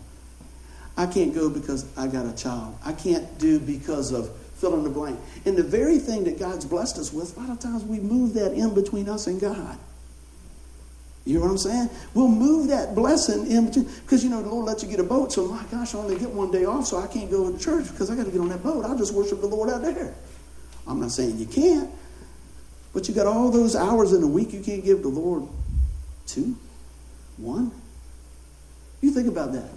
I 0.97 1.07
can't 1.07 1.35
go 1.35 1.49
because 1.49 1.87
I 1.97 2.07
got 2.07 2.27
a 2.27 2.37
child. 2.37 2.77
I 2.85 2.93
can't 2.93 3.39
do 3.39 3.59
because 3.59 4.13
of 4.13 4.31
fill 4.57 4.75
in 4.75 4.85
the 4.85 4.91
blank. 4.91 5.19
And 5.47 5.57
the 5.57 5.63
very 5.63 5.99
thing 5.99 6.25
that 6.25 6.39
God's 6.39 6.67
blessed 6.67 6.99
us 6.99 7.13
with, 7.13 7.37
a 7.37 7.41
lot 7.41 7.51
of 7.51 7.59
times 7.59 7.85
we 7.85 8.01
move 8.01 8.35
that 8.35 8.53
in 8.53 8.75
between 8.75 9.09
us 9.09 9.27
and 9.27 9.41
God. 9.41 9.79
You 11.25 11.35
know 11.35 11.45
what 11.45 11.51
I'm 11.51 11.59
saying? 11.59 11.91
We'll 12.15 12.29
move 12.29 12.69
that 12.69 12.95
blessing 12.95 13.51
in 13.51 13.67
between. 13.67 13.85
Because, 13.85 14.25
you 14.25 14.31
know, 14.31 14.43
the 14.43 14.49
Lord 14.49 14.67
lets 14.67 14.83
you 14.83 14.89
get 14.89 15.01
a 15.01 15.05
boat. 15.05 15.33
So, 15.33 15.47
my 15.47 15.63
gosh, 15.71 15.95
I 15.95 15.99
only 15.99 16.19
get 16.19 16.31
one 16.31 16.51
day 16.51 16.65
off, 16.65 16.87
so 16.87 16.99
I 16.99 17.07
can't 17.07 17.31
go 17.31 17.53
to 17.53 17.59
church 17.59 17.91
because 17.91 18.11
I 18.11 18.17
got 18.17 18.25
to 18.25 18.31
get 18.31 18.41
on 18.41 18.49
that 18.49 18.63
boat. 18.63 18.85
I'll 18.85 18.97
just 18.97 19.13
worship 19.13 19.41
the 19.41 19.47
Lord 19.47 19.69
out 19.69 19.83
there. 19.83 20.15
I'm 20.87 20.99
not 20.99 21.13
saying 21.13 21.39
you 21.39 21.47
can't. 21.47 21.91
But 22.93 23.09
you 23.09 23.15
got 23.15 23.27
all 23.27 23.51
those 23.51 23.77
hours 23.77 24.13
in 24.13 24.23
a 24.23 24.27
week 24.27 24.53
you 24.53 24.61
can't 24.61 24.85
give 24.85 25.03
the 25.03 25.09
Lord 25.09 25.47
to. 26.29 26.57
One? 27.37 27.71
You 29.01 29.11
think 29.11 29.29
about 29.29 29.53
that. 29.53 29.71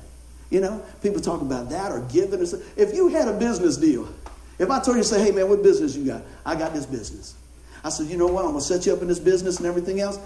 You 0.50 0.62
know, 0.62 0.84
people 1.02 1.22
talk 1.22 1.42
about 1.42 1.70
that 1.70 1.92
or 1.92 2.02
giving. 2.12 2.40
Or 2.40 2.46
if 2.78 2.94
you 2.94 3.10
had 3.10 3.28
a 3.28 3.34
business 3.34 3.78
deal, 3.78 4.08
if 4.60 4.70
I 4.70 4.80
told 4.80 4.98
you, 4.98 5.04
say, 5.04 5.24
hey 5.24 5.32
man, 5.32 5.50
what 5.50 5.62
business 5.64 5.96
you 5.96 6.06
got? 6.06 6.22
I 6.46 6.56
got 6.56 6.74
this 6.74 6.86
business. 6.86 7.36
I 7.84 7.90
said, 7.90 8.08
you 8.08 8.18
know 8.18 8.28
what? 8.28 8.46
I'm 8.46 8.52
going 8.52 8.62
to 8.62 8.66
set 8.66 8.86
you 8.86 8.94
up 8.94 9.02
in 9.02 9.08
this 9.08 9.20
business 9.20 9.58
and 9.58 9.66
everything 9.66 10.00
else. 10.00 10.18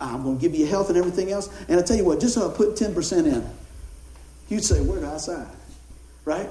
I'm 0.00 0.22
going 0.22 0.38
to 0.38 0.40
give 0.40 0.54
you 0.54 0.66
health 0.66 0.88
and 0.88 0.98
everything 0.98 1.30
else. 1.30 1.48
And 1.68 1.78
I 1.78 1.82
tell 1.82 1.96
you 1.96 2.04
what, 2.04 2.20
just 2.20 2.34
so 2.34 2.48
I 2.48 2.54
put 2.54 2.76
10% 2.76 3.26
in, 3.26 3.48
you'd 4.48 4.64
say, 4.64 4.80
where 4.80 5.00
do 5.00 5.06
I 5.06 5.16
sign? 5.16 5.46
Right? 6.24 6.48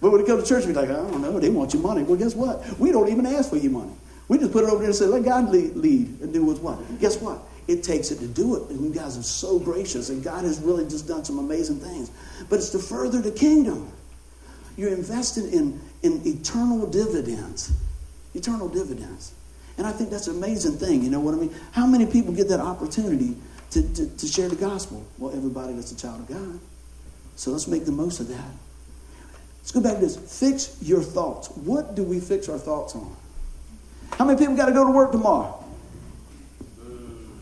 But 0.00 0.10
when 0.10 0.20
it 0.20 0.26
comes 0.26 0.42
to 0.42 0.48
church, 0.48 0.66
we're 0.66 0.72
like, 0.72 0.90
I 0.90 0.94
don't 0.94 1.20
know, 1.20 1.38
they 1.38 1.50
want 1.50 1.72
your 1.72 1.82
money. 1.82 2.02
Well, 2.02 2.18
guess 2.18 2.34
what? 2.34 2.78
We 2.78 2.92
don't 2.92 3.08
even 3.08 3.26
ask 3.26 3.50
for 3.50 3.56
your 3.56 3.72
money. 3.72 3.92
We 4.28 4.38
just 4.38 4.52
put 4.52 4.64
it 4.64 4.70
over 4.70 4.78
there 4.78 4.86
and 4.86 4.94
say, 4.94 5.06
let 5.06 5.24
God 5.24 5.50
lead, 5.50 6.20
and 6.20 6.32
do 6.32 6.44
with 6.44 6.60
what? 6.60 6.78
Guess 7.00 7.18
what? 7.20 7.40
it 7.66 7.82
takes 7.82 8.10
it 8.10 8.18
to 8.18 8.26
do 8.26 8.56
it. 8.56 8.70
And 8.70 8.84
you 8.84 8.92
guys 8.92 9.16
are 9.16 9.22
so 9.22 9.58
gracious, 9.58 10.10
and 10.10 10.22
God 10.22 10.44
has 10.44 10.60
really 10.60 10.84
just 10.84 11.08
done 11.08 11.24
some 11.24 11.38
amazing 11.38 11.80
things. 11.80 12.10
But 12.48 12.56
it's 12.56 12.70
to 12.70 12.78
further 12.78 13.20
the 13.20 13.30
kingdom. 13.30 13.90
You're 14.76 14.92
investing 14.92 15.50
in, 15.52 15.80
in 16.02 16.26
eternal 16.26 16.86
dividends. 16.86 17.72
Eternal 18.34 18.68
dividends. 18.68 19.32
And 19.76 19.86
I 19.86 19.92
think 19.92 20.10
that's 20.10 20.28
an 20.28 20.36
amazing 20.36 20.78
thing. 20.78 21.02
You 21.02 21.10
know 21.10 21.20
what 21.20 21.34
I 21.34 21.38
mean? 21.38 21.54
How 21.72 21.86
many 21.86 22.06
people 22.06 22.32
get 22.32 22.48
that 22.48 22.60
opportunity 22.60 23.36
to, 23.70 23.94
to, 23.94 24.16
to 24.16 24.26
share 24.26 24.48
the 24.48 24.56
gospel? 24.56 25.04
Well, 25.18 25.36
everybody 25.36 25.72
that's 25.74 25.92
a 25.92 25.96
child 25.96 26.20
of 26.20 26.28
God. 26.28 26.60
So 27.36 27.50
let's 27.50 27.66
make 27.66 27.84
the 27.84 27.92
most 27.92 28.20
of 28.20 28.28
that. 28.28 28.50
Let's 29.58 29.72
go 29.72 29.80
back 29.80 29.94
to 29.94 30.00
this. 30.00 30.16
Fix 30.40 30.76
your 30.82 31.02
thoughts. 31.02 31.48
What 31.48 31.94
do 31.96 32.04
we 32.04 32.20
fix 32.20 32.48
our 32.48 32.58
thoughts 32.58 32.94
on? 32.94 33.16
How 34.12 34.24
many 34.24 34.38
people 34.38 34.54
got 34.56 34.66
to 34.66 34.72
go 34.72 34.84
to 34.84 34.92
work 34.92 35.10
tomorrow? 35.10 35.64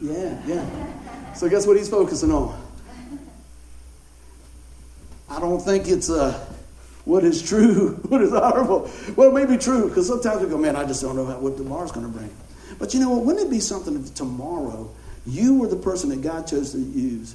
Yeah, 0.00 0.40
yeah. 0.46 1.34
So 1.34 1.48
guess 1.48 1.66
what 1.66 1.76
he's 1.76 1.88
focusing 1.88 2.32
on? 2.32 2.60
I 5.28 5.40
don't 5.40 5.60
think 5.60 5.88
it's 5.88 6.10
uh, 6.10 6.46
what 7.04 7.24
is 7.24 7.42
true, 7.42 7.94
what 8.08 8.20
is 8.20 8.32
honorable. 8.32 8.90
Well, 9.16 9.30
it 9.30 9.34
may 9.34 9.46
be 9.46 9.58
true 9.58 9.88
because 9.88 10.08
sometimes 10.08 10.42
we 10.42 10.48
go, 10.48 10.58
man, 10.58 10.76
I 10.76 10.84
just 10.84 11.02
don't 11.02 11.16
know 11.16 11.24
what 11.24 11.56
tomorrow's 11.56 11.92
going 11.92 12.06
to 12.06 12.12
bring. 12.12 12.30
But 12.78 12.94
you 12.94 13.00
know 13.00 13.10
what? 13.10 13.24
Wouldn't 13.24 13.46
it 13.46 13.50
be 13.50 13.60
something 13.60 13.96
if 13.96 14.14
tomorrow 14.14 14.90
you 15.26 15.58
were 15.58 15.68
the 15.68 15.76
person 15.76 16.10
that 16.10 16.22
God 16.22 16.46
chose 16.46 16.72
to 16.72 16.78
use 16.78 17.34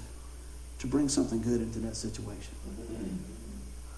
to 0.80 0.88
bring 0.88 1.10
something 1.10 1.42
good 1.42 1.62
into 1.62 1.80
that 1.80 1.96
situation? 1.96 2.54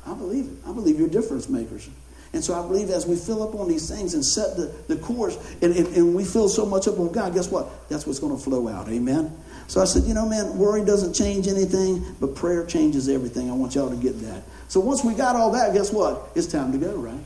I 0.05 0.13
believe 0.13 0.45
it. 0.45 0.57
I 0.67 0.74
believe 0.74 0.99
you're 0.99 1.09
difference 1.09 1.49
makers. 1.49 1.89
And 2.34 2.43
so 2.43 2.53
I 2.53 2.65
believe 2.65 2.89
as 2.89 3.07
we 3.07 3.15
fill 3.15 3.41
up 3.41 3.55
on 3.55 3.67
these 3.67 3.89
things 3.89 4.13
and 4.13 4.24
set 4.24 4.55
the, 4.55 4.72
the 4.88 4.97
course 4.97 5.36
and, 5.61 5.76
and, 5.76 5.88
and 5.95 6.15
we 6.15 6.24
fill 6.24 6.47
so 6.47 6.65
much 6.65 6.88
up 6.88 6.99
on 6.99 7.11
God, 7.11 7.34
guess 7.34 7.49
what? 7.49 7.89
That's 7.89 8.05
what's 8.05 8.20
going 8.20 8.36
to 8.36 8.43
flow 8.43 8.67
out. 8.67 8.88
Amen. 8.88 9.36
So 9.67 9.82
I 9.82 9.86
said, 9.86 10.03
you 10.03 10.13
know, 10.13 10.28
man, 10.28 10.57
worry 10.57 10.86
doesn't 10.86 11.13
change 11.13 11.47
anything, 11.47 12.03
but 12.20 12.36
prayer 12.36 12.65
changes 12.65 13.09
everything. 13.09 13.49
I 13.49 13.53
want 13.53 13.76
y'all 13.76 13.89
to 13.89 13.95
get 13.95 14.20
that. 14.22 14.43
So 14.70 14.80
once 14.80 15.03
we 15.03 15.15
got 15.15 15.36
all 15.36 15.51
that, 15.51 15.74
guess 15.74 15.91
what? 15.91 16.30
It's 16.36 16.47
time 16.47 16.72
to 16.72 16.78
go, 16.78 16.95
right? 16.95 17.20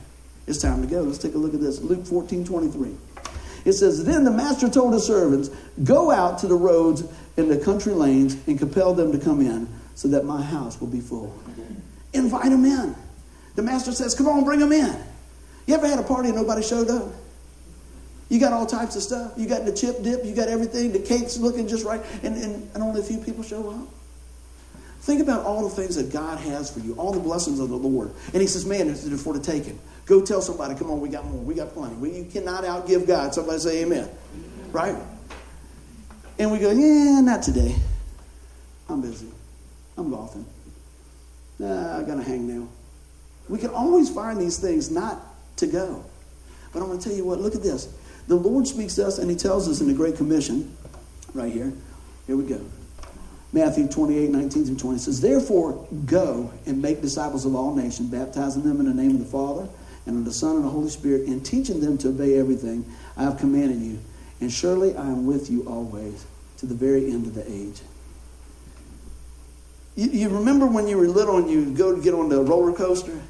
It's 0.47 0.59
time 0.59 0.81
to 0.81 0.87
go. 0.87 1.01
Let's 1.01 1.17
take 1.17 1.35
a 1.35 1.37
look 1.37 1.53
at 1.53 1.59
this. 1.59 1.81
Luke 1.81 2.05
14 2.05 2.45
23. 2.45 2.95
It 3.65 3.73
says, 3.73 4.03
Then 4.03 4.23
the 4.23 4.31
master 4.31 4.69
told 4.69 4.93
his 4.93 5.05
servants, 5.05 5.49
Go 5.83 6.09
out 6.09 6.39
to 6.39 6.47
the 6.47 6.55
roads 6.55 7.03
and 7.35 7.51
the 7.51 7.57
country 7.57 7.93
lanes 7.93 8.37
and 8.47 8.57
compel 8.57 8.93
them 8.93 9.11
to 9.11 9.19
come 9.19 9.41
in 9.41 9.67
so 9.93 10.07
that 10.07 10.23
my 10.25 10.41
house 10.41 10.79
will 10.79 10.87
be 10.87 11.01
full. 11.01 11.37
Invite 12.13 12.49
them 12.49 12.65
in. 12.65 12.95
The 13.55 13.61
master 13.61 13.91
says, 13.91 14.15
Come 14.15 14.27
on, 14.27 14.45
bring 14.45 14.59
them 14.59 14.71
in. 14.71 14.95
You 15.65 15.75
ever 15.75 15.87
had 15.87 15.99
a 15.99 16.03
party 16.03 16.29
and 16.29 16.37
nobody 16.37 16.63
showed 16.63 16.89
up? 16.89 17.11
You 18.29 18.39
got 18.39 18.53
all 18.53 18.65
types 18.65 18.95
of 18.95 19.03
stuff. 19.03 19.33
You 19.35 19.47
got 19.47 19.65
the 19.65 19.73
chip 19.73 20.01
dip, 20.01 20.23
you 20.23 20.33
got 20.33 20.47
everything, 20.47 20.93
the 20.93 20.99
cake's 20.99 21.37
looking 21.37 21.67
just 21.67 21.85
right, 21.85 22.01
and, 22.23 22.35
and, 22.35 22.69
and 22.73 22.83
only 22.83 23.01
a 23.01 23.03
few 23.03 23.19
people 23.19 23.43
show 23.43 23.69
up. 23.69 23.87
Think 25.03 25.19
about 25.21 25.45
all 25.45 25.67
the 25.67 25.75
things 25.75 25.97
that 25.97 26.13
God 26.13 26.39
has 26.39 26.71
for 26.71 26.79
you, 26.79 26.93
all 26.95 27.11
the 27.11 27.19
blessings 27.19 27.59
of 27.59 27.67
the 27.67 27.75
Lord. 27.75 28.09
And 28.31 28.41
He 28.41 28.47
says, 28.47 28.65
Man, 28.65 28.89
it's 28.89 29.21
for 29.21 29.33
the 29.33 29.41
taking. 29.41 29.77
Go 30.05 30.21
tell 30.21 30.41
somebody, 30.41 30.75
come 30.75 30.89
on, 30.91 31.01
we 31.01 31.09
got 31.09 31.25
more. 31.25 31.41
We 31.41 31.55
got 31.55 31.73
plenty. 31.73 31.95
We, 31.95 32.11
you 32.11 32.23
cannot 32.23 32.63
outgive 32.63 33.05
God. 33.05 33.33
Somebody 33.33 33.59
say 33.59 33.83
amen. 33.83 34.09
Right? 34.71 34.95
And 36.39 36.53
we 36.53 36.59
go, 36.59 36.71
Yeah, 36.71 37.19
not 37.19 37.43
today. 37.43 37.75
I'm 38.87 39.01
busy. 39.01 39.27
I'm 39.97 40.09
golfing. 40.09 40.45
Nah, 41.59 41.99
I 41.99 42.03
got 42.03 42.15
to 42.15 42.23
hang 42.23 42.47
now. 42.47 42.69
We 43.49 43.59
can 43.59 43.71
always 43.71 44.09
find 44.09 44.39
these 44.39 44.57
things 44.57 44.89
not 44.89 45.21
to 45.57 45.67
go. 45.67 46.01
But 46.71 46.79
I'm 46.79 46.87
going 46.87 46.99
to 46.99 47.03
tell 47.03 47.15
you 47.15 47.25
what, 47.25 47.41
look 47.41 47.55
at 47.55 47.61
this. 47.61 47.93
The 48.29 48.35
Lord 48.35 48.67
speaks 48.67 48.95
to 48.95 49.05
us 49.05 49.19
and 49.19 49.29
He 49.29 49.35
tells 49.35 49.67
us 49.67 49.81
in 49.81 49.87
the 49.89 49.93
Great 49.93 50.15
Commission, 50.15 50.77
right 51.33 51.51
here. 51.51 51.73
Here 52.25 52.37
we 52.37 52.45
go. 52.45 52.61
Matthew 53.53 53.87
28, 53.87 54.29
19 54.31 54.65
through 54.65 54.75
20 54.75 54.97
says, 54.99 55.21
Therefore, 55.21 55.87
go 56.05 56.51
and 56.65 56.81
make 56.81 57.01
disciples 57.01 57.45
of 57.45 57.55
all 57.55 57.73
nations, 57.73 58.09
baptizing 58.09 58.63
them 58.63 58.79
in 58.79 58.87
the 58.87 58.93
name 58.93 59.11
of 59.11 59.19
the 59.19 59.25
Father 59.25 59.69
and 60.05 60.17
of 60.17 60.25
the 60.25 60.33
Son 60.33 60.57
and 60.57 60.65
the 60.65 60.69
Holy 60.69 60.89
Spirit, 60.89 61.27
and 61.27 61.45
teaching 61.45 61.79
them 61.79 61.97
to 61.99 62.09
obey 62.09 62.37
everything 62.37 62.83
I 63.15 63.23
have 63.23 63.37
commanded 63.37 63.79
you. 63.79 63.99
And 64.41 64.51
surely 64.51 64.97
I 64.97 65.05
am 65.05 65.25
with 65.25 65.49
you 65.49 65.63
always 65.67 66.25
to 66.57 66.65
the 66.65 66.73
very 66.73 67.05
end 67.11 67.27
of 67.27 67.35
the 67.35 67.49
age. 67.49 67.79
You, 69.95 70.09
you 70.09 70.29
remember 70.29 70.65
when 70.65 70.87
you 70.87 70.97
were 70.97 71.07
little 71.07 71.37
and 71.37 71.49
you 71.49 71.71
go 71.71 71.95
to 71.95 72.01
get 72.01 72.13
on 72.13 72.27
the 72.27 72.41
roller 72.41 72.73
coaster? 72.73 73.21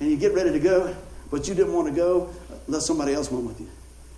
and 0.00 0.10
you 0.10 0.16
get 0.16 0.34
ready 0.34 0.50
to 0.50 0.58
go, 0.58 0.94
but 1.30 1.46
you 1.46 1.54
didn't 1.54 1.74
want 1.74 1.86
to 1.86 1.94
go 1.94 2.30
unless 2.66 2.86
somebody 2.86 3.12
else 3.12 3.30
went 3.30 3.44
with 3.44 3.60
you. 3.60 3.68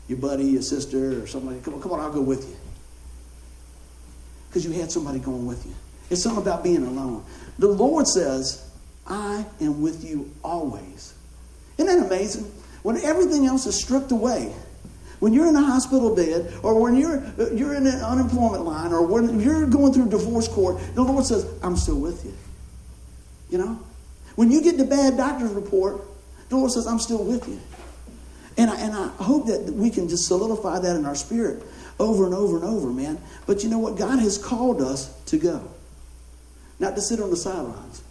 Your 0.09 0.19
buddy, 0.19 0.45
your 0.45 0.63
sister, 0.63 1.23
or 1.23 1.27
somebody. 1.27 1.61
Come 1.61 1.75
on, 1.75 1.83
come 1.83 1.93
on, 1.93 2.01
I'll 2.01 2.13
go 2.13 2.23
with 2.23 2.49
you. 2.49 2.57
Because 4.53 4.67
you 4.67 4.73
had 4.73 4.93
somebody 4.93 5.19
going 5.19 5.47
with 5.47 5.65
you. 5.65 5.75
It's 6.11 6.23
something 6.23 6.43
about 6.43 6.63
being 6.63 6.85
alone. 6.85 7.25
The 7.59 7.69
Lord 7.69 8.07
says, 8.07 8.71
I 9.07 9.47
am 9.63 9.81
with 9.81 10.05
you 10.05 10.31
always. 10.45 11.15
Isn't 11.79 11.87
that 11.87 12.07
amazing? 12.07 12.53
When 12.83 12.99
everything 12.99 13.47
else 13.47 13.65
is 13.65 13.81
stripped 13.81 14.13
away, 14.13 14.55
when 15.21 15.33
you're 15.33 15.47
in 15.47 15.57
a 15.57 15.63
hospital 15.63 16.15
bed, 16.15 16.53
or 16.63 16.79
when 16.79 16.97
you're, 16.97 17.25
you're 17.55 17.75
in 17.75 17.87
an 17.87 18.01
unemployment 18.01 18.67
line, 18.67 18.93
or 18.93 19.07
when 19.07 19.41
you're 19.41 19.67
going 19.67 19.95
through 19.95 20.11
divorce 20.11 20.49
court, 20.49 20.79
the 20.95 21.03
Lord 21.03 21.25
says, 21.25 21.47
I'm 21.63 21.77
still 21.77 21.99
with 21.99 22.23
you. 22.25 22.35
You 23.49 23.65
know? 23.65 23.81
When 24.35 24.51
you 24.51 24.61
get 24.63 24.77
the 24.77 24.85
bad 24.85 25.17
doctor's 25.17 25.53
report, 25.53 26.03
the 26.51 26.57
Lord 26.57 26.73
says, 26.73 26.87
I'm 26.87 26.99
still 26.99 27.25
with 27.25 27.49
you. 27.49 27.59
And 28.59 28.69
I, 28.69 28.81
and 28.81 28.93
I 28.93 29.09
hope 29.23 29.47
that 29.47 29.73
we 29.73 29.89
can 29.89 30.09
just 30.09 30.27
solidify 30.27 30.81
that 30.81 30.97
in 30.97 31.07
our 31.07 31.15
spirit 31.15 31.63
over 31.99 32.25
and 32.25 32.35
over 32.35 32.57
and 32.57 32.65
over, 32.65 32.89
man. 32.89 33.19
But 33.47 33.63
you 33.63 33.71
know 33.71 33.79
what? 33.79 33.97
God 33.97 34.19
has 34.19 34.39
called 34.39 34.81
us 34.81 35.13
to 35.27 35.37
go, 35.37 35.69
not 36.79 36.95
to 36.97 37.03
sit 37.03 37.21
on 37.21 37.31
the 37.31 37.37
sidelines. 37.37 38.03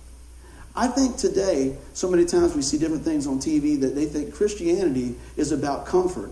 I 0.75 0.87
think 0.87 1.17
today, 1.17 1.75
so 1.93 2.09
many 2.09 2.25
times 2.25 2.55
we 2.55 2.61
see 2.61 2.77
different 2.77 3.03
things 3.03 3.27
on 3.27 3.39
TV 3.39 3.79
that 3.81 3.93
they 3.93 4.05
think 4.05 4.33
Christianity 4.33 5.15
is 5.35 5.51
about 5.51 5.85
comfort, 5.85 6.31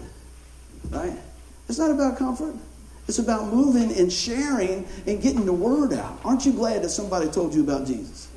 right? 0.89 1.17
It's 1.67 1.77
not 1.77 1.91
about 1.91 2.17
comfort. 2.17 2.55
It's 3.09 3.19
about 3.19 3.51
moving 3.51 3.91
and 3.97 4.13
sharing 4.13 4.87
and 5.07 5.21
getting 5.21 5.45
the 5.45 5.53
word 5.53 5.93
out. 5.93 6.19
Aren't 6.23 6.45
you 6.45 6.53
glad 6.53 6.83
that 6.83 6.89
somebody 6.89 7.27
told 7.29 7.53
you 7.53 7.63
about 7.63 7.85
Jesus? 7.85 8.28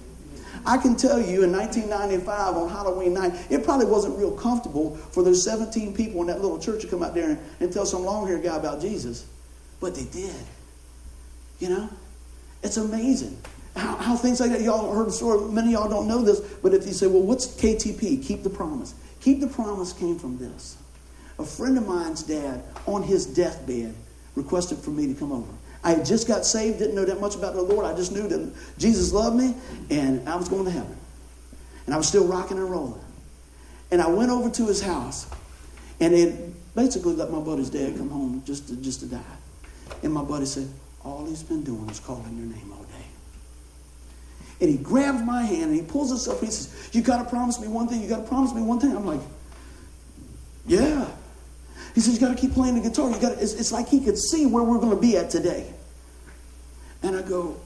I 0.65 0.79
can 0.79 0.97
tell 0.97 1.21
you 1.21 1.43
in 1.43 1.53
1995 1.53 2.57
on 2.57 2.69
Halloween 2.69 3.15
night, 3.15 3.35
it 3.51 3.65
probably 3.65 3.87
wasn't 3.87 4.19
real 4.19 4.33
comfortable 4.33 4.97
for 4.97 5.23
those 5.23 5.45
17 5.45 5.95
people 5.95 6.21
in 6.21 6.29
that 6.29 6.41
little 6.41 6.59
church 6.59 6.83
to 6.83 6.89
come 6.89 7.03
out 7.03 7.15
there 7.15 7.31
and, 7.31 7.39
and 7.61 7.73
tell 7.73 7.87
some 7.87 8.05
long 8.05 8.27
haired 8.27 8.43
guy 8.43 8.57
about 8.57 8.81
Jesus. 8.81 9.27
But 9.81 9.95
they 9.95 10.05
did. 10.05 10.35
You 11.59 11.69
know? 11.69 11.89
It's 12.63 12.77
amazing 12.77 13.39
how, 13.77 13.97
how 13.97 14.17
things 14.17 14.41
like 14.41 14.51
that. 14.51 14.61
Y'all 14.61 14.95
heard 14.95 15.09
the 15.09 15.13
story. 15.13 15.51
Many 15.51 15.75
of 15.75 15.81
y'all 15.81 15.89
don't 15.89 16.07
know 16.07 16.23
this, 16.23 16.41
but 16.63 16.75
if 16.75 16.87
you 16.87 16.93
say, 16.93 17.07
well, 17.07 17.23
what's 17.23 17.47
KTP? 17.47 18.25
Keep 18.25 18.43
the 18.43 18.51
promise. 18.51 18.95
Keep 19.21 19.41
the 19.41 19.47
promise 19.47 19.93
came 19.93 20.19
from 20.19 20.39
this. 20.39 20.77
A 21.39 21.45
friend 21.45 21.79
of 21.79 21.87
mine's 21.87 22.23
dad, 22.23 22.63
on 22.87 23.03
his 23.03 23.27
deathbed, 23.27 23.95
requested 24.35 24.79
for 24.79 24.91
me 24.91 25.07
to 25.13 25.15
come 25.15 25.33
over. 25.33 25.53
I 25.85 25.97
just 25.97 26.29
got 26.29 26.47
saved, 26.47 26.79
didn't 26.79 26.95
know 26.95 27.05
that 27.05 27.21
much 27.21 27.35
about 27.35 27.55
the 27.55 27.63
Lord. 27.63 27.85
I 27.85 27.95
just 27.95 28.13
knew 28.13 28.29
that 28.29 28.53
Jesus 28.79 29.13
loved 29.13 29.37
me 29.37 29.55
and 29.91 30.29
I 30.29 30.37
was 30.37 30.49
going 30.49 30.65
to 30.65 30.71
heaven. 30.71 30.97
And 31.87 31.95
I 31.95 31.99
was 31.99 32.07
still 32.07 32.27
rocking 32.27 32.57
and 32.57 32.71
rolling. 32.71 33.01
And 33.91 34.01
I 34.01 34.09
went 34.09 34.31
over 34.31 34.49
to 34.49 34.67
his 34.67 34.81
house 34.81 35.27
and 36.01 36.15
it 36.15 36.75
basically 36.75 37.15
let 37.15 37.31
my 37.31 37.41
buddy's 37.41 37.71
dad 37.71 37.97
come 37.97 38.11
home 38.11 38.43
just 38.47 38.69
to, 38.69 38.77
just 38.77 39.01
to 39.01 39.07
die. 39.07 39.21
And 40.03 40.13
my 40.13 40.23
buddy 40.23 40.47
said, 40.47 40.69
All 41.05 41.27
he's 41.27 41.43
been 41.43 41.63
doing 41.63 41.89
is 41.91 42.01
calling 42.01 42.37
your 42.37 42.47
name 42.47 42.73
all 42.73 42.85
day. 42.85 43.07
And 44.61 44.71
he 44.71 44.79
grabs 44.79 45.23
my 45.23 45.43
hand 45.43 45.71
and 45.71 45.75
he 45.75 45.83
pulls 45.83 46.13
us 46.13 46.29
up. 46.29 46.39
And 46.39 46.47
he 46.47 46.53
says, 46.53 46.91
You 46.93 47.03
got 47.03 47.23
to 47.23 47.29
promise 47.29 47.61
me 47.61 47.67
one 47.69 47.89
thing. 47.89 48.01
You 48.03 48.09
got 48.09 48.23
to 48.23 48.29
promise 48.29 48.55
me 48.55 48.63
one 48.63 48.79
thing. 48.79 48.97
I'm 48.97 49.07
like, 49.07 49.21
Yeah. 50.67 51.09
He 51.95 52.01
says, 52.01 52.15
You 52.15 52.21
got 52.21 52.35
to 52.35 52.41
keep 52.41 52.53
playing 52.53 52.81
the 52.81 52.89
guitar. 52.89 53.11
You 53.11 53.21
got 53.21 53.33
it's, 53.33 53.55
it's 53.55 53.73
like 53.73 53.89
he 53.89 54.05
could 54.05 54.19
see 54.19 54.47
where 54.47 54.63
we're 54.63 54.79
going 54.79 54.95
to 54.95 55.01
be 55.01 55.17
at 55.17 55.31
today. 55.31 55.73
And 57.03 57.17
I 57.17 57.23
go, 57.23 57.57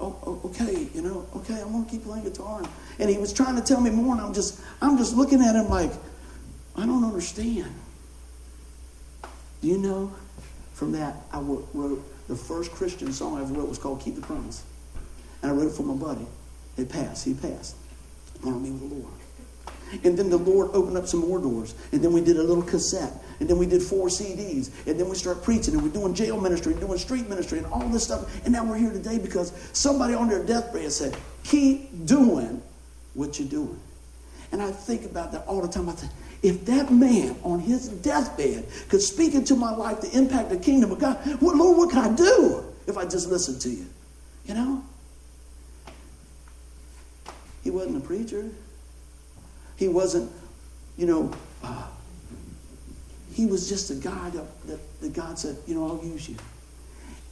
oh, 0.00 0.16
oh, 0.26 0.40
okay, 0.46 0.88
you 0.94 1.00
know, 1.00 1.26
okay, 1.36 1.60
I'm 1.60 1.70
going 1.70 1.84
to 1.84 1.90
keep 1.90 2.04
playing 2.04 2.24
guitar. 2.24 2.62
And 2.98 3.08
he 3.08 3.18
was 3.18 3.32
trying 3.32 3.54
to 3.56 3.62
tell 3.62 3.80
me 3.80 3.90
more, 3.90 4.14
and 4.14 4.20
I'm 4.20 4.34
just, 4.34 4.60
I'm 4.80 4.98
just 4.98 5.16
looking 5.16 5.40
at 5.40 5.54
him 5.54 5.68
like, 5.68 5.92
I 6.76 6.84
don't 6.86 7.04
understand. 7.04 7.72
Do 9.60 9.68
you 9.68 9.78
know? 9.78 10.12
From 10.74 10.92
that, 10.92 11.14
I 11.32 11.38
wrote 11.38 12.02
the 12.26 12.34
first 12.34 12.72
Christian 12.72 13.12
song 13.12 13.38
I 13.38 13.42
ever 13.42 13.52
wrote 13.52 13.68
was 13.68 13.78
called 13.78 14.00
"Keep 14.00 14.16
the 14.16 14.20
Promise," 14.22 14.64
and 15.42 15.52
I 15.52 15.54
wrote 15.54 15.68
it 15.68 15.76
for 15.76 15.84
my 15.84 15.94
buddy. 15.94 16.26
It 16.76 16.88
passed. 16.88 17.24
He 17.24 17.34
passed. 17.34 17.76
On 18.44 18.60
me 18.60 18.70
with 18.72 18.88
the 18.88 18.96
Lord. 18.96 19.21
And 20.04 20.18
then 20.18 20.30
the 20.30 20.38
Lord 20.38 20.70
opened 20.72 20.96
up 20.96 21.06
some 21.06 21.20
more 21.20 21.38
doors. 21.38 21.74
And 21.92 22.02
then 22.02 22.12
we 22.12 22.20
did 22.20 22.36
a 22.36 22.42
little 22.42 22.62
cassette. 22.62 23.12
And 23.40 23.48
then 23.48 23.58
we 23.58 23.66
did 23.66 23.82
four 23.82 24.08
CDs. 24.08 24.70
And 24.86 24.98
then 24.98 25.08
we 25.08 25.16
started 25.16 25.42
preaching. 25.42 25.74
And 25.74 25.82
we're 25.82 25.90
doing 25.90 26.14
jail 26.14 26.40
ministry, 26.40 26.72
and 26.72 26.80
doing 26.80 26.98
street 26.98 27.28
ministry, 27.28 27.58
and 27.58 27.66
all 27.66 27.86
this 27.88 28.04
stuff. 28.04 28.44
And 28.44 28.52
now 28.52 28.64
we're 28.64 28.78
here 28.78 28.92
today 28.92 29.18
because 29.18 29.52
somebody 29.72 30.14
on 30.14 30.28
their 30.28 30.44
deathbed 30.44 30.90
said, 30.92 31.16
keep 31.44 32.06
doing 32.06 32.62
what 33.14 33.38
you're 33.38 33.48
doing. 33.48 33.78
And 34.52 34.62
I 34.62 34.70
think 34.70 35.04
about 35.04 35.32
that 35.32 35.46
all 35.46 35.62
the 35.62 35.68
time. 35.68 35.88
I 35.88 35.92
think, 35.92 36.12
if 36.42 36.64
that 36.66 36.90
man 36.90 37.36
on 37.44 37.60
his 37.60 37.88
deathbed 37.88 38.66
could 38.88 39.00
speak 39.00 39.34
into 39.34 39.54
my 39.54 39.70
life 39.74 40.00
to 40.00 40.10
impact 40.16 40.50
the 40.50 40.56
kingdom 40.56 40.90
of 40.90 40.98
God, 40.98 41.18
Lord, 41.40 41.76
what 41.78 41.90
can 41.90 41.98
I 41.98 42.14
do 42.14 42.64
if 42.86 42.98
I 42.98 43.04
just 43.04 43.28
listen 43.28 43.58
to 43.60 43.70
you? 43.70 43.86
You 44.46 44.54
know? 44.54 44.84
He 47.62 47.70
wasn't 47.70 47.98
a 47.98 48.00
preacher. 48.00 48.50
He 49.82 49.88
wasn't, 49.88 50.30
you 50.96 51.06
know, 51.06 51.32
uh, 51.64 51.88
he 53.34 53.46
was 53.46 53.68
just 53.68 53.90
a 53.90 53.96
guy 53.96 54.30
that, 54.30 54.66
that, 54.68 55.00
that 55.00 55.12
God 55.12 55.36
said, 55.36 55.56
you 55.66 55.74
know, 55.74 55.88
I'll 55.88 56.04
use 56.04 56.28
you. 56.28 56.36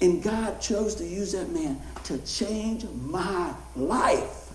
And 0.00 0.20
God 0.20 0.60
chose 0.60 0.96
to 0.96 1.06
use 1.06 1.30
that 1.30 1.48
man 1.50 1.80
to 2.04 2.18
change 2.26 2.84
my 3.04 3.54
life. 3.76 4.50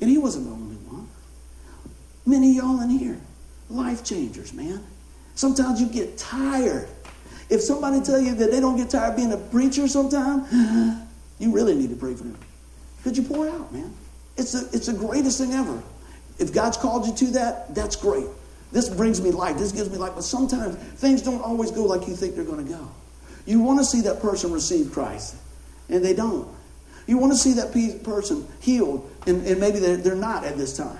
And 0.00 0.08
he 0.08 0.16
wasn't 0.16 0.46
the 0.46 0.52
only 0.52 0.76
one. 0.76 1.06
Many 2.24 2.56
of 2.56 2.64
y'all 2.64 2.80
in 2.80 2.88
here, 2.88 3.20
life 3.68 4.02
changers, 4.02 4.54
man. 4.54 4.82
Sometimes 5.34 5.82
you 5.82 5.88
get 5.88 6.16
tired. 6.16 6.88
If 7.50 7.60
somebody 7.60 8.00
tell 8.00 8.18
you 8.18 8.34
that 8.34 8.50
they 8.50 8.60
don't 8.60 8.78
get 8.78 8.88
tired 8.88 9.14
being 9.14 9.34
a 9.34 9.36
preacher 9.36 9.88
sometime, 9.88 10.46
you 11.38 11.52
really 11.52 11.74
need 11.74 11.90
to 11.90 11.96
pray 11.96 12.14
for 12.14 12.24
them. 12.24 12.38
Could 13.02 13.14
you 13.18 13.24
pour 13.24 13.46
out, 13.46 13.70
man? 13.74 13.92
It's, 14.38 14.52
the 14.52 14.74
it's 14.74 14.86
the 14.86 14.94
greatest 14.94 15.38
thing 15.38 15.52
ever. 15.52 15.82
If 16.38 16.52
God's 16.52 16.76
called 16.76 17.06
you 17.06 17.14
to 17.14 17.32
that, 17.34 17.74
that's 17.74 17.96
great. 17.96 18.26
This 18.72 18.88
brings 18.88 19.20
me 19.20 19.30
life. 19.30 19.56
This 19.56 19.72
gives 19.72 19.90
me 19.90 19.98
life. 19.98 20.12
But 20.14 20.24
sometimes 20.24 20.76
things 20.76 21.22
don't 21.22 21.42
always 21.42 21.70
go 21.70 21.84
like 21.84 22.08
you 22.08 22.16
think 22.16 22.34
they're 22.34 22.44
going 22.44 22.66
to 22.66 22.72
go. 22.72 22.90
You 23.46 23.60
want 23.60 23.78
to 23.78 23.84
see 23.84 24.00
that 24.02 24.20
person 24.20 24.52
receive 24.52 24.90
Christ, 24.90 25.36
and 25.88 26.04
they 26.04 26.14
don't. 26.14 26.48
You 27.06 27.18
want 27.18 27.32
to 27.32 27.38
see 27.38 27.52
that 27.54 27.72
person 28.02 28.48
healed, 28.60 29.08
and, 29.26 29.46
and 29.46 29.60
maybe 29.60 29.78
they're, 29.78 29.98
they're 29.98 30.14
not 30.14 30.44
at 30.44 30.56
this 30.56 30.76
time. 30.76 30.98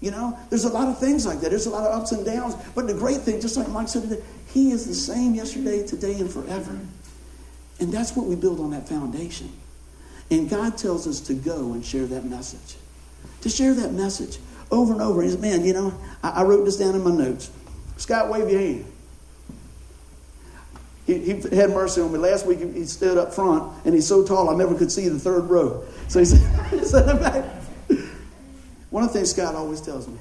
You 0.00 0.10
know, 0.10 0.38
there's 0.50 0.64
a 0.64 0.70
lot 0.70 0.88
of 0.88 0.98
things 0.98 1.24
like 1.24 1.40
that. 1.40 1.50
There's 1.50 1.66
a 1.66 1.70
lot 1.70 1.84
of 1.84 2.00
ups 2.00 2.12
and 2.12 2.26
downs. 2.26 2.56
But 2.74 2.86
the 2.86 2.94
great 2.94 3.18
thing, 3.18 3.40
just 3.40 3.56
like 3.56 3.68
Mike 3.68 3.88
said 3.88 4.02
today, 4.02 4.22
he 4.52 4.70
is 4.70 4.86
the 4.86 4.94
same 4.94 5.34
yesterday, 5.34 5.86
today, 5.86 6.14
and 6.14 6.30
forever. 6.30 6.78
And 7.80 7.92
that's 7.92 8.16
what 8.16 8.26
we 8.26 8.34
build 8.34 8.60
on 8.60 8.70
that 8.72 8.88
foundation. 8.88 9.52
And 10.30 10.48
God 10.48 10.76
tells 10.76 11.06
us 11.06 11.20
to 11.20 11.34
go 11.34 11.72
and 11.72 11.84
share 11.84 12.06
that 12.06 12.24
message. 12.24 12.76
To 13.42 13.48
share 13.48 13.74
that 13.74 13.92
message 13.92 14.38
over 14.74 14.92
and 14.92 15.02
over. 15.02 15.22
He 15.22 15.30
said, 15.30 15.40
Man, 15.40 15.64
you 15.64 15.72
know, 15.72 15.94
I, 16.22 16.30
I 16.30 16.42
wrote 16.42 16.64
this 16.64 16.76
down 16.76 16.94
in 16.94 17.02
my 17.02 17.10
notes. 17.10 17.50
Scott, 17.96 18.30
wave 18.30 18.50
your 18.50 18.60
hand. 18.60 18.84
He, 21.06 21.18
he, 21.18 21.56
had 21.56 21.70
mercy 21.70 22.00
on 22.00 22.12
me. 22.12 22.18
Last 22.18 22.46
week 22.46 22.60
he 22.60 22.84
stood 22.86 23.18
up 23.18 23.34
front 23.34 23.72
and 23.84 23.94
he's 23.94 24.06
so 24.06 24.24
tall 24.24 24.48
I 24.48 24.56
never 24.56 24.74
could 24.74 24.90
see 24.90 25.08
the 25.08 25.18
third 25.18 25.50
row. 25.50 25.84
So 26.08 26.18
he 26.18 26.24
said. 26.84 27.60
One 28.94 29.02
of 29.02 29.12
the 29.12 29.18
things 29.18 29.32
Scott 29.32 29.56
always 29.56 29.80
tells 29.80 30.06
me 30.06 30.16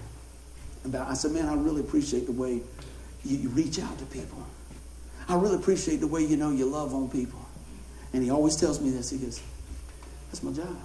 about, 0.83 1.07
I 1.07 1.13
said, 1.13 1.31
man, 1.31 1.47
I 1.47 1.53
really 1.53 1.81
appreciate 1.81 2.25
the 2.25 2.31
way 2.31 2.53
you, 3.23 3.37
you 3.37 3.49
reach 3.49 3.79
out 3.79 3.99
to 3.99 4.05
people. 4.05 4.43
I 5.29 5.35
really 5.35 5.57
appreciate 5.57 5.97
the 5.97 6.07
way 6.07 6.25
you 6.25 6.37
know 6.37 6.49
you 6.49 6.65
love 6.65 6.91
on 6.95 7.07
people. 7.07 7.39
And 8.13 8.23
he 8.23 8.31
always 8.31 8.55
tells 8.55 8.81
me 8.81 8.89
this. 8.89 9.11
He 9.11 9.19
goes, 9.19 9.43
that's 10.31 10.41
my 10.41 10.51
job. 10.53 10.75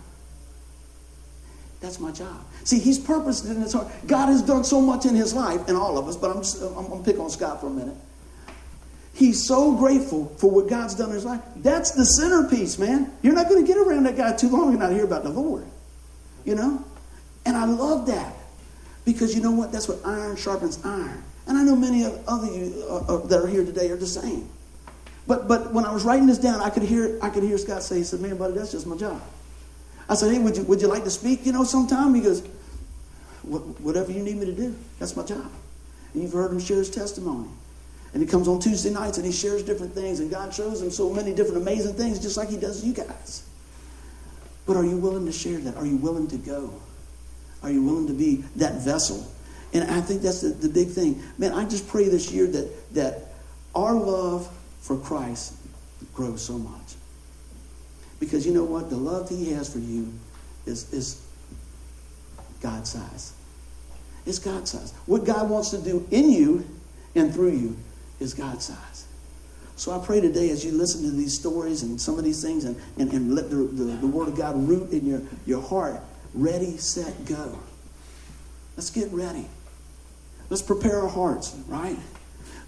That's 1.81 2.01
my 2.01 2.11
job. 2.11 2.45
See, 2.65 2.79
he's 2.79 2.99
purposed 2.99 3.47
in 3.47 3.61
his 3.61 3.73
heart. 3.73 3.89
God 4.07 4.27
has 4.27 4.43
done 4.43 4.65
so 4.65 4.81
much 4.81 5.07
in 5.07 5.15
his 5.15 5.33
life, 5.33 5.69
and 5.69 5.77
all 5.77 5.97
of 5.97 6.09
us, 6.09 6.17
but 6.17 6.31
I'm, 6.31 6.43
just, 6.43 6.61
I'm, 6.61 6.77
I'm 6.77 6.89
going 6.89 7.05
to 7.05 7.11
pick 7.11 7.21
on 7.21 7.31
Scott 7.31 7.61
for 7.61 7.69
a 7.69 7.71
minute. 7.71 7.97
He's 9.15 9.47
so 9.47 9.77
grateful 9.77 10.27
for 10.39 10.51
what 10.51 10.69
God's 10.69 10.95
done 10.95 11.09
in 11.09 11.15
his 11.15 11.25
life. 11.25 11.41
That's 11.57 11.91
the 11.91 12.05
centerpiece, 12.05 12.79
man. 12.79 13.13
You're 13.23 13.35
not 13.35 13.49
going 13.49 13.65
to 13.65 13.67
get 13.67 13.77
around 13.77 14.05
that 14.05 14.17
guy 14.17 14.33
too 14.37 14.49
long 14.49 14.71
and 14.71 14.79
not 14.79 14.93
hear 14.93 15.05
about 15.05 15.25
the 15.25 15.31
Lord. 15.31 15.67
You 16.45 16.55
know? 16.55 16.85
And 17.45 17.57
I 17.57 17.65
love 17.65 18.07
that. 18.07 18.35
Because 19.05 19.35
you 19.35 19.43
know 19.43 19.51
what? 19.51 19.73
That's 19.73 19.89
what 19.89 19.99
iron 20.05 20.37
sharpens 20.37 20.85
iron. 20.85 21.25
And 21.49 21.57
I 21.57 21.65
know 21.65 21.75
many 21.75 22.05
of 22.05 22.23
other 22.29 22.47
you 22.47 22.85
uh, 22.89 22.97
uh, 22.97 23.27
that 23.27 23.41
are 23.41 23.47
here 23.47 23.65
today 23.65 23.91
are 23.91 23.97
the 23.97 24.07
same. 24.07 24.49
But 25.27 25.49
but 25.49 25.73
when 25.73 25.85
I 25.85 25.93
was 25.93 26.05
writing 26.05 26.27
this 26.27 26.39
down, 26.39 26.61
I 26.61 26.71
could 26.71 26.83
hear 26.83 27.19
I 27.23 27.31
could 27.31 27.43
hear 27.43 27.57
Scott 27.59 27.83
say, 27.83 27.97
he 27.97 28.05
said, 28.05 28.21
Man, 28.21 28.37
buddy, 28.37 28.55
that's 28.55 28.73
just 28.73 28.87
my 28.87 28.97
job. 28.97 29.21
I 30.09 30.15
said, 30.15 30.33
hey, 30.33 30.39
would 30.39 30.57
you, 30.57 30.63
would 30.65 30.81
you 30.81 30.89
like 30.89 31.05
to 31.05 31.11
speak, 31.11 31.45
you 31.45 31.53
know, 31.53 31.65
sometime? 31.65 32.15
He 32.15 32.23
goes, 32.23 32.41
whatever 33.43 34.13
you 34.13 34.23
need 34.23 34.37
me 34.37 34.47
to 34.47 34.53
do. 34.53 34.77
That's 34.99 35.17
my 35.17 35.25
job. 35.25 35.51
And 36.13 36.23
you've 36.23 36.33
heard 36.33 36.51
him 36.51 36.61
share 36.61 36.79
his 36.79 36.91
testimony. 36.91 37.49
And 38.13 38.23
he 38.23 38.29
comes 38.29 38.49
on 38.49 38.59
Tuesday 38.59 38.91
nights 38.91 39.19
and 39.19 39.27
he 39.27 39.33
shares 39.33 39.63
different 39.63 39.93
things, 39.93 40.21
and 40.21 40.31
God 40.31 40.55
shows 40.55 40.81
him 40.81 40.91
so 40.91 41.13
many 41.13 41.35
different 41.35 41.59
amazing 41.59 41.95
things, 41.95 42.19
just 42.19 42.37
like 42.37 42.49
he 42.49 42.57
does 42.57 42.85
you 42.85 42.95
guys. 42.95 43.47
But 44.67 44.77
are 44.77 44.85
you 44.85 44.97
willing 44.97 45.27
to 45.27 45.33
share 45.33 45.59
that? 45.59 45.77
Are 45.77 45.87
you 45.87 45.97
willing 45.97 46.27
to 46.29 46.39
go? 46.39 46.73
Are 47.63 47.71
you 47.71 47.83
willing 47.83 48.07
to 48.07 48.13
be 48.15 48.37
that 48.57 48.77
vessel? 48.77 49.27
And 49.75 49.91
I 49.91 50.01
think 50.01 50.23
that's 50.23 50.41
the, 50.41 50.49
the 50.49 50.69
big 50.69 50.89
thing. 50.89 51.23
Man, 51.37 51.53
I 51.53 51.65
just 51.65 51.87
pray 51.89 52.09
this 52.09 52.31
year 52.31 52.47
that, 52.47 52.95
that 52.95 53.35
our 53.75 53.95
love 53.95 54.49
for 54.81 54.97
Christ 54.97 55.55
grows 56.15 56.43
so 56.43 56.59
much. 56.59 56.95
Because 58.21 58.47
you 58.47 58.53
know 58.53 58.65
what? 58.65 58.91
The 58.91 58.97
love 58.97 59.29
He 59.29 59.53
has 59.53 59.73
for 59.73 59.79
you 59.79 60.13
is, 60.67 60.93
is 60.93 61.23
God 62.61 62.87
size. 62.87 63.33
It's 64.27 64.39
God 64.39 64.69
size. 64.69 64.93
What 65.07 65.25
God 65.25 65.49
wants 65.49 65.71
to 65.71 65.79
do 65.79 66.07
in 66.11 66.31
you 66.31 66.67
and 67.15 67.33
through 67.33 67.53
you 67.53 67.77
is 68.21 68.35
God 68.35 68.61
size. 68.63 69.07
So 69.77 69.93
I 69.93 70.05
pray 70.05 70.21
today 70.21 70.51
as 70.51 70.65
you 70.65 70.73
listen 70.73 71.03
to 71.05 71.11
these 71.11 71.39
stories 71.39 71.83
and 71.83 72.01
some 72.01 72.19
of 72.19 72.25
these 72.25 72.43
things 72.43 72.65
and, 72.65 72.77
and, 72.99 73.13
and 73.13 73.35
let 73.35 73.49
the, 73.49 73.57
the, 73.57 73.85
the 73.85 74.07
Word 74.09 74.29
of 74.29 74.37
God 74.37 74.57
root 74.69 74.91
in 74.91 75.07
your, 75.07 75.23
your 75.47 75.63
heart, 75.63 76.01
ready, 76.35 76.77
set, 76.79 77.25
go. 77.27 77.59
Let's 78.77 78.91
get 78.91 79.11
ready. 79.13 79.47
Let's 80.51 80.63
prepare 80.63 81.01
our 81.03 81.09
hearts, 81.09 81.55
right? 81.69 81.99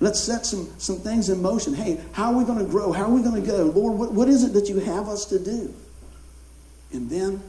Let's 0.01 0.18
set 0.18 0.46
some, 0.46 0.72
some 0.78 0.96
things 0.96 1.28
in 1.28 1.42
motion. 1.42 1.74
Hey, 1.74 2.01
how 2.12 2.32
are 2.32 2.38
we 2.38 2.44
going 2.44 2.59
to 2.59 2.64
grow? 2.64 2.90
How 2.90 3.05
are 3.05 3.11
we 3.11 3.22
going 3.22 3.40
to 3.40 3.46
go? 3.46 3.64
Lord, 3.64 3.98
what, 3.98 4.12
what 4.12 4.28
is 4.28 4.42
it 4.42 4.55
that 4.55 4.68
you 4.68 4.78
have 4.78 5.09
us 5.09 5.26
to 5.26 5.38
do? 5.38 5.74
And 6.92 7.09
then 7.11 7.42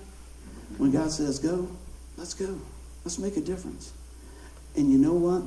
when 0.77 0.91
God 0.91 1.11
says 1.11 1.39
go, 1.39 1.69
let's 2.17 2.33
go. 2.33 2.59
Let's 3.05 3.17
make 3.17 3.37
a 3.37 3.41
difference. 3.41 3.93
And 4.75 4.91
you 4.91 4.97
know 4.97 5.13
what? 5.13 5.43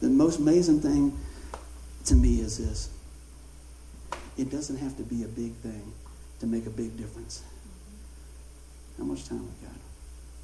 The 0.00 0.08
most 0.08 0.38
amazing 0.38 0.80
thing 0.80 1.16
to 2.06 2.14
me 2.14 2.40
is 2.40 2.58
this 2.58 2.90
it 4.38 4.50
doesn't 4.50 4.78
have 4.78 4.96
to 4.96 5.02
be 5.02 5.22
a 5.22 5.28
big 5.28 5.52
thing 5.56 5.92
to 6.40 6.46
make 6.46 6.66
a 6.66 6.70
big 6.70 6.96
difference. 6.96 7.42
How 8.96 9.04
much 9.04 9.28
time 9.28 9.42
we 9.42 9.66
got? 9.66 9.76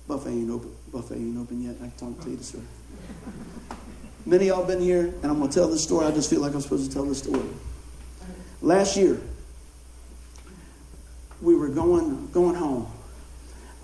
Buffet 0.06 0.30
ain't 0.30 0.50
open. 0.50 0.74
Buffet 0.92 1.14
ain't 1.14 1.38
open 1.38 1.62
yet. 1.62 1.76
I 1.76 1.88
can 1.88 2.14
talk 2.14 2.24
to 2.24 2.30
you 2.30 2.36
this 2.36 2.54
Many 4.26 4.48
of 4.48 4.56
y'all 4.58 4.66
been 4.66 4.80
here, 4.80 5.04
and 5.04 5.26
I'm 5.26 5.38
going 5.38 5.48
to 5.48 5.54
tell 5.54 5.68
this 5.68 5.84
story. 5.84 6.04
I 6.04 6.10
just 6.10 6.28
feel 6.28 6.40
like 6.40 6.52
I'm 6.52 6.60
supposed 6.60 6.90
to 6.90 6.92
tell 6.92 7.04
this 7.04 7.18
story. 7.18 7.48
Last 8.60 8.96
year, 8.96 9.20
we 11.40 11.54
were 11.54 11.68
going 11.68 12.28
going 12.32 12.56
home. 12.56 12.90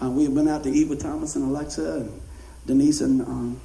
Uh, 0.02 0.10
we 0.10 0.24
had 0.24 0.34
been 0.34 0.48
out 0.48 0.64
to 0.64 0.70
eat 0.70 0.88
with 0.88 1.00
Thomas 1.00 1.36
and 1.36 1.44
Alexa, 1.44 2.00
and 2.00 2.20
Denise 2.66 3.02
and 3.02 3.22
um, 3.22 3.60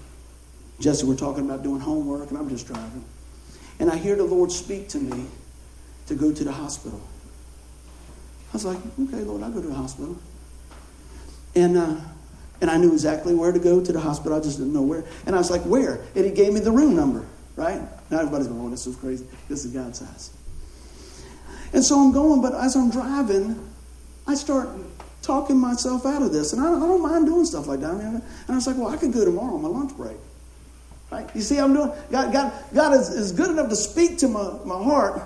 Jesse 0.79 1.07
were 1.07 1.15
talking 1.15 1.45
about 1.45 1.63
doing 1.63 1.79
homework, 1.79 2.29
and 2.29 2.37
I'm 2.37 2.47
just 2.47 2.67
driving. 2.67 3.03
And 3.79 3.89
I 3.89 3.95
hear 3.95 4.15
the 4.15 4.23
Lord 4.23 4.51
speak 4.51 4.87
to 4.89 4.99
me 4.99 5.25
to 6.05 6.13
go 6.13 6.31
to 6.31 6.43
the 6.43 6.51
hospital. 6.51 7.01
I 8.49 8.53
was 8.53 8.65
like, 8.65 8.77
okay, 9.01 9.23
Lord, 9.23 9.41
I'll 9.41 9.49
go 9.51 9.61
to 9.61 9.67
the 9.67 9.73
hospital. 9.73 10.15
And, 11.55 11.75
uh, 11.75 11.95
and 12.61 12.69
I 12.69 12.77
knew 12.77 12.91
exactly 12.93 13.33
where 13.35 13.51
to 13.51 13.59
go 13.59 13.83
to 13.83 13.91
the 13.91 13.99
hospital. 13.99 14.37
I 14.37 14.41
just 14.41 14.57
didn't 14.57 14.73
know 14.73 14.81
where. 14.81 15.03
And 15.25 15.35
I 15.35 15.37
was 15.37 15.51
like, 15.51 15.61
where? 15.61 15.99
And 16.15 16.25
he 16.25 16.31
gave 16.31 16.53
me 16.53 16.59
the 16.59 16.71
room 16.71 16.95
number, 16.95 17.25
right? 17.55 17.81
Now 18.09 18.19
everybody's 18.19 18.47
going, 18.47 18.61
oh, 18.61 18.69
this 18.69 18.87
is 18.87 18.95
crazy. 18.95 19.25
This 19.47 19.65
is 19.65 19.71
God's 19.71 19.99
house. 19.99 20.31
And 21.73 21.83
so 21.83 21.99
I'm 21.99 22.11
going, 22.11 22.41
but 22.41 22.55
as 22.55 22.75
I'm 22.75 22.89
driving, 22.89 23.69
I 24.25 24.35
start 24.35 24.69
talking 25.21 25.57
myself 25.57 26.05
out 26.05 26.21
of 26.21 26.31
this. 26.31 26.53
And 26.53 26.61
I, 26.61 26.67
I 26.67 26.79
don't 26.79 27.01
mind 27.01 27.25
doing 27.25 27.45
stuff 27.45 27.67
like 27.67 27.81
that. 27.81 27.91
And 27.91 28.23
I 28.47 28.55
was 28.55 28.65
like, 28.65 28.77
well, 28.77 28.89
I 28.89 28.97
could 28.97 29.13
go 29.13 29.25
tomorrow 29.25 29.55
on 29.55 29.61
my 29.61 29.69
lunch 29.69 29.95
break. 29.95 30.17
Right? 31.11 31.29
You 31.35 31.41
see, 31.41 31.57
I'm 31.57 31.73
doing, 31.73 31.91
God, 32.11 32.33
God, 32.33 32.53
God 32.73 32.93
is, 32.93 33.09
is 33.09 33.31
good 33.31 33.49
enough 33.49 33.69
to 33.69 33.75
speak 33.75 34.17
to 34.19 34.27
my, 34.27 34.57
my 34.65 34.81
heart 34.81 35.21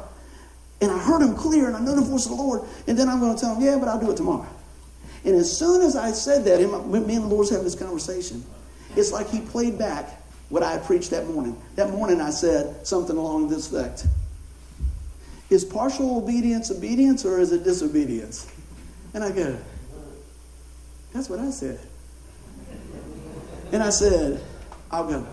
and 0.82 0.91
I 0.91 0.97
heard 0.97 1.21
him 1.21 1.36
clear 1.36 1.67
and 1.67 1.75
I 1.75 1.79
know 1.79 1.95
the 1.95 2.01
voice 2.01 2.25
of 2.25 2.32
the 2.32 2.38
Lord. 2.38 2.61
And 2.88 2.97
then 2.97 3.07
I'm 3.07 3.19
going 3.19 3.36
to 3.36 3.39
tell 3.39 3.55
him, 3.55 3.63
yeah, 3.63 3.77
but 3.77 3.88
I'll 3.88 3.99
do 3.99 4.11
it 4.11 4.17
tomorrow. 4.17 4.47
And 5.24 5.36
as 5.36 5.55
soon 5.55 5.82
as 5.82 5.95
I 5.95 6.11
said 6.11 6.45
that, 6.45 6.59
me 6.59 7.15
and 7.15 7.24
the 7.24 7.28
Lord's 7.28 7.49
having 7.49 7.63
this 7.63 7.76
conversation, 7.76 8.43
it's 8.95 9.11
like 9.11 9.30
he 9.30 9.41
played 9.41 9.78
back 9.78 10.22
what 10.49 10.63
I 10.63 10.78
preached 10.80 11.11
that 11.11 11.28
morning. 11.28 11.59
That 11.76 11.91
morning 11.91 12.19
I 12.19 12.32
said 12.32 12.86
something 12.86 13.15
along 13.15 13.49
this 13.49 13.72
effect. 13.72 14.05
Is 15.49 15.65
partial 15.65 16.17
obedience 16.17 16.72
obedience 16.72 17.26
or 17.26 17.39
is 17.39 17.51
it 17.51 17.63
disobedience? 17.63 18.51
And 19.13 19.24
I 19.24 19.32
go, 19.32 19.57
that's 21.13 21.30
what 21.30 21.39
I 21.39 21.49
said. 21.51 21.80
And 23.72 23.84
I 23.84 23.89
said, 23.89 24.41
I'll 24.89 25.07
go. 25.07 25.28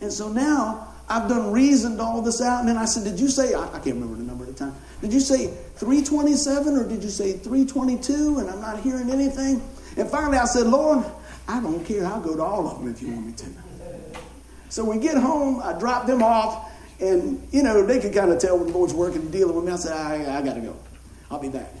And 0.00 0.12
so 0.12 0.30
now 0.30 0.88
I've 1.08 1.28
done 1.28 1.52
reasoned 1.52 2.00
all 2.00 2.22
this 2.22 2.40
out. 2.40 2.60
And 2.60 2.68
then 2.68 2.76
I 2.76 2.84
said, 2.84 3.04
Did 3.04 3.18
you 3.18 3.28
say, 3.28 3.54
I, 3.54 3.64
I 3.64 3.78
can't 3.78 3.96
remember 3.96 4.16
the 4.16 4.22
number 4.22 4.44
at 4.44 4.56
the 4.56 4.64
time, 4.64 4.74
did 5.00 5.12
you 5.12 5.20
say 5.20 5.46
327 5.76 6.76
or 6.76 6.88
did 6.88 7.02
you 7.02 7.10
say 7.10 7.32
322? 7.32 8.38
And 8.38 8.50
I'm 8.50 8.60
not 8.60 8.80
hearing 8.80 9.10
anything. 9.10 9.62
And 9.96 10.08
finally 10.08 10.38
I 10.38 10.44
said, 10.44 10.66
Lord, 10.66 11.04
I 11.48 11.60
don't 11.60 11.84
care. 11.84 12.06
I'll 12.06 12.20
go 12.20 12.36
to 12.36 12.42
all 12.42 12.68
of 12.68 12.78
them 12.78 12.90
if 12.90 13.02
you 13.02 13.08
want 13.12 13.26
me 13.26 13.32
to. 13.32 13.46
So 14.68 14.84
we 14.84 14.98
get 14.98 15.16
home, 15.16 15.60
I 15.62 15.76
drop 15.78 16.06
them 16.06 16.22
off, 16.22 16.70
and, 17.00 17.44
you 17.50 17.62
know, 17.62 17.84
they 17.84 17.98
could 17.98 18.14
kind 18.14 18.30
of 18.30 18.38
tell 18.38 18.56
when 18.56 18.68
the 18.68 18.72
Lord's 18.72 18.94
working 18.94 19.22
and 19.22 19.32
dealing 19.32 19.56
with 19.56 19.64
me. 19.64 19.72
I 19.72 19.76
said, 19.76 19.92
I, 19.92 20.38
I 20.38 20.42
got 20.42 20.54
to 20.54 20.60
go. 20.60 20.76
I'll 21.30 21.40
be 21.40 21.48
back. 21.48 21.72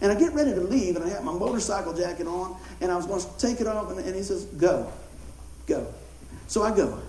And 0.00 0.12
I 0.12 0.14
get 0.14 0.32
ready 0.34 0.54
to 0.54 0.60
leave, 0.60 0.94
and 0.94 1.04
I 1.04 1.08
have 1.08 1.24
my 1.24 1.32
motorcycle 1.32 1.94
jacket 1.94 2.28
on, 2.28 2.56
and 2.80 2.92
I 2.92 2.96
was 2.96 3.06
going 3.06 3.20
to 3.20 3.38
take 3.38 3.60
it 3.60 3.66
off, 3.66 3.90
and, 3.90 3.98
and 3.98 4.14
he 4.14 4.22
says, 4.22 4.44
Go, 4.44 4.92
go. 5.66 5.92
So 6.46 6.62
I 6.62 6.76
go. 6.76 7.00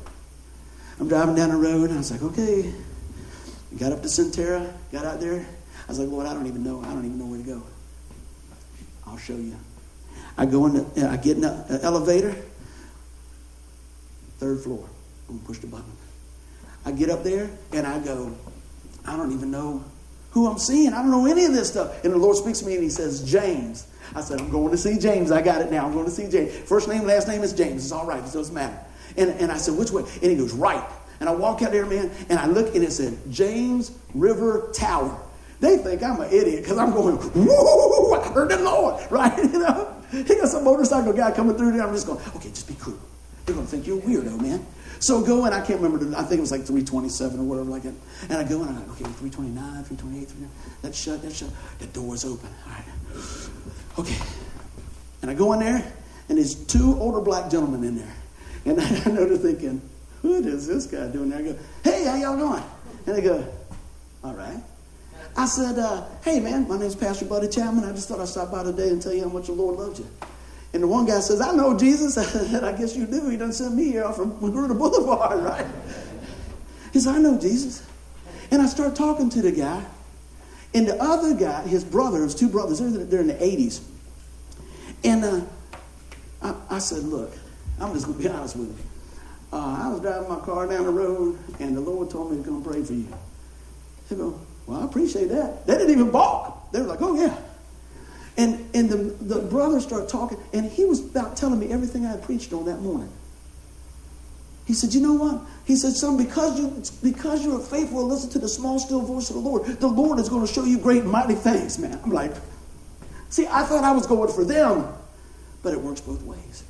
I'm 1.00 1.08
driving 1.08 1.36
down 1.36 1.50
the 1.50 1.58
road, 1.58 1.90
and 1.90 1.94
I 1.94 1.98
was 1.98 2.12
like, 2.12 2.24
okay. 2.24 2.74
Got 3.78 3.92
up 3.92 4.02
to 4.02 4.08
Sentara, 4.08 4.72
got 4.92 5.06
out 5.06 5.20
there. 5.20 5.46
I 5.88 5.88
was 5.88 6.00
like, 6.00 6.10
Lord, 6.10 6.26
I 6.26 6.34
don't 6.34 6.48
even 6.48 6.64
know. 6.64 6.82
I 6.82 6.86
don't 6.86 7.06
even 7.06 7.20
know 7.20 7.26
where 7.26 7.40
to 7.40 7.46
go. 7.46 7.64
I'll 9.06 9.18
show 9.18 9.36
you. 9.36 9.56
I 10.38 10.46
go 10.46 10.66
in, 10.66 10.74
the, 10.74 11.10
I 11.10 11.18
get 11.18 11.36
in 11.36 11.42
the 11.42 11.80
elevator, 11.84 12.36
third 14.38 14.62
floor. 14.62 14.88
I'm 15.28 15.38
gonna 15.38 15.48
push 15.48 15.60
the 15.60 15.68
button. 15.68 15.92
I 16.86 16.92
get 16.92 17.10
up 17.10 17.24
there 17.24 17.50
and 17.74 17.86
I 17.86 18.00
go, 18.00 18.36
I 19.06 19.18
don't 19.18 19.32
even 19.34 19.52
know 19.52 19.84
who 20.32 20.48
I'm 20.48 20.58
seeing. 20.58 20.94
I 20.94 21.02
don't 21.02 21.12
know 21.12 21.26
any 21.26 21.46
of 21.46 21.54
this 21.54 21.70
stuff. 21.70 22.04
And 22.04 22.14
the 22.14 22.18
Lord 22.18 22.38
speaks 22.38 22.60
to 22.60 22.66
me 22.66 22.76
and 22.76 22.84
He 22.84 22.90
says, 22.90 23.30
James. 23.30 23.88
I 24.16 24.22
said, 24.22 24.40
I'm 24.40 24.50
going 24.50 24.72
to 24.72 24.78
see 24.78 24.98
James. 24.98 25.32
I 25.32 25.42
got 25.42 25.62
it 25.62 25.72
now. 25.72 25.86
I'm 25.86 25.94
going 25.94 26.06
to 26.06 26.12
see 26.12 26.28
James. 26.28 26.56
First 26.56 26.88
name, 26.88 27.04
last 27.04 27.28
name 27.28 27.44
is 27.44 27.54
James. 27.54 27.84
It's 27.84 27.92
all 27.92 28.06
right. 28.06 28.24
It 28.24 28.32
doesn't 28.32 28.54
matter. 28.54 28.78
And, 29.18 29.32
and 29.32 29.52
I 29.52 29.58
said, 29.58 29.78
which 29.78 29.92
way? 29.92 30.04
And 30.22 30.32
he 30.32 30.36
goes, 30.36 30.54
right. 30.54 30.84
And 31.20 31.28
I 31.28 31.34
walk 31.34 31.62
out 31.62 31.72
there, 31.72 31.86
man, 31.86 32.12
and 32.30 32.40
I 32.40 32.46
look 32.46 32.76
and 32.76 32.84
it 32.84 32.92
said, 32.92 33.18
James 33.30 33.92
River 34.14 34.72
Tower. 34.74 35.20
They 35.60 35.78
think 35.78 36.02
I'm 36.02 36.22
an 36.22 36.32
idiot 36.32 36.64
because 36.64 36.78
I'm 36.78 36.92
going, 36.92 37.18
woo, 37.34 38.14
I 38.14 38.30
heard 38.30 38.50
the 38.50 38.60
Lord, 38.60 39.04
right? 39.12 39.38
You 39.38 39.60
know? 39.60 39.96
He 40.12 40.24
got 40.24 40.48
some 40.48 40.64
motorcycle 40.64 41.14
guy 41.14 41.32
coming 41.32 41.56
through 41.58 41.74
there. 41.74 41.86
I'm 41.86 41.94
just 41.94 42.08
going, 42.08 42.20
okay, 42.36 42.50
just 42.50 42.68
be 42.68 42.76
cool. 42.80 42.98
They're 43.46 43.56
going 43.56 43.68
to 43.68 43.72
think 43.72 43.86
you're 43.86 44.00
a 44.00 44.02
weirdo, 44.02 44.42
man. 44.42 44.66
So 45.00 45.22
go 45.22 45.46
and 45.46 45.54
I 45.54 45.66
can't 45.66 45.82
remember, 45.82 46.04
the, 46.04 46.18
I 46.18 46.24
think 46.24 46.40
it 46.40 46.42
was 46.42 46.52
like 46.52 46.62
327 46.62 47.40
or 47.40 47.44
whatever 47.44 47.70
like 47.70 47.84
that. 47.84 47.94
And 48.24 48.34
I 48.34 48.44
go 48.44 48.62
and 48.62 48.70
I'm 48.70 48.76
like, 48.76 48.90
okay, 48.90 49.06
329, 49.06 49.84
328, 49.84 50.28
329. 50.28 50.50
That's 50.82 50.98
shut, 50.98 51.22
that's 51.22 51.38
shut. 51.38 51.50
The 51.80 51.88
door's 51.88 52.26
open. 52.26 52.50
All 52.66 52.72
right. 52.72 52.86
Okay. 54.00 54.18
And 55.22 55.32
I 55.32 55.34
go 55.34 55.54
in 55.54 55.60
there, 55.60 55.94
and 56.28 56.38
there's 56.38 56.56
two 56.56 56.98
older 57.00 57.22
black 57.22 57.50
gentlemen 57.52 57.84
in 57.84 57.98
there. 57.98 58.16
And 58.66 58.80
I 58.82 59.12
know 59.12 59.26
they're 59.26 59.38
thinking, 59.38 59.59
what 60.22 60.46
is 60.46 60.68
this 60.68 60.86
guy 60.88 61.08
doing 61.08 61.30
there? 61.30 61.40
I 61.40 61.42
go, 61.44 61.58
hey, 61.84 62.06
how 62.06 62.16
y'all 62.16 62.38
doing? 62.38 62.64
And 63.06 63.16
they 63.16 63.22
go, 63.22 63.48
all 64.24 64.34
right. 64.34 64.62
I 65.38 65.46
said, 65.46 65.80
uh, 65.80 66.06
hey, 66.24 66.40
man, 66.40 66.68
my 66.68 66.78
name's 66.78 66.96
Pastor 66.96 67.26
Buddy 67.26 67.48
Chapman. 67.48 67.86
I 67.86 67.92
just 67.92 68.10
thought 68.10 68.20
I'd 68.20 68.28
stop 68.28 68.52
by 68.52 68.64
today 68.64 68.90
and 68.90 69.02
tell 69.02 69.14
you 69.14 69.24
how 69.24 69.30
much 69.30 69.48
the 69.48 69.54
Lord 69.54 69.78
loves 69.78 70.00
you. 70.00 70.08
And 70.74 70.84
the 70.84 70.88
one 70.88 71.06
guy 71.06 71.20
says, 71.20 71.42
I 71.42 71.54
know 71.54 71.78
Jesus. 71.78 72.18
I 72.18 72.24
said, 72.24 72.64
I 72.64 72.78
guess 72.78 72.96
you 72.96 73.06
do. 73.06 73.30
He 73.30 73.38
doesn't 73.38 73.54
send 73.54 73.76
me 73.76 73.86
here 73.86 74.04
off 74.04 74.18
from 74.18 74.40
Magruder 74.42 74.74
Boulevard, 74.74 75.44
right? 75.44 75.66
He 76.92 77.00
said, 77.00 77.16
I 77.16 77.20
know 77.20 77.40
Jesus. 77.40 77.88
And 78.52 78.62
I 78.62 78.66
start 78.66 78.96
talking 78.96 79.30
to 79.30 79.42
the 79.42 79.52
guy. 79.52 79.84
And 80.74 80.88
the 80.88 81.02
other 81.02 81.34
guy, 81.34 81.64
his 81.68 81.84
brother, 81.84 82.24
his 82.24 82.36
two 82.36 82.50
brothers, 82.50 82.80
they're, 82.80 83.04
they're 83.06 83.22
in 83.22 83.28
the 83.28 83.34
80s. 83.34 83.82
And 85.04 85.24
uh, 85.24 85.42
I, 86.42 86.56
I 86.70 86.80
said, 86.80 87.04
look, 87.04 87.32
I'm 87.80 87.94
just 87.94 88.06
going 88.06 88.18
to 88.18 88.24
be 88.24 88.30
honest 88.30 88.56
with 88.56 88.68
you. 88.68 88.89
Uh, 89.52 89.84
I 89.84 89.88
was 89.88 90.02
driving 90.02 90.30
my 90.30 90.40
car 90.40 90.68
down 90.68 90.84
the 90.84 90.92
road, 90.92 91.38
and 91.60 91.76
the 91.76 91.82
Lord 91.82 92.10
told 92.10 92.32
me 92.32 92.38
to 92.38 92.44
come 92.44 92.64
pray 92.64 92.84
for 92.84 92.94
you. 92.94 93.08
They 94.10 94.16
go, 94.16 94.40
well, 94.68 94.82
I 94.82 94.86
appreciate 94.86 95.30
that. 95.30 95.66
They 95.66 95.74
didn't 95.74 95.92
even 95.92 96.12
balk. 96.12 96.72
They 96.72 96.82
were 96.82 96.88
like, 96.88 97.02
oh, 97.02 97.16
yeah. 97.16 97.36
And, 98.38 98.70
and 98.76 98.90
the, 98.90 98.98
the 98.98 99.42
brother 99.42 99.80
started 99.82 100.08
talking, 100.08 100.38
and 100.54 100.72
he 100.72 100.86
was 100.86 101.00
about 101.04 101.36
telling 101.36 101.60
me 101.60 101.72
everything 101.72 102.06
I 102.06 102.12
had 102.12 102.24
preached 102.24 102.54
on 102.54 102.66
that 102.66 102.80
morning. 102.80 103.10
He 104.66 104.76
said, 104.76 104.94
you 104.94 105.02
know 105.02 105.14
what? 105.14 105.42
He 105.66 105.76
said, 105.76 105.94
son, 105.94 106.16
because, 106.16 106.60
you, 106.60 106.84
because 107.02 107.44
you're 107.44 107.60
faithful 107.60 108.02
and 108.02 108.10
listen 108.10 108.30
to 108.30 108.40
the 108.40 108.48
small, 108.48 108.78
still 108.78 109.02
voice 109.02 109.30
of 109.32 109.36
the 109.36 109.42
Lord, 109.42 109.66
the 109.66 109.88
Lord 109.88 110.20
is 110.20 110.30
going 110.30 110.46
to 110.46 110.54
show 110.54 110.64
you 110.64 110.78
great 110.78 111.06
mighty 111.06 111.34
things, 111.34 111.80
man. 111.80 112.00
I'm 112.04 112.12
like, 112.12 112.34
see, 113.30 113.48
I 113.48 113.64
thought 113.64 113.84
I 113.84 113.92
was 113.94 114.06
going 114.06 114.32
for 114.32 114.46
them, 114.46 114.88
but 115.64 115.74
it 115.74 115.82
works 115.82 116.02
both 116.02 116.22
ways. 116.22 116.64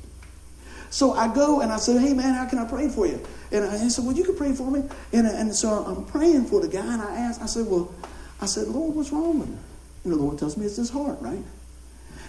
So 0.90 1.12
I 1.12 1.32
go 1.32 1.60
and 1.60 1.72
I 1.72 1.76
said, 1.76 2.00
hey 2.00 2.12
man, 2.12 2.34
how 2.34 2.46
can 2.46 2.58
I 2.58 2.68
pray 2.68 2.88
for 2.88 3.06
you? 3.06 3.24
And 3.52 3.64
I 3.64 3.88
said, 3.88 4.04
well, 4.04 4.14
you 4.14 4.24
can 4.24 4.36
pray 4.36 4.52
for 4.52 4.70
me. 4.70 4.82
And, 5.12 5.26
and 5.26 5.54
so 5.54 5.68
I'm 5.68 6.04
praying 6.04 6.46
for 6.46 6.60
the 6.60 6.68
guy, 6.68 6.92
and 6.92 7.00
I 7.00 7.16
asked, 7.16 7.40
I 7.40 7.46
said, 7.46 7.66
well, 7.66 7.92
I 8.40 8.46
said, 8.46 8.68
Lord, 8.68 8.94
what's 8.94 9.12
wrong 9.12 9.40
with 9.40 9.48
him? 9.48 9.58
And 10.04 10.12
the 10.12 10.16
Lord 10.16 10.38
tells 10.38 10.56
me 10.56 10.66
it's 10.66 10.76
his 10.76 10.90
heart, 10.90 11.18
right? 11.20 11.42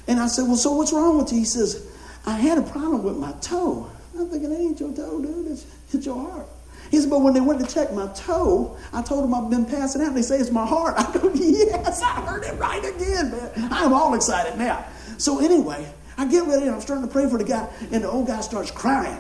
And 0.07 0.19
I 0.19 0.27
said, 0.27 0.43
well, 0.43 0.57
so 0.57 0.73
what's 0.73 0.93
wrong 0.93 1.17
with 1.17 1.31
you? 1.31 1.39
He 1.39 1.45
says, 1.45 1.87
I 2.25 2.37
had 2.37 2.57
a 2.57 2.61
problem 2.61 3.03
with 3.03 3.17
my 3.17 3.31
toe. 3.41 3.89
I'm 4.17 4.29
thinking, 4.29 4.51
it 4.51 4.59
ain't 4.59 4.79
your 4.79 4.93
toe, 4.93 5.21
dude. 5.21 5.51
It's, 5.51 5.65
it's 5.93 6.05
your 6.05 6.21
heart. 6.21 6.47
He 6.89 6.99
said, 6.99 7.09
but 7.09 7.21
when 7.21 7.33
they 7.33 7.39
went 7.39 7.65
to 7.65 7.73
check 7.73 7.93
my 7.93 8.07
toe, 8.13 8.77
I 8.91 9.01
told 9.01 9.23
them 9.23 9.33
I've 9.33 9.49
been 9.49 9.65
passing 9.65 10.01
out. 10.01 10.09
And 10.09 10.17
they 10.17 10.21
say 10.21 10.37
it's 10.37 10.51
my 10.51 10.65
heart. 10.65 10.95
I 10.97 11.17
go, 11.17 11.31
yes, 11.33 12.01
I 12.01 12.21
heard 12.21 12.43
it 12.43 12.59
right 12.59 12.83
again, 12.83 13.31
man. 13.31 13.69
I'm 13.71 13.93
all 13.93 14.13
excited 14.13 14.57
now. 14.57 14.85
So 15.17 15.39
anyway, 15.39 15.87
I 16.17 16.25
get 16.25 16.45
ready 16.45 16.65
and 16.65 16.75
I'm 16.75 16.81
starting 16.81 17.07
to 17.07 17.11
pray 17.11 17.29
for 17.29 17.37
the 17.37 17.43
guy, 17.43 17.67
and 17.91 18.03
the 18.03 18.09
old 18.09 18.27
guy 18.27 18.41
starts 18.41 18.71
crying. 18.71 19.19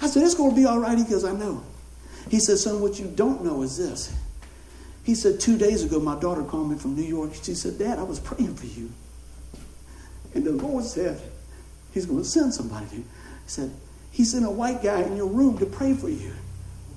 I 0.00 0.06
said, 0.08 0.22
it's 0.22 0.34
going 0.34 0.50
to 0.50 0.56
be 0.56 0.64
all 0.64 0.78
right. 0.78 0.98
He 0.98 1.04
goes, 1.04 1.24
I 1.24 1.32
know. 1.32 1.62
He 2.30 2.40
said, 2.40 2.58
son, 2.58 2.80
what 2.80 2.98
you 2.98 3.06
don't 3.06 3.44
know 3.44 3.62
is 3.62 3.76
this. 3.76 4.14
He 5.04 5.14
said, 5.14 5.38
two 5.38 5.58
days 5.58 5.84
ago, 5.84 6.00
my 6.00 6.18
daughter 6.18 6.42
called 6.42 6.70
me 6.70 6.76
from 6.76 6.96
New 6.96 7.02
York. 7.02 7.32
She 7.42 7.54
said, 7.54 7.78
Dad, 7.78 7.98
I 7.98 8.02
was 8.02 8.18
praying 8.18 8.54
for 8.56 8.66
you. 8.66 8.90
And 10.34 10.44
the 10.44 10.52
Lord 10.52 10.84
said, 10.84 11.20
He's 11.92 12.06
going 12.06 12.22
to 12.22 12.28
send 12.28 12.52
somebody 12.52 12.86
to 12.86 12.96
you. 12.96 13.02
He 13.02 13.48
said, 13.48 13.70
He 14.10 14.24
sent 14.24 14.44
a 14.44 14.50
white 14.50 14.82
guy 14.82 15.02
in 15.02 15.16
your 15.16 15.28
room 15.28 15.58
to 15.58 15.66
pray 15.66 15.94
for 15.94 16.08
you. 16.08 16.32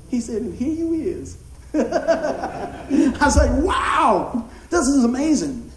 He 0.10 0.22
said, 0.22 0.42
and 0.42 0.56
here 0.56 0.74
you 0.74 0.94
is. 0.94 1.38
I 1.74 3.18
was 3.22 3.36
like, 3.36 3.52
wow, 3.64 4.46
this 4.70 4.88
is 4.88 5.04
amazing. 5.04 5.70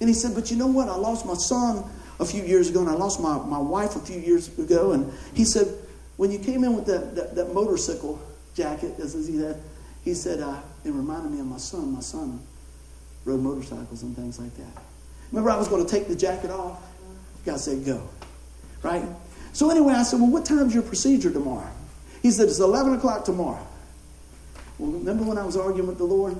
And 0.00 0.08
he 0.08 0.14
said, 0.14 0.34
but 0.34 0.50
you 0.50 0.56
know 0.56 0.66
what? 0.66 0.88
I 0.88 0.96
lost 0.96 1.24
my 1.24 1.34
son 1.34 1.84
a 2.20 2.24
few 2.24 2.42
years 2.42 2.70
ago, 2.70 2.80
and 2.80 2.88
I 2.88 2.94
lost 2.94 3.20
my, 3.20 3.38
my 3.38 3.58
wife 3.58 3.96
a 3.96 4.00
few 4.00 4.18
years 4.18 4.56
ago. 4.58 4.92
And 4.92 5.12
he 5.34 5.44
said, 5.44 5.66
when 6.16 6.30
you 6.30 6.38
came 6.38 6.64
in 6.64 6.74
with 6.74 6.86
that, 6.86 7.14
that, 7.14 7.34
that 7.34 7.54
motorcycle 7.54 8.20
jacket, 8.54 8.94
as 8.98 9.14
he 9.14 9.38
said, 9.38 9.62
he 10.04 10.14
said, 10.14 10.40
uh, 10.40 10.60
it 10.84 10.90
reminded 10.90 11.32
me 11.32 11.40
of 11.40 11.46
my 11.46 11.58
son. 11.58 11.92
My 11.92 12.00
son 12.00 12.40
rode 13.24 13.40
motorcycles 13.40 14.02
and 14.02 14.16
things 14.16 14.38
like 14.38 14.54
that. 14.56 14.82
Remember, 15.30 15.50
I 15.50 15.56
was 15.56 15.68
going 15.68 15.84
to 15.84 15.90
take 15.90 16.08
the 16.08 16.16
jacket 16.16 16.50
off? 16.50 16.80
God 17.46 17.58
said, 17.58 17.84
go. 17.84 18.08
Right? 18.82 19.04
So 19.52 19.70
anyway, 19.70 19.94
I 19.94 20.02
said, 20.02 20.20
well, 20.20 20.30
what 20.30 20.44
time's 20.44 20.74
your 20.74 20.82
procedure 20.82 21.30
tomorrow? 21.30 21.70
He 22.22 22.30
said, 22.30 22.48
It's 22.48 22.60
11 22.60 22.94
o'clock 22.94 23.24
tomorrow. 23.24 23.66
Well, 24.78 24.92
remember 24.92 25.24
when 25.24 25.38
I 25.38 25.44
was 25.44 25.56
arguing 25.56 25.88
with 25.88 25.98
the 25.98 26.04
Lord? 26.04 26.36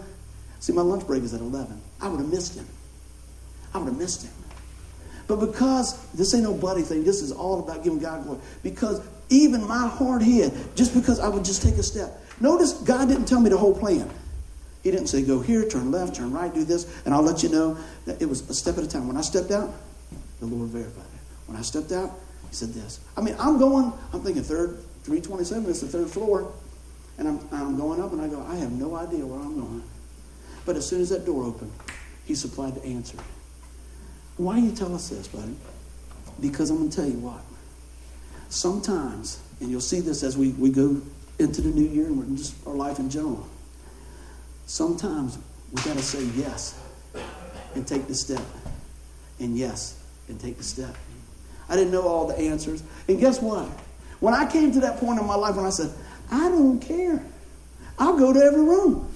See, 0.61 0.73
my 0.73 0.83
lunch 0.83 1.07
break 1.07 1.25
is 1.25 1.35
at 1.35 1.41
11. 1.41 1.81
I 2.01 2.09
would 2.09 2.21
have 2.21 2.31
missed 2.31 2.57
him. 2.57 2.67
I 3.75 3.79
would 3.79 3.89
have 3.89 3.99
missed 3.99 4.25
him. 4.25 4.33
But 5.33 5.47
because 5.47 5.97
this 6.13 6.35
ain't 6.35 6.43
no 6.43 6.53
buddy 6.53 6.83
thing, 6.83 7.05
this 7.05 7.23
is 7.23 7.33
all 7.33 7.61
about 7.61 7.83
giving 7.83 7.99
God 7.99 8.25
glory. 8.25 8.39
Because 8.63 9.01
even 9.31 9.67
my 9.67 9.89
hard 9.89 10.21
head, 10.21 10.53
just 10.75 10.93
because 10.93 11.21
I 11.21 11.29
would 11.29 11.43
just 11.43 11.63
take 11.63 11.77
a 11.77 11.83
step. 11.83 12.21
Notice 12.39 12.75
God 12.75 13.09
didn't 13.09 13.25
tell 13.25 13.41
me 13.41 13.49
the 13.49 13.57
whole 13.57 13.75
plan. 13.75 14.11
He 14.83 14.91
didn't 14.91 15.07
say, 15.07 15.23
go 15.23 15.41
here, 15.41 15.67
turn 15.67 15.91
left, 15.91 16.17
turn 16.17 16.33
right, 16.33 16.53
do 16.53 16.65
this, 16.65 17.03
and 17.07 17.15
I'll 17.15 17.23
let 17.23 17.43
you 17.43 17.49
know 17.49 17.79
that 18.05 18.21
it 18.21 18.27
was 18.27 18.47
a 18.51 18.53
step 18.53 18.77
at 18.77 18.85
a 18.85 18.87
time. 18.87 19.09
When 19.09 19.17
I 19.17 19.23
stepped 19.23 19.51
out, 19.51 19.73
the 20.41 20.45
Lord 20.45 20.69
verified 20.69 21.07
it. 21.15 21.21
When 21.49 21.57
I 21.57 21.63
stepped 21.63 21.93
out, 21.93 22.11
He 22.51 22.55
said 22.55 22.75
this. 22.75 23.01
I 23.17 23.23
mean, 23.23 23.35
I'm 23.39 23.59
going, 23.59 23.91
I'm 24.13 24.21
thinking 24.21 24.43
third, 24.43 24.81
327 25.05 25.71
is 25.71 25.81
the 25.81 25.87
third 25.87 26.11
floor. 26.11 26.53
And 27.17 27.27
I'm, 27.27 27.49
I'm 27.53 27.79
going 27.79 28.03
up 28.03 28.13
and 28.13 28.21
I 28.21 28.29
go, 28.29 28.45
I 28.47 28.57
have 28.57 28.73
no 28.73 28.97
idea 28.97 29.25
where 29.25 29.41
I'm 29.41 29.59
going. 29.59 29.83
But 30.67 30.77
as 30.77 30.87
soon 30.87 31.01
as 31.01 31.09
that 31.09 31.25
door 31.25 31.45
opened, 31.45 31.73
he 32.27 32.35
supplied 32.35 32.75
the 32.75 32.85
answer. 32.85 33.17
Why 34.37 34.61
do 34.61 34.67
you 34.67 34.73
tell 34.73 34.95
us 34.95 35.09
this, 35.09 35.29
buddy? 35.29 35.55
Because 36.41 36.71
I'm 36.71 36.79
going 36.79 36.91
to 36.91 36.97
tell 36.97 37.07
you 37.07 37.19
what. 37.19 37.43
Sometimes, 38.49 39.41
and 39.61 39.71
you'll 39.71 39.81
see 39.81 40.01
this 40.01 40.23
as 40.23 40.37
we, 40.37 40.51
we 40.51 40.71
go 40.71 41.01
into 41.39 41.61
the 41.61 41.71
new 41.71 41.89
year 41.89 42.07
and 42.07 42.37
just 42.37 42.55
our 42.67 42.75
life 42.75 42.99
in 42.99 43.11
general, 43.11 43.47
sometimes 44.67 45.39
we 45.73 45.83
got 45.83 45.97
to 45.97 46.03
say 46.03 46.25
yes 46.37 46.79
and 47.75 47.87
take 47.87 48.07
the 48.07 48.15
step. 48.15 48.43
And 49.41 49.57
yes 49.57 50.03
and 50.29 50.41
take 50.41 50.57
the 50.57 50.65
step. 50.65 50.95
I 51.69 51.77
didn't 51.77 51.93
know 51.93 52.07
all 52.07 52.27
the 52.27 52.37
answers. 52.37 52.83
And 53.09 53.19
guess 53.19 53.41
what? 53.41 53.69
When 54.21 54.35
I 54.35 54.51
came 54.51 54.73
to 54.73 54.81
that 54.81 54.99
point 54.99 55.19
in 55.19 55.27
my 55.27 55.35
life 55.35 55.57
when 55.57 55.67
I 55.67 55.71
said, 55.71 55.93
I 56.31 56.49
don't 56.49 56.81
care, 56.81 57.25
I'll 57.99 58.19
go 58.19 58.33
to 58.33 58.41
every 58.41 58.63
room. 58.63 59.12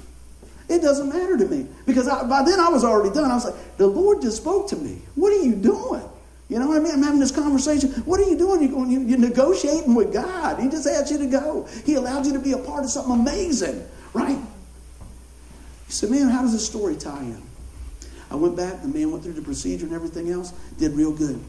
It 0.68 0.80
doesn't 0.80 1.08
matter 1.08 1.36
to 1.36 1.46
me. 1.46 1.66
Because 1.86 2.08
I, 2.08 2.26
by 2.26 2.42
then 2.42 2.58
I 2.58 2.68
was 2.68 2.84
already 2.84 3.14
done. 3.14 3.30
I 3.30 3.34
was 3.34 3.44
like, 3.44 3.76
the 3.76 3.86
Lord 3.86 4.22
just 4.22 4.38
spoke 4.38 4.68
to 4.70 4.76
me. 4.76 5.00
What 5.14 5.32
are 5.32 5.42
you 5.42 5.54
doing? 5.54 6.02
You 6.48 6.58
know 6.60 6.68
what 6.68 6.76
I 6.76 6.80
mean? 6.80 6.92
I'm 6.92 7.02
having 7.02 7.20
this 7.20 7.32
conversation. 7.32 7.90
What 8.04 8.20
are 8.20 8.24
you 8.24 8.38
doing? 8.38 8.62
You're, 8.62 8.72
going, 8.72 9.08
you're 9.08 9.18
negotiating 9.18 9.94
with 9.94 10.12
God. 10.12 10.60
He 10.60 10.68
just 10.68 10.86
asked 10.86 11.10
you 11.10 11.18
to 11.18 11.26
go. 11.26 11.68
He 11.84 11.94
allowed 11.94 12.26
you 12.26 12.32
to 12.34 12.38
be 12.38 12.52
a 12.52 12.58
part 12.58 12.84
of 12.84 12.90
something 12.90 13.20
amazing, 13.20 13.84
right? 14.12 14.38
You 14.38 15.92
said, 15.92 16.10
man, 16.10 16.28
how 16.28 16.42
does 16.42 16.52
this 16.52 16.66
story 16.66 16.96
tie 16.96 17.22
in? 17.22 17.42
I 18.30 18.36
went 18.36 18.56
back. 18.56 18.82
The 18.82 18.88
man 18.88 19.10
went 19.10 19.24
through 19.24 19.34
the 19.34 19.42
procedure 19.42 19.86
and 19.86 19.94
everything 19.94 20.30
else. 20.30 20.52
Did 20.78 20.92
real 20.92 21.12
good. 21.12 21.40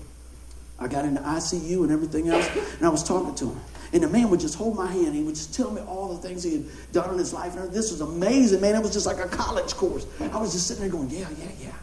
I 0.79 0.87
got 0.87 1.05
into 1.05 1.21
ICU 1.21 1.83
and 1.83 1.91
everything 1.91 2.29
else, 2.29 2.47
and 2.77 2.85
I 2.85 2.89
was 2.89 3.03
talking 3.03 3.33
to 3.35 3.45
him. 3.45 3.59
And 3.93 4.03
the 4.03 4.09
man 4.09 4.29
would 4.29 4.39
just 4.39 4.55
hold 4.55 4.75
my 4.75 4.91
hand. 4.91 5.15
He 5.15 5.23
would 5.23 5.35
just 5.35 5.53
tell 5.55 5.71
me 5.71 5.81
all 5.81 6.13
the 6.13 6.27
things 6.27 6.43
he 6.43 6.53
had 6.53 6.65
done 6.91 7.11
in 7.11 7.17
his 7.17 7.33
life. 7.33 7.55
And 7.55 7.71
this 7.71 7.91
was 7.91 8.01
amazing, 8.01 8.61
man. 8.61 8.75
It 8.75 8.81
was 8.81 8.93
just 8.93 9.05
like 9.05 9.19
a 9.19 9.27
college 9.27 9.73
course. 9.75 10.05
I 10.19 10.37
was 10.37 10.51
just 10.51 10.67
sitting 10.67 10.81
there 10.81 10.91
going, 10.91 11.09
yeah, 11.09 11.27
yeah, 11.39 11.51
yeah. 11.59 11.75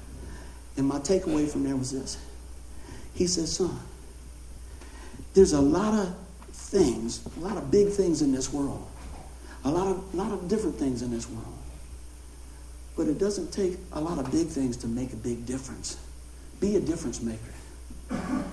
And 0.76 0.86
my 0.86 0.98
takeaway 0.98 1.48
from 1.48 1.64
there 1.64 1.76
was 1.76 1.92
this. 1.92 2.18
He 3.14 3.26
said, 3.26 3.48
son, 3.48 3.78
there's 5.32 5.52
a 5.52 5.60
lot 5.60 5.94
of 5.94 6.14
things, 6.52 7.24
a 7.36 7.40
lot 7.40 7.56
of 7.56 7.70
big 7.70 7.88
things 7.88 8.20
in 8.22 8.32
this 8.32 8.52
world. 8.52 8.86
A 9.64 9.70
lot 9.70 9.86
of, 9.86 10.14
lot 10.14 10.30
of 10.32 10.46
different 10.48 10.76
things 10.76 11.00
in 11.00 11.10
this 11.10 11.28
world. 11.28 11.58
But 12.96 13.08
it 13.08 13.18
doesn't 13.18 13.52
take 13.52 13.78
a 13.92 14.00
lot 14.00 14.18
of 14.18 14.30
big 14.30 14.48
things 14.48 14.76
to 14.78 14.88
make 14.88 15.12
a 15.12 15.16
big 15.16 15.46
difference. 15.46 15.96
Be 16.60 16.76
a 16.76 16.80
difference 16.80 17.22
maker. 17.22 17.53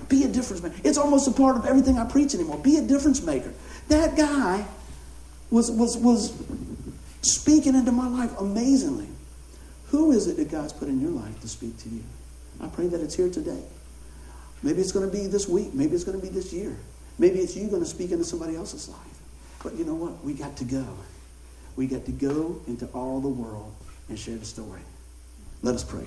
Be 0.09 0.23
a 0.23 0.27
difference 0.27 0.61
maker. 0.61 0.75
It's 0.83 0.97
almost 0.97 1.27
a 1.27 1.31
part 1.31 1.55
of 1.55 1.65
everything 1.65 1.97
I 1.97 2.05
preach 2.05 2.33
anymore. 2.33 2.57
Be 2.57 2.77
a 2.77 2.81
difference 2.81 3.21
maker. 3.23 3.53
That 3.87 4.17
guy 4.17 4.65
was, 5.49 5.71
was, 5.71 5.97
was 5.97 6.33
speaking 7.21 7.75
into 7.75 7.91
my 7.91 8.07
life 8.07 8.37
amazingly. 8.39 9.07
Who 9.87 10.11
is 10.11 10.27
it 10.27 10.37
that 10.37 10.49
God's 10.49 10.73
put 10.73 10.87
in 10.87 11.01
your 11.01 11.11
life 11.11 11.39
to 11.41 11.47
speak 11.47 11.77
to 11.79 11.89
you? 11.89 12.03
I 12.61 12.67
pray 12.67 12.87
that 12.87 13.01
it's 13.01 13.15
here 13.15 13.29
today. 13.29 13.61
Maybe 14.63 14.79
it's 14.79 14.91
going 14.91 15.09
to 15.09 15.11
be 15.11 15.27
this 15.27 15.47
week. 15.47 15.73
Maybe 15.73 15.95
it's 15.95 16.03
going 16.03 16.19
to 16.19 16.25
be 16.25 16.31
this 16.31 16.53
year. 16.53 16.75
Maybe 17.17 17.39
it's 17.39 17.55
you 17.55 17.67
going 17.67 17.81
to 17.81 17.87
speak 17.87 18.11
into 18.11 18.23
somebody 18.23 18.55
else's 18.55 18.87
life. 18.89 18.97
But 19.63 19.75
you 19.75 19.85
know 19.85 19.95
what? 19.95 20.23
We 20.23 20.33
got 20.33 20.55
to 20.57 20.63
go. 20.63 20.85
We 21.75 21.87
got 21.87 22.05
to 22.05 22.11
go 22.11 22.61
into 22.67 22.87
all 22.87 23.19
the 23.21 23.29
world 23.29 23.73
and 24.09 24.17
share 24.17 24.35
the 24.35 24.45
story. 24.45 24.81
Let 25.61 25.75
us 25.75 25.83
pray. 25.83 26.05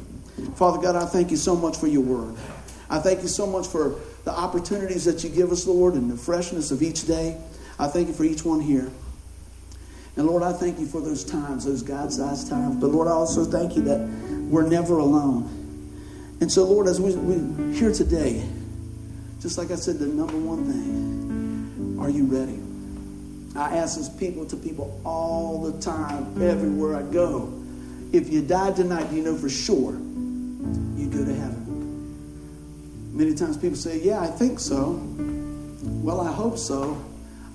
Father 0.56 0.80
God, 0.80 0.96
I 0.96 1.06
thank 1.06 1.30
you 1.30 1.36
so 1.36 1.54
much 1.54 1.76
for 1.76 1.86
your 1.86 2.02
word. 2.02 2.36
I 2.90 2.98
thank 2.98 3.22
you 3.22 3.28
so 3.28 3.46
much 3.46 3.66
for 3.66 4.00
the 4.24 4.32
opportunities 4.32 5.04
that 5.04 5.24
you 5.24 5.30
give 5.30 5.52
us, 5.52 5.66
Lord, 5.66 5.94
and 5.94 6.10
the 6.10 6.16
freshness 6.16 6.70
of 6.70 6.82
each 6.82 7.06
day. 7.06 7.40
I 7.78 7.88
thank 7.88 8.08
you 8.08 8.14
for 8.14 8.24
each 8.24 8.44
one 8.44 8.60
here. 8.60 8.90
And 10.16 10.26
Lord, 10.26 10.42
I 10.42 10.52
thank 10.52 10.78
you 10.78 10.86
for 10.86 11.00
those 11.00 11.24
times, 11.24 11.64
those 11.64 11.82
God 11.82 12.12
sized 12.12 12.48
times. 12.48 12.80
But 12.80 12.90
Lord, 12.90 13.08
I 13.08 13.12
also 13.12 13.44
thank 13.44 13.74
you 13.74 13.82
that 13.82 14.00
we're 14.48 14.68
never 14.68 14.98
alone. 14.98 15.50
And 16.40 16.50
so, 16.50 16.64
Lord, 16.64 16.86
as 16.86 17.00
we, 17.00 17.14
we're 17.16 17.72
here 17.72 17.92
today, 17.92 18.46
just 19.40 19.58
like 19.58 19.70
I 19.70 19.76
said, 19.76 19.98
the 19.98 20.06
number 20.06 20.36
one 20.38 20.64
thing 20.64 21.98
are 22.00 22.10
you 22.10 22.24
ready? 22.24 22.60
I 23.56 23.76
ask 23.78 23.96
this 23.96 24.08
people 24.08 24.44
to 24.46 24.56
people 24.56 25.00
all 25.04 25.62
the 25.62 25.80
time, 25.80 26.42
everywhere 26.42 26.96
I 26.96 27.02
go. 27.02 27.52
If 28.12 28.32
you 28.32 28.42
died 28.42 28.76
tonight, 28.76 29.12
you 29.12 29.22
know 29.22 29.36
for 29.36 29.48
sure 29.48 29.92
you 29.92 31.08
go 31.08 31.24
to 31.24 31.34
heaven. 31.34 31.53
Many 33.14 33.32
times 33.32 33.56
people 33.56 33.76
say, 33.76 34.00
Yeah, 34.00 34.20
I 34.20 34.26
think 34.26 34.58
so. 34.58 35.00
Well, 36.02 36.20
I 36.20 36.32
hope 36.32 36.58
so. 36.58 37.00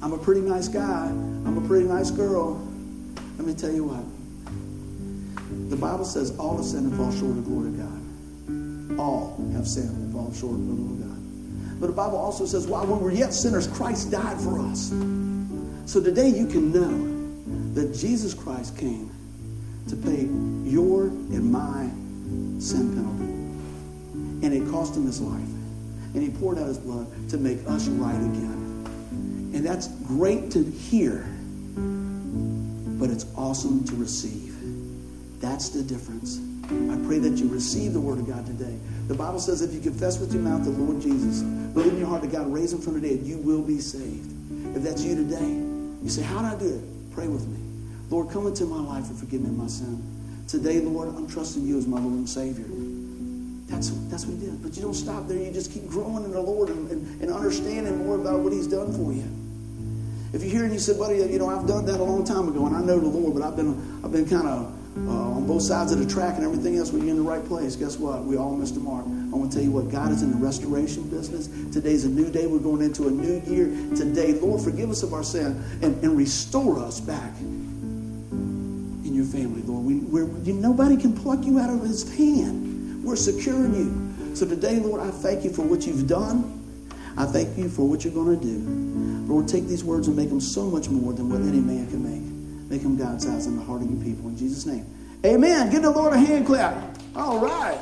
I'm 0.01 0.13
a 0.13 0.17
pretty 0.17 0.39
nice 0.39 0.69
guy. 0.69 1.07
I'm 1.07 1.57
a 1.57 1.67
pretty 1.67 1.85
nice 1.85 2.11
girl. 2.11 2.65
Let 3.37 3.45
me 3.45 3.53
tell 3.53 3.71
you 3.71 3.83
what. 3.83 4.05
The 5.69 5.75
Bible 5.75 6.05
says 6.05 6.35
all 6.37 6.55
have 6.55 6.65
sinned 6.65 6.85
and 6.85 6.95
fall 6.95 7.11
short 7.11 7.31
of 7.31 7.35
the 7.35 7.41
glory 7.41 7.67
of 7.67 7.77
God. 7.77 8.99
All 8.99 9.35
have 9.51 9.67
sinned 9.67 9.89
and 9.89 10.13
fall 10.13 10.31
short 10.33 10.53
of 10.53 10.65
the 10.65 10.73
glory 10.73 10.93
of 10.93 11.09
God. 11.09 11.79
But 11.81 11.87
the 11.87 11.93
Bible 11.93 12.17
also 12.17 12.45
says, 12.45 12.65
while 12.65 12.85
we 12.85 12.93
were 12.93 13.11
yet 13.11 13.33
sinners, 13.33 13.67
Christ 13.67 14.11
died 14.11 14.39
for 14.39 14.59
us. 14.59 14.89
So 15.85 16.01
today 16.01 16.29
you 16.29 16.47
can 16.47 16.71
know 16.71 17.73
that 17.73 17.93
Jesus 17.93 18.33
Christ 18.33 18.77
came 18.77 19.11
to 19.89 19.95
pay 19.97 20.23
your 20.69 21.07
and 21.07 21.51
my 21.51 21.89
sin 22.59 22.95
penalty. 22.95 23.38
And 24.41 24.53
it 24.53 24.69
cost 24.69 24.95
him 24.95 25.05
his 25.05 25.21
life. 25.21 25.41
And 26.13 26.23
he 26.23 26.29
poured 26.29 26.57
out 26.57 26.67
his 26.67 26.77
blood 26.77 27.07
to 27.29 27.37
make 27.37 27.59
us 27.67 27.87
right 27.87 28.15
again. 28.15 29.51
And 29.53 29.65
that's 29.65 29.87
great 30.03 30.51
to 30.51 30.63
hear, 30.63 31.27
but 32.99 33.09
it's 33.09 33.25
awesome 33.35 33.83
to 33.85 33.95
receive. 33.95 34.55
That's 35.39 35.69
the 35.69 35.83
difference. 35.83 36.39
I 36.65 36.97
pray 37.07 37.17
that 37.19 37.37
you 37.37 37.47
receive 37.49 37.93
the 37.93 37.99
word 37.99 38.19
of 38.19 38.27
God 38.27 38.45
today. 38.45 38.77
The 39.07 39.15
Bible 39.15 39.39
says 39.39 39.61
if 39.61 39.73
you 39.73 39.79
confess 39.79 40.19
with 40.19 40.31
your 40.33 40.43
mouth 40.43 40.63
the 40.63 40.69
Lord 40.69 41.01
Jesus, 41.01 41.41
believe 41.41 41.93
in 41.93 41.99
your 41.99 42.07
heart 42.07 42.21
that 42.21 42.31
God 42.31 42.51
raised 42.53 42.73
him 42.73 42.81
from 42.81 42.99
the 42.99 43.09
dead, 43.09 43.25
you 43.25 43.37
will 43.37 43.63
be 43.63 43.79
saved. 43.79 44.31
If 44.75 44.83
that's 44.83 45.03
you 45.03 45.15
today, 45.15 45.49
you 46.03 46.09
say, 46.09 46.21
How 46.21 46.41
did 46.41 46.45
I 46.45 46.59
do 46.59 46.75
it? 46.75 47.11
Pray 47.13 47.27
with 47.27 47.47
me. 47.47 47.57
Lord, 48.09 48.29
come 48.29 48.47
into 48.47 48.65
my 48.65 48.79
life 48.79 49.09
and 49.09 49.17
forgive 49.17 49.41
me 49.41 49.49
my 49.49 49.67
sin. 49.67 50.03
Today, 50.47 50.79
Lord, 50.79 51.09
I'm 51.09 51.27
trusting 51.27 51.65
you 51.65 51.77
as 51.77 51.87
my 51.87 51.99
Lord 51.99 52.13
and 52.13 52.29
Savior. 52.29 52.65
That's, 53.69 53.89
that's 54.09 54.25
what 54.25 54.39
he 54.39 54.45
did. 54.45 54.61
But 54.61 54.75
you 54.75 54.81
don't 54.81 54.93
stop 54.93 55.27
there. 55.27 55.37
You 55.37 55.51
just 55.51 55.71
keep 55.71 55.87
growing 55.87 56.23
in 56.23 56.31
the 56.31 56.41
Lord 56.41 56.69
and, 56.69 56.89
and, 56.91 57.21
and 57.21 57.31
understanding 57.31 57.97
more 58.05 58.15
about 58.15 58.39
what 58.39 58.51
he's 58.51 58.67
done 58.67 58.91
for 58.91 59.13
you. 59.13 59.27
If 60.33 60.43
you're 60.43 60.51
here 60.51 60.63
and 60.63 60.73
you 60.73 60.79
said, 60.79 60.97
buddy, 60.99 61.17
you 61.17 61.39
know, 61.39 61.49
I've 61.49 61.67
done 61.67 61.85
that 61.85 61.99
a 61.99 62.03
long 62.03 62.23
time 62.23 62.47
ago 62.47 62.65
and 62.67 62.75
I 62.75 62.81
know 62.81 62.99
the 62.99 63.07
Lord, 63.07 63.33
but 63.33 63.43
I've 63.43 63.55
been, 63.55 64.01
I've 64.03 64.11
been 64.11 64.27
kind 64.27 64.47
of 64.47 64.75
uh, 65.07 65.11
on 65.11 65.47
both 65.47 65.61
sides 65.61 65.91
of 65.91 65.99
the 65.99 66.05
track 66.05 66.35
and 66.35 66.43
everything 66.43 66.75
else, 66.77 66.91
when 66.91 67.01
you're 67.03 67.11
in 67.11 67.23
the 67.23 67.29
right 67.29 67.45
place. 67.45 67.75
Guess 67.75 67.97
what? 67.97 68.25
We 68.25 68.37
all 68.37 68.55
missed 68.55 68.73
the 68.73 68.81
mark. 68.81 69.05
I 69.05 69.35
want 69.35 69.51
to 69.51 69.57
tell 69.57 69.65
you 69.65 69.71
what, 69.71 69.89
God 69.91 70.11
is 70.11 70.23
in 70.23 70.31
the 70.31 70.37
restoration 70.37 71.09
business. 71.09 71.47
Today's 71.71 72.05
a 72.05 72.09
new 72.09 72.29
day. 72.29 72.47
We're 72.47 72.59
going 72.59 72.81
into 72.81 73.07
a 73.07 73.11
new 73.11 73.41
year. 73.47 73.67
Today, 73.95 74.33
Lord, 74.33 74.61
forgive 74.61 74.89
us 74.89 75.03
of 75.03 75.13
our 75.13 75.23
sin 75.23 75.63
and, 75.81 76.03
and 76.03 76.17
restore 76.17 76.79
us 76.79 76.99
back 76.99 77.39
in 77.39 79.13
your 79.13 79.25
family, 79.25 79.61
Lord. 79.61 79.85
We, 79.85 79.93
you, 80.43 80.53
nobody 80.53 80.97
can 80.97 81.13
pluck 81.13 81.45
you 81.45 81.59
out 81.59 81.69
of 81.69 81.81
his 81.81 82.03
hand. 82.17 82.68
We're 83.09 83.15
securing 83.15 83.73
you. 83.73 84.35
So 84.35 84.47
today, 84.47 84.77
Lord, 84.77 85.01
I 85.01 85.09
thank 85.09 85.43
you 85.43 85.49
for 85.49 85.63
what 85.63 85.87
you've 85.87 86.07
done. 86.07 86.63
I 87.17 87.25
thank 87.25 87.57
you 87.57 87.67
for 87.67 87.89
what 87.89 88.05
you're 88.05 88.13
going 88.13 88.39
to 88.39 88.45
do. 88.45 88.59
Lord, 89.27 89.47
take 89.47 89.65
these 89.65 89.83
words 89.83 90.07
and 90.07 90.15
make 90.15 90.29
them 90.29 90.39
so 90.39 90.65
much 90.65 90.89
more 90.89 91.11
than 91.13 91.27
what 91.27 91.41
any 91.41 91.59
man 91.59 91.89
can 91.89 92.03
make. 92.03 92.69
Make 92.69 92.83
them 92.83 92.97
God's 92.97 93.25
eyes 93.25 93.47
in 93.47 93.57
the 93.57 93.63
heart 93.63 93.81
of 93.81 93.89
your 93.89 93.99
people. 94.03 94.29
In 94.29 94.37
Jesus' 94.37 94.67
name. 94.67 94.85
Amen. 95.25 95.71
Give 95.71 95.81
the 95.81 95.89
Lord 95.89 96.13
a 96.13 96.19
hand 96.19 96.45
clap. 96.45 96.99
All 97.15 97.39
right. 97.39 97.79